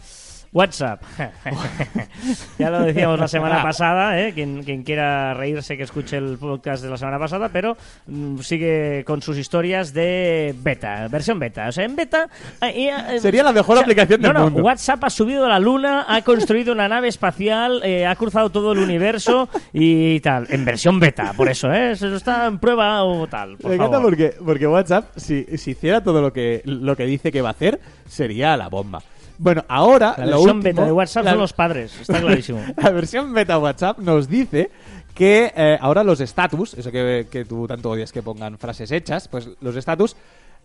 WhatsApp. 0.54 1.02
ya 2.60 2.70
lo 2.70 2.82
decíamos 2.82 3.20
la 3.20 3.28
semana 3.28 3.64
pasada, 3.64 4.20
¿eh? 4.20 4.34
quien, 4.34 4.64
quien 4.64 4.84
quiera 4.84 5.34
reírse 5.34 5.78
que 5.78 5.84
escuche 5.84 6.18
el 6.18 6.38
podcast 6.38 6.84
de 6.84 6.90
la 6.90 6.98
semana 6.98 7.18
pasada, 7.18 7.50
pero 7.50 7.78
mm, 8.08 8.40
sigue 8.40 9.04
con 9.06 9.22
sus 9.22 9.38
historias 9.38 9.94
de 9.94 10.54
beta, 10.58 11.08
versión 11.08 11.40
beta. 11.40 11.70
O 11.70 11.72
sea, 11.72 11.86
en 11.86 11.96
beta... 11.96 12.28
eh, 12.62 12.90
eh, 13.10 13.20
Sería 13.20 13.44
la 13.44 13.54
mejor 13.54 13.78
aplicación 13.78 14.22
del 14.22 14.34
no, 14.34 14.40
no, 14.40 14.46
mundo. 14.46 14.64
WhatsApp 14.64 15.04
ha 15.06 15.10
subido 15.10 15.46
a 15.46 15.50
la 15.50 15.60
luna, 15.60 16.06
ha 16.08 16.22
construido 16.22 16.74
una 16.74 16.90
nave 16.90 17.08
espacial, 17.08 17.82
eh, 17.84 18.06
ha 18.06 18.16
cruzado 18.16 18.50
todo 18.50 18.74
el 18.74 18.80
universo 18.80 19.48
y 19.72 20.20
tal. 20.20 20.48
En 20.50 20.66
versión 20.66 21.00
beta, 21.00 21.32
por 21.34 21.48
eso, 21.48 21.72
¿eh? 21.72 21.96
Se 21.96 22.14
está 22.14 22.48
en 22.48 22.60
prueba 22.60 23.04
o 23.04 23.26
tal. 23.28 23.56
Por 23.58 23.70
Me 23.70 23.76
encanta 23.76 24.02
porque, 24.02 24.34
porque 24.44 24.68
WhatsApp, 24.68 25.12
si, 25.16 25.46
si 25.58 25.72
hiciera 25.72 26.04
todo 26.04 26.22
lo 26.22 26.34
que, 26.34 26.62
lo 26.66 26.98
que 26.98 27.06
dice 27.06 27.32
que 27.32 27.42
va 27.42 27.50
a 27.50 27.52
hacer, 27.54 27.80
sería 28.08 28.58
la 28.58 28.68
bomba. 28.68 29.02
Bueno, 29.44 29.66
ahora 29.68 30.14
La 30.18 30.26
versión 30.26 30.58
último- 30.58 30.62
beta 30.64 30.86
de 30.86 30.92
WhatsApp 30.92 31.26
la- 31.26 31.32
son 31.32 31.40
los 31.40 31.54
padres, 31.54 32.00
está 32.00 32.20
clarísimo. 32.22 32.62
La 32.78 32.92
versión 32.92 33.34
beta 33.34 33.58
WhatsApp 33.58 33.98
nos 33.98 34.28
dice 34.30 34.70
que 35.16 35.52
eh, 35.56 35.78
ahora 35.82 36.04
los 36.04 36.20
status, 36.22 36.76
eso 36.76 36.92
que, 36.92 37.28
que 37.30 37.44
tú 37.46 37.66
tanto 37.68 37.90
odias 37.90 38.12
que 38.12 38.22
pongan 38.22 38.58
frases 38.60 38.92
hechas, 38.92 39.28
pues 39.28 39.50
los 39.60 39.76
status, 39.76 40.16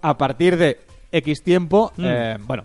a 0.02 0.18
partir 0.18 0.58
de 0.58 0.78
X 1.10 1.42
tiempo, 1.42 1.90
Mm. 1.96 2.04
eh, 2.06 2.36
bueno, 2.42 2.64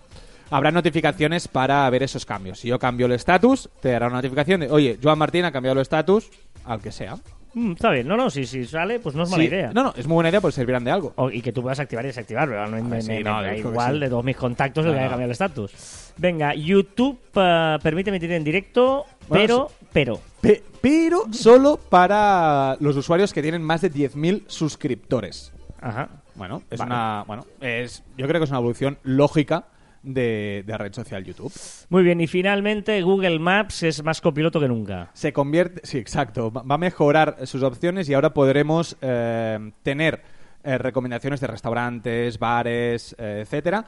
habrá 0.49 0.69
notificaciones 0.71 1.47
para 1.47 1.89
ver 1.89 2.03
esos 2.03 2.25
cambios. 2.25 2.59
Si 2.59 2.67
yo 2.67 2.77
cambio 2.77 3.05
el 3.05 3.13
status, 3.13 3.69
te 3.79 3.91
dará 3.91 4.07
una 4.07 4.17
notificación 4.17 4.59
de, 4.59 4.69
oye, 4.69 4.99
Joan 5.01 5.17
Martín 5.17 5.45
ha 5.45 5.51
cambiado 5.53 5.79
el 5.79 5.83
status, 5.83 6.29
al 6.65 6.81
que 6.81 6.91
sea. 6.91 7.15
Mm, 7.53 7.73
está 7.73 7.89
bien, 7.91 8.07
no, 8.07 8.15
no, 8.15 8.29
si, 8.29 8.45
si 8.45 8.65
sale, 8.65 8.99
pues 8.99 9.13
no 9.15 9.23
es 9.23 9.29
mala 9.29 9.41
Sí, 9.43 9.49
idea. 9.49 9.71
No, 9.73 9.83
no, 9.83 9.93
es 9.97 10.07
muy 10.07 10.15
buena 10.15 10.29
idea, 10.29 10.39
pues 10.41 10.55
servirán 10.55 10.83
de 10.85 10.91
algo. 10.91 11.11
O- 11.17 11.29
y 11.29 11.41
que 11.41 11.51
tú 11.51 11.61
puedas 11.61 11.79
activar 11.79 12.05
y 12.05 12.07
desactivar, 12.07 12.47
pero 12.47 12.67
me, 12.69 12.81
me- 12.81 13.01
sí, 13.01 13.09
me- 13.09 13.23
no, 13.23 13.37
me 13.41 13.43
da 13.47 13.51
que 13.53 13.59
igual 13.59 13.93
sí. 13.95 13.99
de 13.99 14.09
todos 14.09 14.23
mis 14.23 14.37
contactos 14.37 14.85
el 14.85 14.91
No, 14.91 14.97
que 14.97 14.99
haya 14.99 15.09
cambiado 15.09 15.25
el 15.27 15.31
estatus. 15.31 16.13
Venga, 16.17 16.53
YouTube 16.55 17.19
eh, 17.35 17.77
permite 17.83 18.09
emitir 18.09 18.31
en 18.31 18.43
directo, 18.43 19.05
Bueno, 19.27 19.67
pero, 19.91 20.15
pero, 20.15 20.19
Pe- 20.39 20.63
pero 20.81 21.23
solo 21.31 21.77
para 21.77 22.77
los 22.79 22.95
usuarios 22.95 23.33
que 23.33 23.41
tienen 23.41 23.61
más 23.61 23.81
de 23.81 23.91
10.000 23.91 24.43
suscriptores. 24.47 25.51
ajá. 25.81 26.09
Bueno, 26.35 26.61
es 26.71 26.79
Vale. 26.79 26.91
una, 26.91 27.23
bueno, 27.27 27.45
es, 27.59 28.03
yo 28.17 28.25
creo 28.25 28.39
que 28.39 28.45
es 28.45 28.49
una 28.49 28.59
evolución 28.59 28.97
lógica 29.03 29.65
de, 30.03 30.63
de 30.65 30.71
la 30.71 30.77
red 30.77 30.93
social 30.93 31.23
YouTube. 31.23 31.51
Muy 31.89 32.03
bien, 32.03 32.21
y 32.21 32.27
finalmente 32.27 33.01
Google 33.01 33.39
Maps 33.39 33.83
es 33.83 34.03
más 34.03 34.21
copiloto 34.21 34.59
que 34.59 34.67
nunca. 34.67 35.11
Se 35.13 35.33
convierte, 35.33 35.81
sí, 35.83 35.97
exacto, 35.97 36.51
va 36.51 36.75
a 36.75 36.77
mejorar 36.77 37.37
sus 37.45 37.63
opciones 37.63 38.09
y 38.09 38.13
ahora 38.13 38.33
podremos 38.33 38.97
eh, 39.01 39.71
tener 39.83 40.21
eh, 40.63 40.77
recomendaciones 40.77 41.39
de 41.39 41.47
restaurantes, 41.47 42.37
bares, 42.37 43.15
eh, 43.17 43.39
etcétera, 43.41 43.85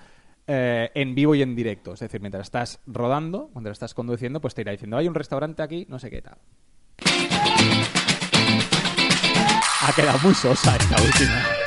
eh, 0.48 0.92
en 0.94 1.16
vivo 1.16 1.36
y 1.36 1.42
en 1.42 1.56
directo. 1.56 1.94
Es 1.94 2.00
decir, 2.00 2.20
mientras 2.20 2.48
estás 2.48 2.80
rodando, 2.88 3.50
cuando 3.54 3.70
estás 3.72 3.94
conduciendo, 3.94 4.42
pues 4.42 4.54
te 4.56 4.62
irá 4.62 4.72
diciendo, 4.72 4.98
hay 4.98 5.08
un 5.08 5.16
restaurante 5.16 5.62
aquí, 5.62 5.86
no 5.90 6.00
sé 6.00 6.10
qué 6.10 6.22
tal. 6.22 6.38
Ha 9.86 9.94
quedado 9.96 10.20
muy 10.20 10.34
sosa 10.34 10.76
esta 10.76 10.96
última. 11.02 11.63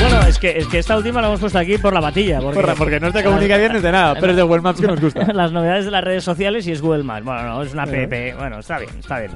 Bueno, 0.00 0.20
es 0.28 0.38
que, 0.38 0.58
es 0.58 0.66
que 0.66 0.78
esta 0.78 0.96
última 0.96 1.20
la 1.20 1.28
hemos 1.28 1.40
puesto 1.40 1.58
aquí 1.58 1.78
por 1.78 1.92
la 1.92 2.00
batilla. 2.00 2.40
Porque, 2.40 2.60
Porra, 2.60 2.74
porque 2.74 3.00
no 3.00 3.08
es 3.08 3.14
de 3.14 3.24
comunicaciones 3.24 3.82
de 3.82 3.92
nada, 3.92 4.14
pero 4.14 4.30
es 4.30 4.36
de 4.36 4.42
Google 4.42 4.62
Maps 4.62 4.80
que 4.80 4.86
nos 4.86 5.00
gusta. 5.00 5.24
Las 5.32 5.52
novedades 5.52 5.84
de 5.84 5.90
las 5.90 6.04
redes 6.04 6.24
sociales 6.24 6.66
y 6.66 6.72
es 6.72 6.82
Google 6.82 7.02
Maps. 7.04 7.24
Bueno, 7.24 7.42
no, 7.42 7.62
es 7.62 7.72
una 7.72 7.84
app. 7.84 7.90
Bueno, 7.90 8.58
está 8.58 8.78
bien, 8.78 8.90
está 8.98 9.18
bien. 9.18 9.32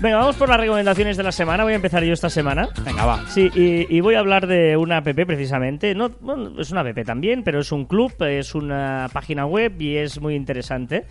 Venga, 0.00 0.16
vamos 0.16 0.36
por 0.36 0.48
las 0.48 0.58
recomendaciones 0.58 1.18
de 1.18 1.22
la 1.22 1.32
semana. 1.32 1.62
Voy 1.62 1.74
a 1.74 1.76
empezar 1.76 2.02
yo 2.02 2.14
esta 2.14 2.30
semana. 2.30 2.70
Venga, 2.84 3.04
va. 3.04 3.28
Sí, 3.28 3.50
y, 3.54 3.94
y 3.94 4.00
voy 4.00 4.14
a 4.14 4.20
hablar 4.20 4.46
de 4.46 4.78
una 4.78 4.98
app 4.98 5.08
precisamente. 5.26 5.94
No, 5.94 6.10
bueno, 6.20 6.58
es 6.58 6.70
una 6.70 6.80
app 6.80 7.04
también, 7.04 7.42
pero 7.42 7.60
es 7.60 7.70
un 7.70 7.84
club, 7.84 8.14
es 8.20 8.54
una 8.54 9.08
página 9.12 9.44
web 9.44 9.74
y 9.78 9.96
es 9.96 10.18
muy 10.18 10.34
interesante. 10.34 11.04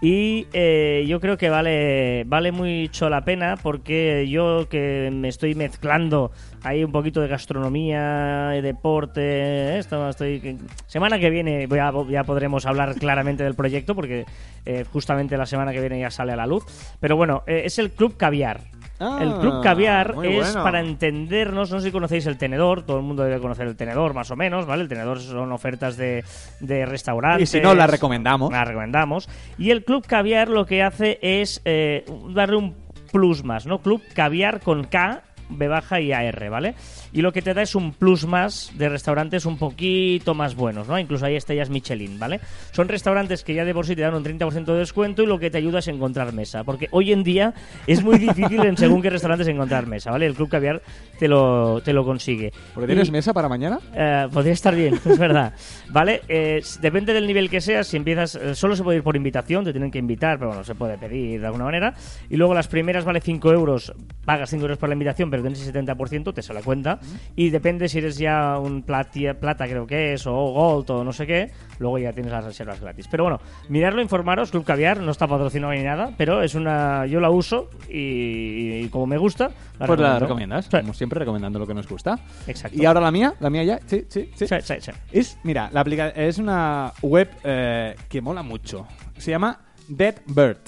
Y 0.00 0.46
eh, 0.52 1.04
yo 1.08 1.20
creo 1.20 1.36
que 1.36 1.50
vale, 1.50 2.22
vale 2.24 2.52
mucho 2.52 3.10
la 3.10 3.24
pena 3.24 3.56
porque 3.60 4.28
yo 4.28 4.68
que 4.68 5.10
me 5.12 5.28
estoy 5.28 5.56
mezclando 5.56 6.30
ahí 6.62 6.84
un 6.84 6.92
poquito 6.92 7.20
de 7.20 7.28
gastronomía, 7.28 8.48
de 8.48 8.62
deporte, 8.62 9.20
¿eh? 9.20 9.78
esto 9.78 10.08
estoy 10.08 10.58
semana 10.86 11.18
que 11.18 11.30
viene 11.30 11.68
ya 12.10 12.24
podremos 12.24 12.66
hablar 12.66 12.94
claramente 12.94 13.44
del 13.44 13.54
proyecto 13.54 13.94
porque 13.94 14.24
eh, 14.64 14.84
justamente 14.92 15.36
la 15.36 15.46
semana 15.46 15.72
que 15.72 15.80
viene 15.80 16.00
ya 16.00 16.10
sale 16.10 16.32
a 16.32 16.36
la 16.36 16.46
luz. 16.46 16.64
Pero 17.00 17.16
bueno, 17.16 17.42
eh, 17.46 17.62
es 17.64 17.78
el 17.78 17.90
Club 17.90 18.16
Caviar. 18.16 18.60
Ah, 19.00 19.20
el 19.22 19.32
Club 19.34 19.62
Caviar 19.62 20.16
muy 20.16 20.26
es 20.26 20.46
bueno. 20.46 20.64
para 20.64 20.80
entendernos, 20.80 21.70
no 21.70 21.78
sé 21.78 21.86
si 21.86 21.92
conocéis 21.92 22.26
el 22.26 22.36
tenedor, 22.36 22.82
todo 22.84 22.96
el 22.96 23.04
mundo 23.04 23.22
debe 23.22 23.38
conocer 23.40 23.68
el 23.68 23.76
tenedor 23.76 24.12
más 24.12 24.30
o 24.32 24.36
menos, 24.36 24.66
¿vale? 24.66 24.82
El 24.82 24.88
tenedor 24.88 25.20
son 25.20 25.52
ofertas 25.52 25.96
de, 25.96 26.24
de 26.58 26.84
restaurantes. 26.84 27.48
Y 27.48 27.58
si 27.58 27.60
no, 27.60 27.74
la 27.74 27.86
recomendamos. 27.86 28.50
La 28.50 28.64
recomendamos. 28.64 29.28
Y 29.56 29.70
el 29.70 29.84
Club 29.84 30.04
Caviar 30.04 30.48
lo 30.48 30.66
que 30.66 30.82
hace 30.82 31.20
es 31.22 31.62
eh, 31.64 32.04
darle 32.34 32.56
un 32.56 32.74
plus 33.12 33.44
más, 33.44 33.66
¿no? 33.66 33.78
Club 33.78 34.02
Caviar 34.14 34.60
con 34.60 34.84
K 34.84 35.22
B 35.50 35.68
baja 35.68 36.00
y 36.00 36.12
AR, 36.12 36.50
¿vale? 36.50 36.74
Y 37.12 37.22
lo 37.22 37.32
que 37.32 37.42
te 37.42 37.54
da 37.54 37.62
es 37.62 37.74
un 37.74 37.92
plus 37.92 38.26
más 38.26 38.72
de 38.76 38.88
restaurantes 38.88 39.46
un 39.46 39.58
poquito 39.58 40.34
más 40.34 40.54
buenos, 40.54 40.88
¿no? 40.88 40.98
Incluso 40.98 41.26
hay 41.26 41.36
estrellas 41.36 41.70
Michelin, 41.70 42.18
¿vale? 42.18 42.40
Son 42.72 42.88
restaurantes 42.88 43.44
que 43.44 43.54
ya 43.54 43.64
de 43.64 43.72
por 43.74 43.86
sí 43.86 43.94
te 43.96 44.02
dan 44.02 44.14
un 44.14 44.24
30% 44.24 44.64
de 44.64 44.78
descuento 44.78 45.22
y 45.22 45.26
lo 45.26 45.38
que 45.38 45.50
te 45.50 45.58
ayuda 45.58 45.78
es 45.78 45.88
encontrar 45.88 46.32
mesa, 46.32 46.64
porque 46.64 46.88
hoy 46.90 47.12
en 47.12 47.22
día 47.22 47.54
es 47.86 48.02
muy 48.02 48.18
difícil 48.18 48.60
en 48.64 48.76
según 48.76 49.00
qué 49.02 49.10
restaurantes 49.10 49.48
encontrar 49.48 49.86
mesa, 49.86 50.10
¿vale? 50.10 50.26
El 50.26 50.34
Club 50.34 50.48
Caviar 50.48 50.82
te 51.18 51.28
lo, 51.28 51.80
te 51.82 51.92
lo 51.92 52.04
consigue. 52.04 52.52
¿Porque 52.74 52.86
tienes 52.88 53.08
Y- 53.08 53.12
mesa 53.12 53.32
para 53.32 53.48
mañana? 53.48 53.78
eh, 53.94 54.26
podría 54.32 54.52
estar 54.52 54.74
bien, 54.74 54.94
es 55.04 55.18
verdad. 55.18 55.54
¿Vale? 55.90 56.20
Eh, 56.28 56.62
depende 56.80 57.12
del 57.14 57.26
nivel 57.26 57.48
que 57.50 57.60
seas. 57.60 57.86
Si 57.86 57.96
empiezas, 57.96 58.34
eh, 58.34 58.54
solo 58.54 58.76
se 58.76 58.82
puede 58.82 58.98
ir 58.98 59.02
por 59.02 59.16
invitación, 59.16 59.64
te 59.64 59.72
tienen 59.72 59.90
que 59.90 59.98
invitar, 59.98 60.38
pero 60.38 60.48
bueno, 60.48 60.64
se 60.64 60.74
puede 60.74 60.98
pedir 60.98 61.40
de 61.40 61.46
alguna 61.46 61.64
manera. 61.64 61.94
Y 62.28 62.36
luego 62.36 62.54
las 62.54 62.68
primeras 62.68 63.04
vale 63.04 63.20
5 63.20 63.52
euros, 63.52 63.92
pagas 64.24 64.50
5 64.50 64.62
euros 64.62 64.78
por 64.78 64.88
la 64.88 64.94
invitación, 64.94 65.30
pero 65.30 65.37
tienes 65.40 65.66
el 65.66 65.72
70%, 65.74 66.32
te 66.34 66.42
se 66.42 66.52
la 66.54 66.62
cuenta. 66.62 66.98
Y 67.36 67.50
depende 67.50 67.88
si 67.88 67.98
eres 67.98 68.18
ya 68.18 68.58
un 68.58 68.82
platia- 68.84 69.38
plata, 69.38 69.66
creo 69.66 69.86
que 69.86 70.12
es, 70.14 70.26
o 70.26 70.32
gold, 70.32 70.90
o 70.90 71.04
no 71.04 71.12
sé 71.12 71.26
qué, 71.26 71.50
luego 71.78 71.98
ya 71.98 72.12
tienes 72.12 72.32
las 72.32 72.44
reservas 72.44 72.80
gratis. 72.80 73.06
Pero 73.10 73.24
bueno, 73.24 73.40
mirarlo, 73.68 74.02
informaros. 74.02 74.50
Club 74.50 74.64
Caviar 74.64 75.00
no 75.00 75.10
está 75.10 75.26
patrocinado 75.26 75.72
ni 75.72 75.82
nada, 75.82 76.12
pero 76.16 76.42
es 76.42 76.54
una. 76.54 77.06
Yo 77.06 77.20
la 77.20 77.30
uso 77.30 77.70
y, 77.88 78.80
y 78.84 78.88
como 78.88 79.06
me 79.06 79.18
gusta, 79.18 79.50
la 79.78 79.86
Pues 79.86 80.00
la 80.00 80.18
recomiendo. 80.18 80.20
recomiendas, 80.20 80.64
Sí, 80.66 80.70
como 80.80 80.94
siempre, 80.94 81.18
recomendando 81.18 81.58
lo 81.58 81.66
que 81.66 81.74
nos 81.74 81.88
gusta. 81.88 82.18
Exacto. 82.46 82.80
Y 82.80 82.84
ahora 82.84 83.00
la 83.00 83.10
mía, 83.10 83.34
la 83.40 83.50
mía 83.50 83.64
ya, 83.64 83.78
sí, 83.86 84.04
sí, 84.08 84.30
sí. 84.34 84.46
Sí, 84.46 84.54
sí, 84.62 84.74
sí. 84.80 84.90
Es, 85.12 85.38
mira, 85.44 85.68
la 85.72 85.80
aplica 85.80 86.08
es 86.10 86.38
una 86.38 86.92
web 87.02 87.28
eh, 87.44 87.94
que 88.08 88.20
mola 88.20 88.42
mucho. 88.42 88.86
Se 89.16 89.30
llama 89.30 89.60
Deadbird. 89.88 90.58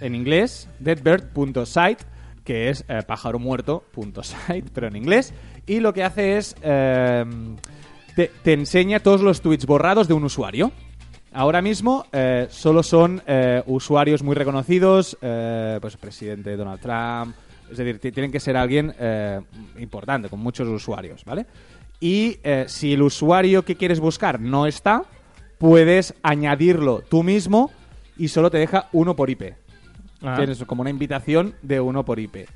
En 0.00 0.14
inglés, 0.14 0.68
deadbird.site, 0.78 2.04
que 2.48 2.70
es 2.70 2.82
eh, 2.88 3.02
pájaromuerto.site, 3.06 4.70
pero 4.72 4.88
en 4.88 4.96
inglés. 4.96 5.34
Y 5.66 5.80
lo 5.80 5.92
que 5.92 6.02
hace 6.02 6.38
es. 6.38 6.56
eh, 6.62 7.24
te, 8.16 8.52
enseña 8.52 9.00
todos 9.00 9.20
los 9.20 9.40
tweets 9.42 9.66
borrados 9.66 10.08
de 10.08 10.14
un 10.14 10.24
usuario. 10.24 10.72
Ahora 11.32 11.60
mismo 11.60 12.06
eh, 12.10 12.46
solo 12.50 12.82
son 12.82 13.22
eh, 13.26 13.62
usuarios 13.66 14.22
muy 14.22 14.34
reconocidos, 14.34 15.16
eh, 15.20 15.78
pues 15.80 15.96
presidente 15.98 16.56
Donald 16.56 16.80
Trump, 16.80 17.36
es 17.70 17.76
decir, 17.76 17.98
ti- 18.00 18.10
tienen 18.12 18.32
que 18.32 18.40
ser 18.40 18.56
alguien 18.56 18.92
importante, 19.78 20.28
con 20.30 20.40
muchos 20.40 20.66
usuarios, 20.68 21.24
¿vale? 21.26 21.44
Y 22.00 22.38
si 22.66 22.94
el 22.94 23.02
usuario 23.02 23.62
que 23.64 23.76
quieres 23.76 24.00
buscar 24.00 24.40
no 24.40 24.66
está, 24.66 25.02
puedes 25.58 26.14
añadirlo 26.22 27.02
tú 27.08 27.22
mismo 27.22 27.70
y 28.16 28.28
solo 28.28 28.50
te 28.50 28.56
deja 28.58 28.88
uno 28.92 29.14
por 29.14 29.28
IP. 29.30 29.52
Ah. 30.22 30.34
Tienes 30.36 30.62
como 30.64 30.80
una 30.82 30.90
invitación 30.90 31.54
de 31.62 31.80
uno 31.80 32.04
por 32.04 32.18
IP. 32.18 32.48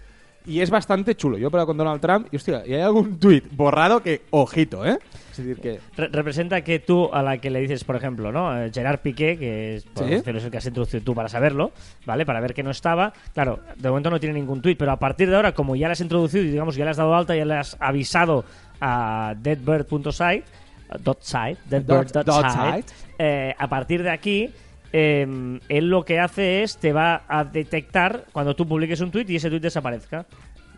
Y 0.45 0.59
es 0.61 0.71
bastante 0.71 1.15
chulo. 1.15 1.39
Yo 1.39 1.47
he 1.47 1.51
probado 1.51 1.69
con 1.69 1.77
Donald 1.77 2.01
Trump 2.01 2.27
y, 2.33 2.37
hostia, 2.37 2.65
y 2.67 2.75
hay 2.75 2.81
algún 2.81 3.21
tweet 3.21 3.45
borrado 3.53 4.03
que, 4.03 4.23
ojito, 4.31 4.85
¿eh? 4.85 4.99
Es 5.31 5.37
decir, 5.37 5.61
que... 5.61 5.79
Re- 5.97 6.09
representa 6.09 6.63
que 6.63 6.81
tú 6.81 7.09
a 7.13 7.23
la 7.23 7.39
que 7.39 7.49
le 7.49 7.61
dices, 7.61 7.85
por 7.85 7.95
ejemplo, 7.95 8.33
¿no? 8.33 8.61
Eh, 8.61 8.73
Gerard 8.75 8.99
Piqué, 8.99 9.39
que 9.39 9.77
es, 9.77 9.85
Sí. 9.95 10.03
el 10.29 10.51
que 10.51 10.57
has 10.59 10.67
introducido 10.67 11.05
tú 11.05 11.15
para 11.15 11.29
saberlo, 11.29 11.71
¿vale? 12.07 12.27
Para 12.27 12.41
ver 12.41 12.55
que 12.55 12.65
no 12.65 12.73
estaba. 12.73 13.13
Claro, 13.33 13.61
de 13.77 13.89
momento 13.89 14.11
no 14.11 14.19
tiene 14.19 14.35
ningún 14.35 14.61
tweet, 14.61 14.75
pero 14.77 14.91
a 14.91 14.97
partir 14.99 15.31
de 15.31 15.37
ahora, 15.37 15.53
como 15.55 15.77
ya 15.77 15.87
le 15.87 15.93
has 15.93 16.01
introducido 16.01 16.43
y 16.43 16.51
digamos 16.51 16.75
ya 16.75 16.85
le 16.87 16.91
has 16.91 16.97
dado 16.97 17.15
alta, 17.15 17.37
ya 17.37 17.45
le 17.45 17.55
has 17.55 17.77
avisado 17.79 18.45
a 18.81 19.35
deadbird.site, 19.41 20.43
dot 21.05 21.23
site, 21.23 21.59
deadbird.site, 21.71 22.93
eh, 23.19 23.55
a 23.57 23.69
partir 23.69 24.03
de 24.03 24.11
aquí, 24.11 24.51
eh, 24.93 25.59
él 25.69 25.89
lo 25.89 26.05
que 26.05 26.19
hace 26.21 26.63
es 26.63 26.77
te 26.79 26.93
va 26.93 27.23
a 27.29 27.45
detectar 27.45 28.25
cuando 28.33 28.55
tú 28.57 28.67
publiques 28.67 29.01
un 29.01 29.11
tweet 29.11 29.27
y 29.29 29.37
ese 29.37 29.49
tweet 29.49 29.61
desaparezca. 29.61 30.27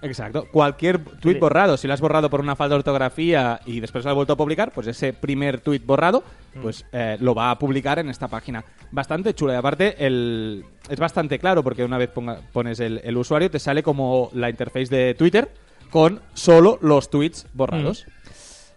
Exacto. 0.03 0.47
Cualquier 0.53 0.99
tweet 0.99 1.35
Sí. 1.35 1.41
borrado, 1.41 1.79
si 1.79 1.87
lo 1.89 1.95
has 1.95 2.01
borrado 2.01 2.29
por 2.29 2.41
una 2.41 2.55
falta 2.57 2.75
de 2.75 2.79
ortografía 2.81 3.61
y 3.65 3.81
después 3.81 4.05
lo 4.05 4.11
has 4.11 4.15
vuelto 4.15 4.35
a 4.35 4.37
publicar, 4.37 4.71
pues 4.71 4.87
ese 4.87 5.15
primer 5.15 5.61
tweet 5.61 5.81
borrado, 5.85 6.23
Mm. 6.55 6.61
pues 6.61 6.85
eh, 6.93 7.17
lo 7.21 7.35
va 7.35 7.51
a 7.51 7.59
publicar 7.59 7.99
en 7.99 8.11
esta 8.11 8.29
página. 8.29 8.65
Bastante 8.91 9.33
chula. 9.35 9.55
Y 9.55 9.57
aparte, 9.57 10.05
el, 10.07 10.63
es 10.91 10.99
bastante 10.99 11.39
claro 11.39 11.63
porque 11.63 11.85
una 11.85 11.97
vez 11.97 12.11
ponga- 12.13 12.41
pones 12.53 12.81
el, 12.81 13.01
el 13.03 13.17
usuario, 13.17 13.51
te 13.51 13.59
sale 13.59 13.83
como 13.83 14.29
la 14.35 14.51
interface 14.51 14.95
de 14.95 15.15
Twitter 15.15 15.49
con 15.91 16.21
solo 16.35 16.79
los 16.83 17.09
tweets 17.09 17.47
borrados. 17.55 18.05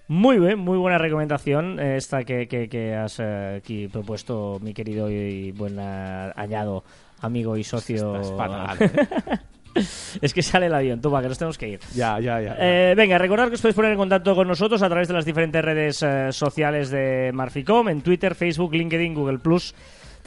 Muy 0.10 0.40
bien, 0.40 0.58
muy 0.60 0.78
buena 0.78 0.98
recomendación 0.98 1.80
eh, 1.80 1.98
esta 1.98 2.24
que, 2.24 2.48
que- 2.48 2.70
que 2.70 2.96
has 2.96 3.20
eh, 3.20 3.58
aquí 3.58 3.88
propuesto, 3.90 4.58
mi 4.62 4.74
querido 4.74 5.10
y 5.12 5.52
buen 5.52 5.78
eh, 5.80 6.32
añado 6.36 6.84
amigo 7.22 7.58
y 7.58 7.64
socio. 7.66 8.24
Fatal, 8.38 8.78
¿eh? 8.82 9.82
es 10.22 10.34
que 10.34 10.42
sale 10.42 10.68
el 10.68 10.74
avión, 10.74 11.02
tú, 11.02 11.12
va, 11.12 11.22
que 11.22 11.28
nos 11.28 11.38
tenemos 11.38 11.58
que 11.58 11.68
ir. 11.70 11.80
Ya, 11.94 12.20
ya, 12.22 12.40
ya. 12.42 12.56
Eh, 12.58 12.94
venga, 12.96 13.18
recordad 13.18 13.50
que 13.50 13.56
os 13.56 13.62
podéis 13.62 13.76
poner 13.76 13.92
en 13.92 13.98
contacto 13.98 14.34
con 14.34 14.48
nosotros 14.48 14.82
a 14.82 14.88
través 14.88 15.10
de 15.10 15.14
las 15.14 15.26
diferentes 15.26 15.64
redes 15.64 16.02
eh, 16.02 16.32
sociales 16.32 16.90
de 16.90 17.32
Marficom, 17.34 17.90
en 17.90 18.02
Twitter, 18.02 18.34
Facebook, 18.34 18.74
LinkedIn, 18.74 19.14
Google 19.14 19.40
Plus, 19.40 19.76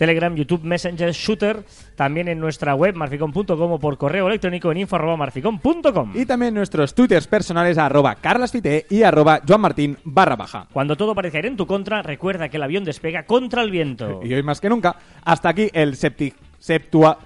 Telegram, 0.01 0.35
YouTube, 0.35 0.63
Messenger, 0.65 1.13
Shooter, 1.13 1.63
también 1.95 2.27
en 2.29 2.41
nuestra 2.41 2.75
web 2.75 2.95
marficom.com 2.95 3.73
o 3.73 3.79
por 3.79 3.99
correo 3.99 4.29
electrónico 4.29 4.73
en 4.73 4.79
info.marficom.com. 4.79 6.13
Y 6.15 6.25
también 6.25 6.55
nuestros 6.55 6.95
twitters 6.95 7.27
personales 7.27 7.77
arroba 7.77 8.15
carlasfite 8.15 8.87
y 8.89 9.03
arroba 9.03 9.43
joanmartin 9.47 9.99
barra 10.05 10.37
baja. 10.37 10.67
Cuando 10.73 10.97
todo 10.97 11.15
parezca 11.15 11.41
ir 11.41 11.45
en 11.47 11.57
tu 11.59 11.67
contra, 11.67 12.01
recuerda 12.01 12.49
que 12.49 12.57
el 12.57 12.63
avión 12.63 12.83
despega 12.83 13.25
contra 13.25 13.61
el 13.63 13.71
viento. 13.71 14.21
Y 14.31 14.33
hoy 14.33 14.43
más 14.43 14.59
que 14.59 14.71
nunca, 14.71 14.97
hasta 15.23 15.51
aquí 15.51 15.69
el 15.75 15.95
septi, 15.97 16.33
septua... 16.59 17.19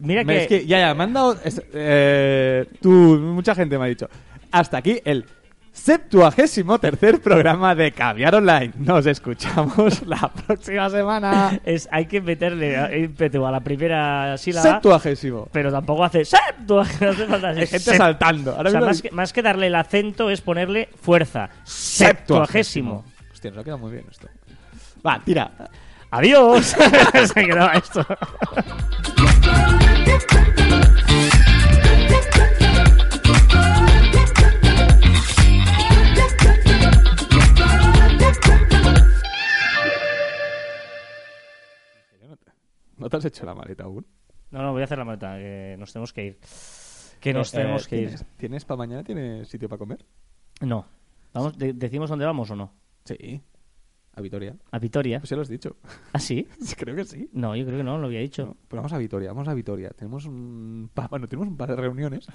Mira 0.00 0.24
que, 0.24 0.42
Es 0.42 0.46
que 0.46 0.66
ya, 0.66 0.78
ya, 0.78 0.94
me 0.94 1.02
han 1.02 1.12
dado... 1.12 1.36
es- 1.42 1.60
eh, 1.72 2.66
tú, 2.80 2.88
mucha 2.90 3.52
gente 3.56 3.76
me 3.78 3.86
ha 3.86 3.88
dicho. 3.88 4.08
Hasta 4.52 4.78
aquí 4.78 5.00
el 5.04 5.24
septuagésimo 5.74 6.78
tercer 6.78 7.20
programa 7.20 7.74
de 7.74 7.92
Caviar 7.92 8.36
Online. 8.36 8.72
Nos 8.78 9.04
escuchamos 9.06 10.02
la 10.06 10.30
próxima 10.32 10.88
semana. 10.88 11.60
es, 11.64 11.88
hay 11.90 12.06
que 12.06 12.20
meterle 12.20 12.98
ímpetu 12.98 13.44
a 13.44 13.50
la 13.50 13.60
primera 13.60 14.38
sílaba, 14.38 14.72
Septuagésimo. 14.72 15.48
pero 15.52 15.70
tampoco 15.70 16.04
hace 16.04 16.24
septu, 16.24 16.76
no 16.76 16.80
hace 16.80 17.26
falta 17.26 17.48
Hay 17.48 17.66
gente 17.66 17.96
saltando. 17.96 18.56
Ahora 18.56 18.70
o 18.70 18.72
sea, 18.72 18.80
más 18.80 19.02
que, 19.02 19.10
más 19.10 19.32
que 19.32 19.42
darle 19.42 19.66
el 19.66 19.74
acento 19.74 20.30
es 20.30 20.40
ponerle 20.40 20.88
fuerza. 21.02 21.50
Septuagésimo. 21.64 23.04
Hostia, 23.32 23.50
nos 23.50 23.60
ha 23.60 23.64
quedado 23.64 23.78
muy 23.78 23.92
bien 23.92 24.04
esto. 24.10 24.28
Va, 25.06 25.20
tira. 25.22 25.50
Adiós. 26.10 26.74
Se 27.34 27.44
quedaba 27.44 27.72
esto. 27.72 28.06
¿No 42.98 43.08
te 43.08 43.16
has 43.16 43.24
hecho 43.24 43.44
la 43.46 43.54
maleta 43.54 43.84
aún? 43.84 44.06
No, 44.50 44.62
no, 44.62 44.72
voy 44.72 44.82
a 44.82 44.84
hacer 44.84 44.98
la 44.98 45.04
maleta, 45.04 45.36
que 45.36 45.76
nos 45.78 45.92
tenemos 45.92 46.12
que 46.12 46.24
ir. 46.26 46.38
Que 47.20 47.32
nos 47.32 47.52
Eh, 47.54 47.56
tenemos 47.56 47.86
eh, 47.86 47.88
que 47.88 47.96
ir. 47.96 48.08
¿Tienes, 48.08 48.26
¿Tienes 48.36 48.64
para 48.64 48.78
mañana? 48.78 49.02
¿Tienes 49.04 49.48
sitio 49.48 49.68
para 49.68 49.78
comer? 49.78 50.04
No. 50.60 50.86
Vamos, 51.32 51.58
de- 51.58 51.72
¿Decimos 51.72 52.08
dónde 52.10 52.24
vamos 52.26 52.50
o 52.50 52.56
no? 52.56 52.72
Sí. 53.04 53.40
A 54.16 54.20
Vitoria. 54.20 54.54
¿A 54.70 54.78
Vitoria? 54.78 55.18
Pues 55.18 55.30
ya 55.30 55.36
lo 55.36 55.42
has 55.42 55.48
dicho. 55.48 55.76
¿Ah, 56.12 56.20
sí? 56.20 56.46
Creo 56.78 56.94
que 56.94 57.04
sí. 57.04 57.28
No, 57.32 57.56
yo 57.56 57.64
creo 57.66 57.78
que 57.78 57.82
no, 57.84 57.98
lo 57.98 58.06
había 58.06 58.20
dicho. 58.20 58.46
No, 58.46 58.56
pero 58.68 58.82
vamos 58.82 58.92
a 58.92 58.98
Vitoria, 58.98 59.30
vamos 59.32 59.48
a 59.48 59.54
Vitoria. 59.54 59.90
Tenemos 59.90 60.24
un 60.26 60.88
pa- 60.94 61.08
bueno, 61.08 61.26
tenemos 61.26 61.48
un 61.48 61.56
par 61.56 61.70
de 61.70 61.76
reuniones, 61.76 62.26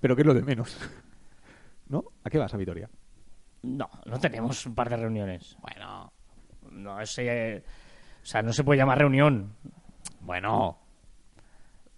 pero 0.00 0.16
que 0.16 0.22
es 0.22 0.26
lo 0.26 0.34
de 0.34 0.42
menos. 0.42 0.76
¿No? 1.88 2.04
¿A 2.24 2.30
qué 2.30 2.38
vas 2.38 2.52
a 2.52 2.56
Vitoria? 2.56 2.90
No, 3.62 3.88
no 4.06 4.18
tenemos 4.18 4.66
un 4.66 4.74
par 4.74 4.90
de 4.90 4.96
reuniones. 4.96 5.56
Bueno, 5.60 6.12
no 6.72 7.00
es, 7.00 7.16
eh, 7.18 7.62
o 8.22 8.26
sea, 8.26 8.42
no 8.42 8.52
se 8.52 8.64
puede 8.64 8.78
llamar 8.78 8.98
reunión. 8.98 9.52
Bueno. 10.22 10.78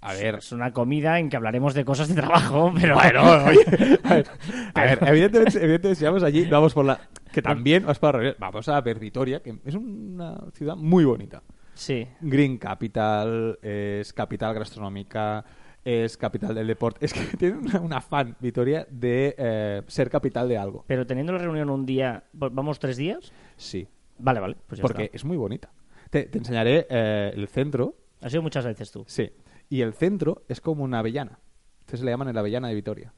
A 0.00 0.12
ver. 0.12 0.34
Es 0.36 0.52
una 0.52 0.70
comida 0.72 1.18
en 1.18 1.30
que 1.30 1.36
hablaremos 1.36 1.72
de 1.72 1.84
cosas 1.84 2.08
de 2.08 2.14
trabajo, 2.14 2.72
pero 2.80 2.94
Bueno, 2.94 3.22
oye, 3.46 3.64
a 4.04 4.14
ver, 4.14 4.26
a 4.74 4.84
ver, 4.84 4.98
evidentemente, 5.06 5.56
evidentemente, 5.58 5.94
si 5.94 6.04
vamos 6.04 6.22
allí, 6.22 6.44
vamos 6.44 6.74
por 6.74 6.84
la. 6.84 7.00
Que 7.32 7.40
también 7.40 7.86
vas 7.86 7.98
para 7.98 8.18
la 8.18 8.18
reunión. 8.18 8.36
Vamos 8.38 8.68
a 8.68 8.80
ver 8.82 8.98
Vitoria, 8.98 9.40
que 9.42 9.54
es 9.64 9.74
una 9.74 10.38
ciudad 10.52 10.76
muy 10.76 11.04
bonita. 11.04 11.42
sí. 11.74 12.06
Green 12.20 12.58
Capital, 12.58 13.58
es 13.62 14.12
capital 14.12 14.54
gastronómica, 14.54 15.42
es 15.82 16.18
capital 16.18 16.54
del 16.54 16.66
deporte. 16.66 17.06
Es 17.06 17.14
que 17.14 17.36
tiene 17.38 17.56
una, 17.56 17.80
un 17.80 17.92
afán, 17.94 18.36
Vitoria, 18.40 18.86
de 18.90 19.34
eh, 19.38 19.82
ser 19.86 20.10
capital 20.10 20.48
de 20.50 20.58
algo. 20.58 20.84
Pero 20.86 21.06
teniendo 21.06 21.32
la 21.32 21.38
reunión 21.38 21.70
un 21.70 21.86
día, 21.86 22.24
¿vamos 22.34 22.78
tres 22.78 22.98
días? 22.98 23.32
Sí. 23.56 23.88
Vale, 24.18 24.38
vale, 24.40 24.56
pues 24.66 24.78
ya 24.78 24.82
Porque 24.82 25.04
está. 25.04 25.16
es 25.16 25.24
muy 25.24 25.38
bonita. 25.38 25.72
Te, 26.10 26.24
te 26.24 26.36
enseñaré 26.38 26.86
eh, 26.90 27.32
el 27.34 27.48
centro. 27.48 27.96
Ha 28.24 28.30
sido 28.30 28.40
muchas 28.40 28.64
veces 28.64 28.90
tú. 28.90 29.04
Sí. 29.06 29.30
Y 29.68 29.82
el 29.82 29.92
centro 29.92 30.44
es 30.48 30.62
como 30.62 30.82
una 30.82 31.00
avellana. 31.00 31.40
Entonces 31.80 32.02
le 32.02 32.10
llaman 32.10 32.28
el 32.28 32.38
avellana 32.38 32.68
de 32.68 32.74
Vitoria. 32.74 33.12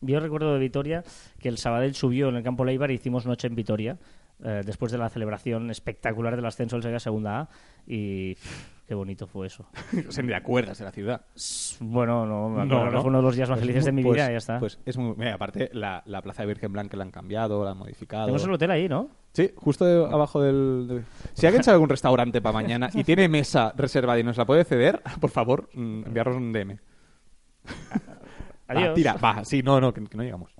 Yo 0.00 0.20
recuerdo 0.20 0.54
de 0.54 0.58
Vitoria 0.58 1.04
que 1.38 1.50
el 1.50 1.58
Sabadell 1.58 1.94
subió 1.94 2.30
en 2.30 2.36
el 2.36 2.42
campo 2.42 2.64
Leibar 2.64 2.90
y 2.90 2.94
hicimos 2.94 3.26
noche 3.26 3.46
en 3.46 3.54
Vitoria, 3.54 3.98
eh, 4.42 4.62
después 4.64 4.90
de 4.90 4.96
la 4.96 5.10
celebración 5.10 5.70
espectacular 5.70 6.34
del 6.34 6.46
ascenso 6.46 6.76
del 6.76 6.82
Sevilla 6.82 6.96
a 6.96 7.00
Segunda 7.00 7.40
A. 7.40 7.48
Y 7.86 8.38
qué 8.92 8.96
bonito 8.96 9.26
fue 9.26 9.46
eso. 9.46 9.64
o 10.06 10.12
sea, 10.12 10.22
ni 10.22 10.28
te 10.28 10.34
acuerdas 10.34 10.76
de 10.78 10.84
la 10.84 10.90
ciudad. 10.92 11.22
Bueno, 11.80 12.26
no, 12.26 12.50
me 12.50 12.66
No, 12.66 12.76
acuerdo 12.76 12.84
que 12.90 12.94
¿no? 12.96 13.00
fue 13.00 13.08
uno 13.08 13.18
de 13.20 13.24
los 13.24 13.36
días 13.36 13.48
más 13.48 13.56
Pues 13.58 13.66
felices 13.66 13.84
de 13.86 13.92
muy- 13.92 14.02
mi 14.02 14.08
pues- 14.10 14.16
vida 14.16 14.28
y 14.28 14.32
ya 14.32 14.36
está. 14.36 14.58
Pues 14.58 14.78
es 14.84 14.98
muy... 14.98 15.14
Mira, 15.16 15.32
aparte, 15.32 15.70
la, 15.72 16.02
la 16.04 16.20
plaza 16.20 16.42
de 16.42 16.48
Virgen 16.48 16.72
Blanca 16.74 16.98
la 16.98 17.04
han 17.04 17.10
cambiado, 17.10 17.64
la 17.64 17.70
han 17.70 17.78
modificado. 17.78 18.26
Tenemos 18.26 18.44
el 18.44 18.52
hotel 18.52 18.70
ahí, 18.70 18.88
¿no? 18.90 19.08
Sí, 19.32 19.50
justo 19.56 19.86
de- 19.86 20.04
abajo 20.14 20.42
del... 20.42 20.86
de- 20.88 21.02
Si 21.32 21.46
alguien 21.46 21.64
sabe 21.64 21.76
algún 21.76 21.88
restaurante 21.88 22.42
para 22.42 22.52
mañana 22.52 22.90
y 22.92 23.02
tiene 23.02 23.30
mesa 23.30 23.72
reservada 23.74 24.18
y 24.18 24.24
nos 24.24 24.36
la 24.36 24.44
puede 24.44 24.64
ceder, 24.64 25.00
por 25.22 25.30
favor, 25.30 25.70
mm, 25.72 26.02
enviarnos 26.08 26.36
un 26.36 26.52
DM. 26.52 26.76
Va, 28.68 28.78
Adiós. 28.80 28.94
tira, 28.94 29.14
va, 29.14 29.42
sí, 29.44 29.62
no, 29.62 29.80
no, 29.80 29.92
que, 29.94 30.04
que 30.04 30.16
no 30.18 30.22
llegamos. 30.22 30.54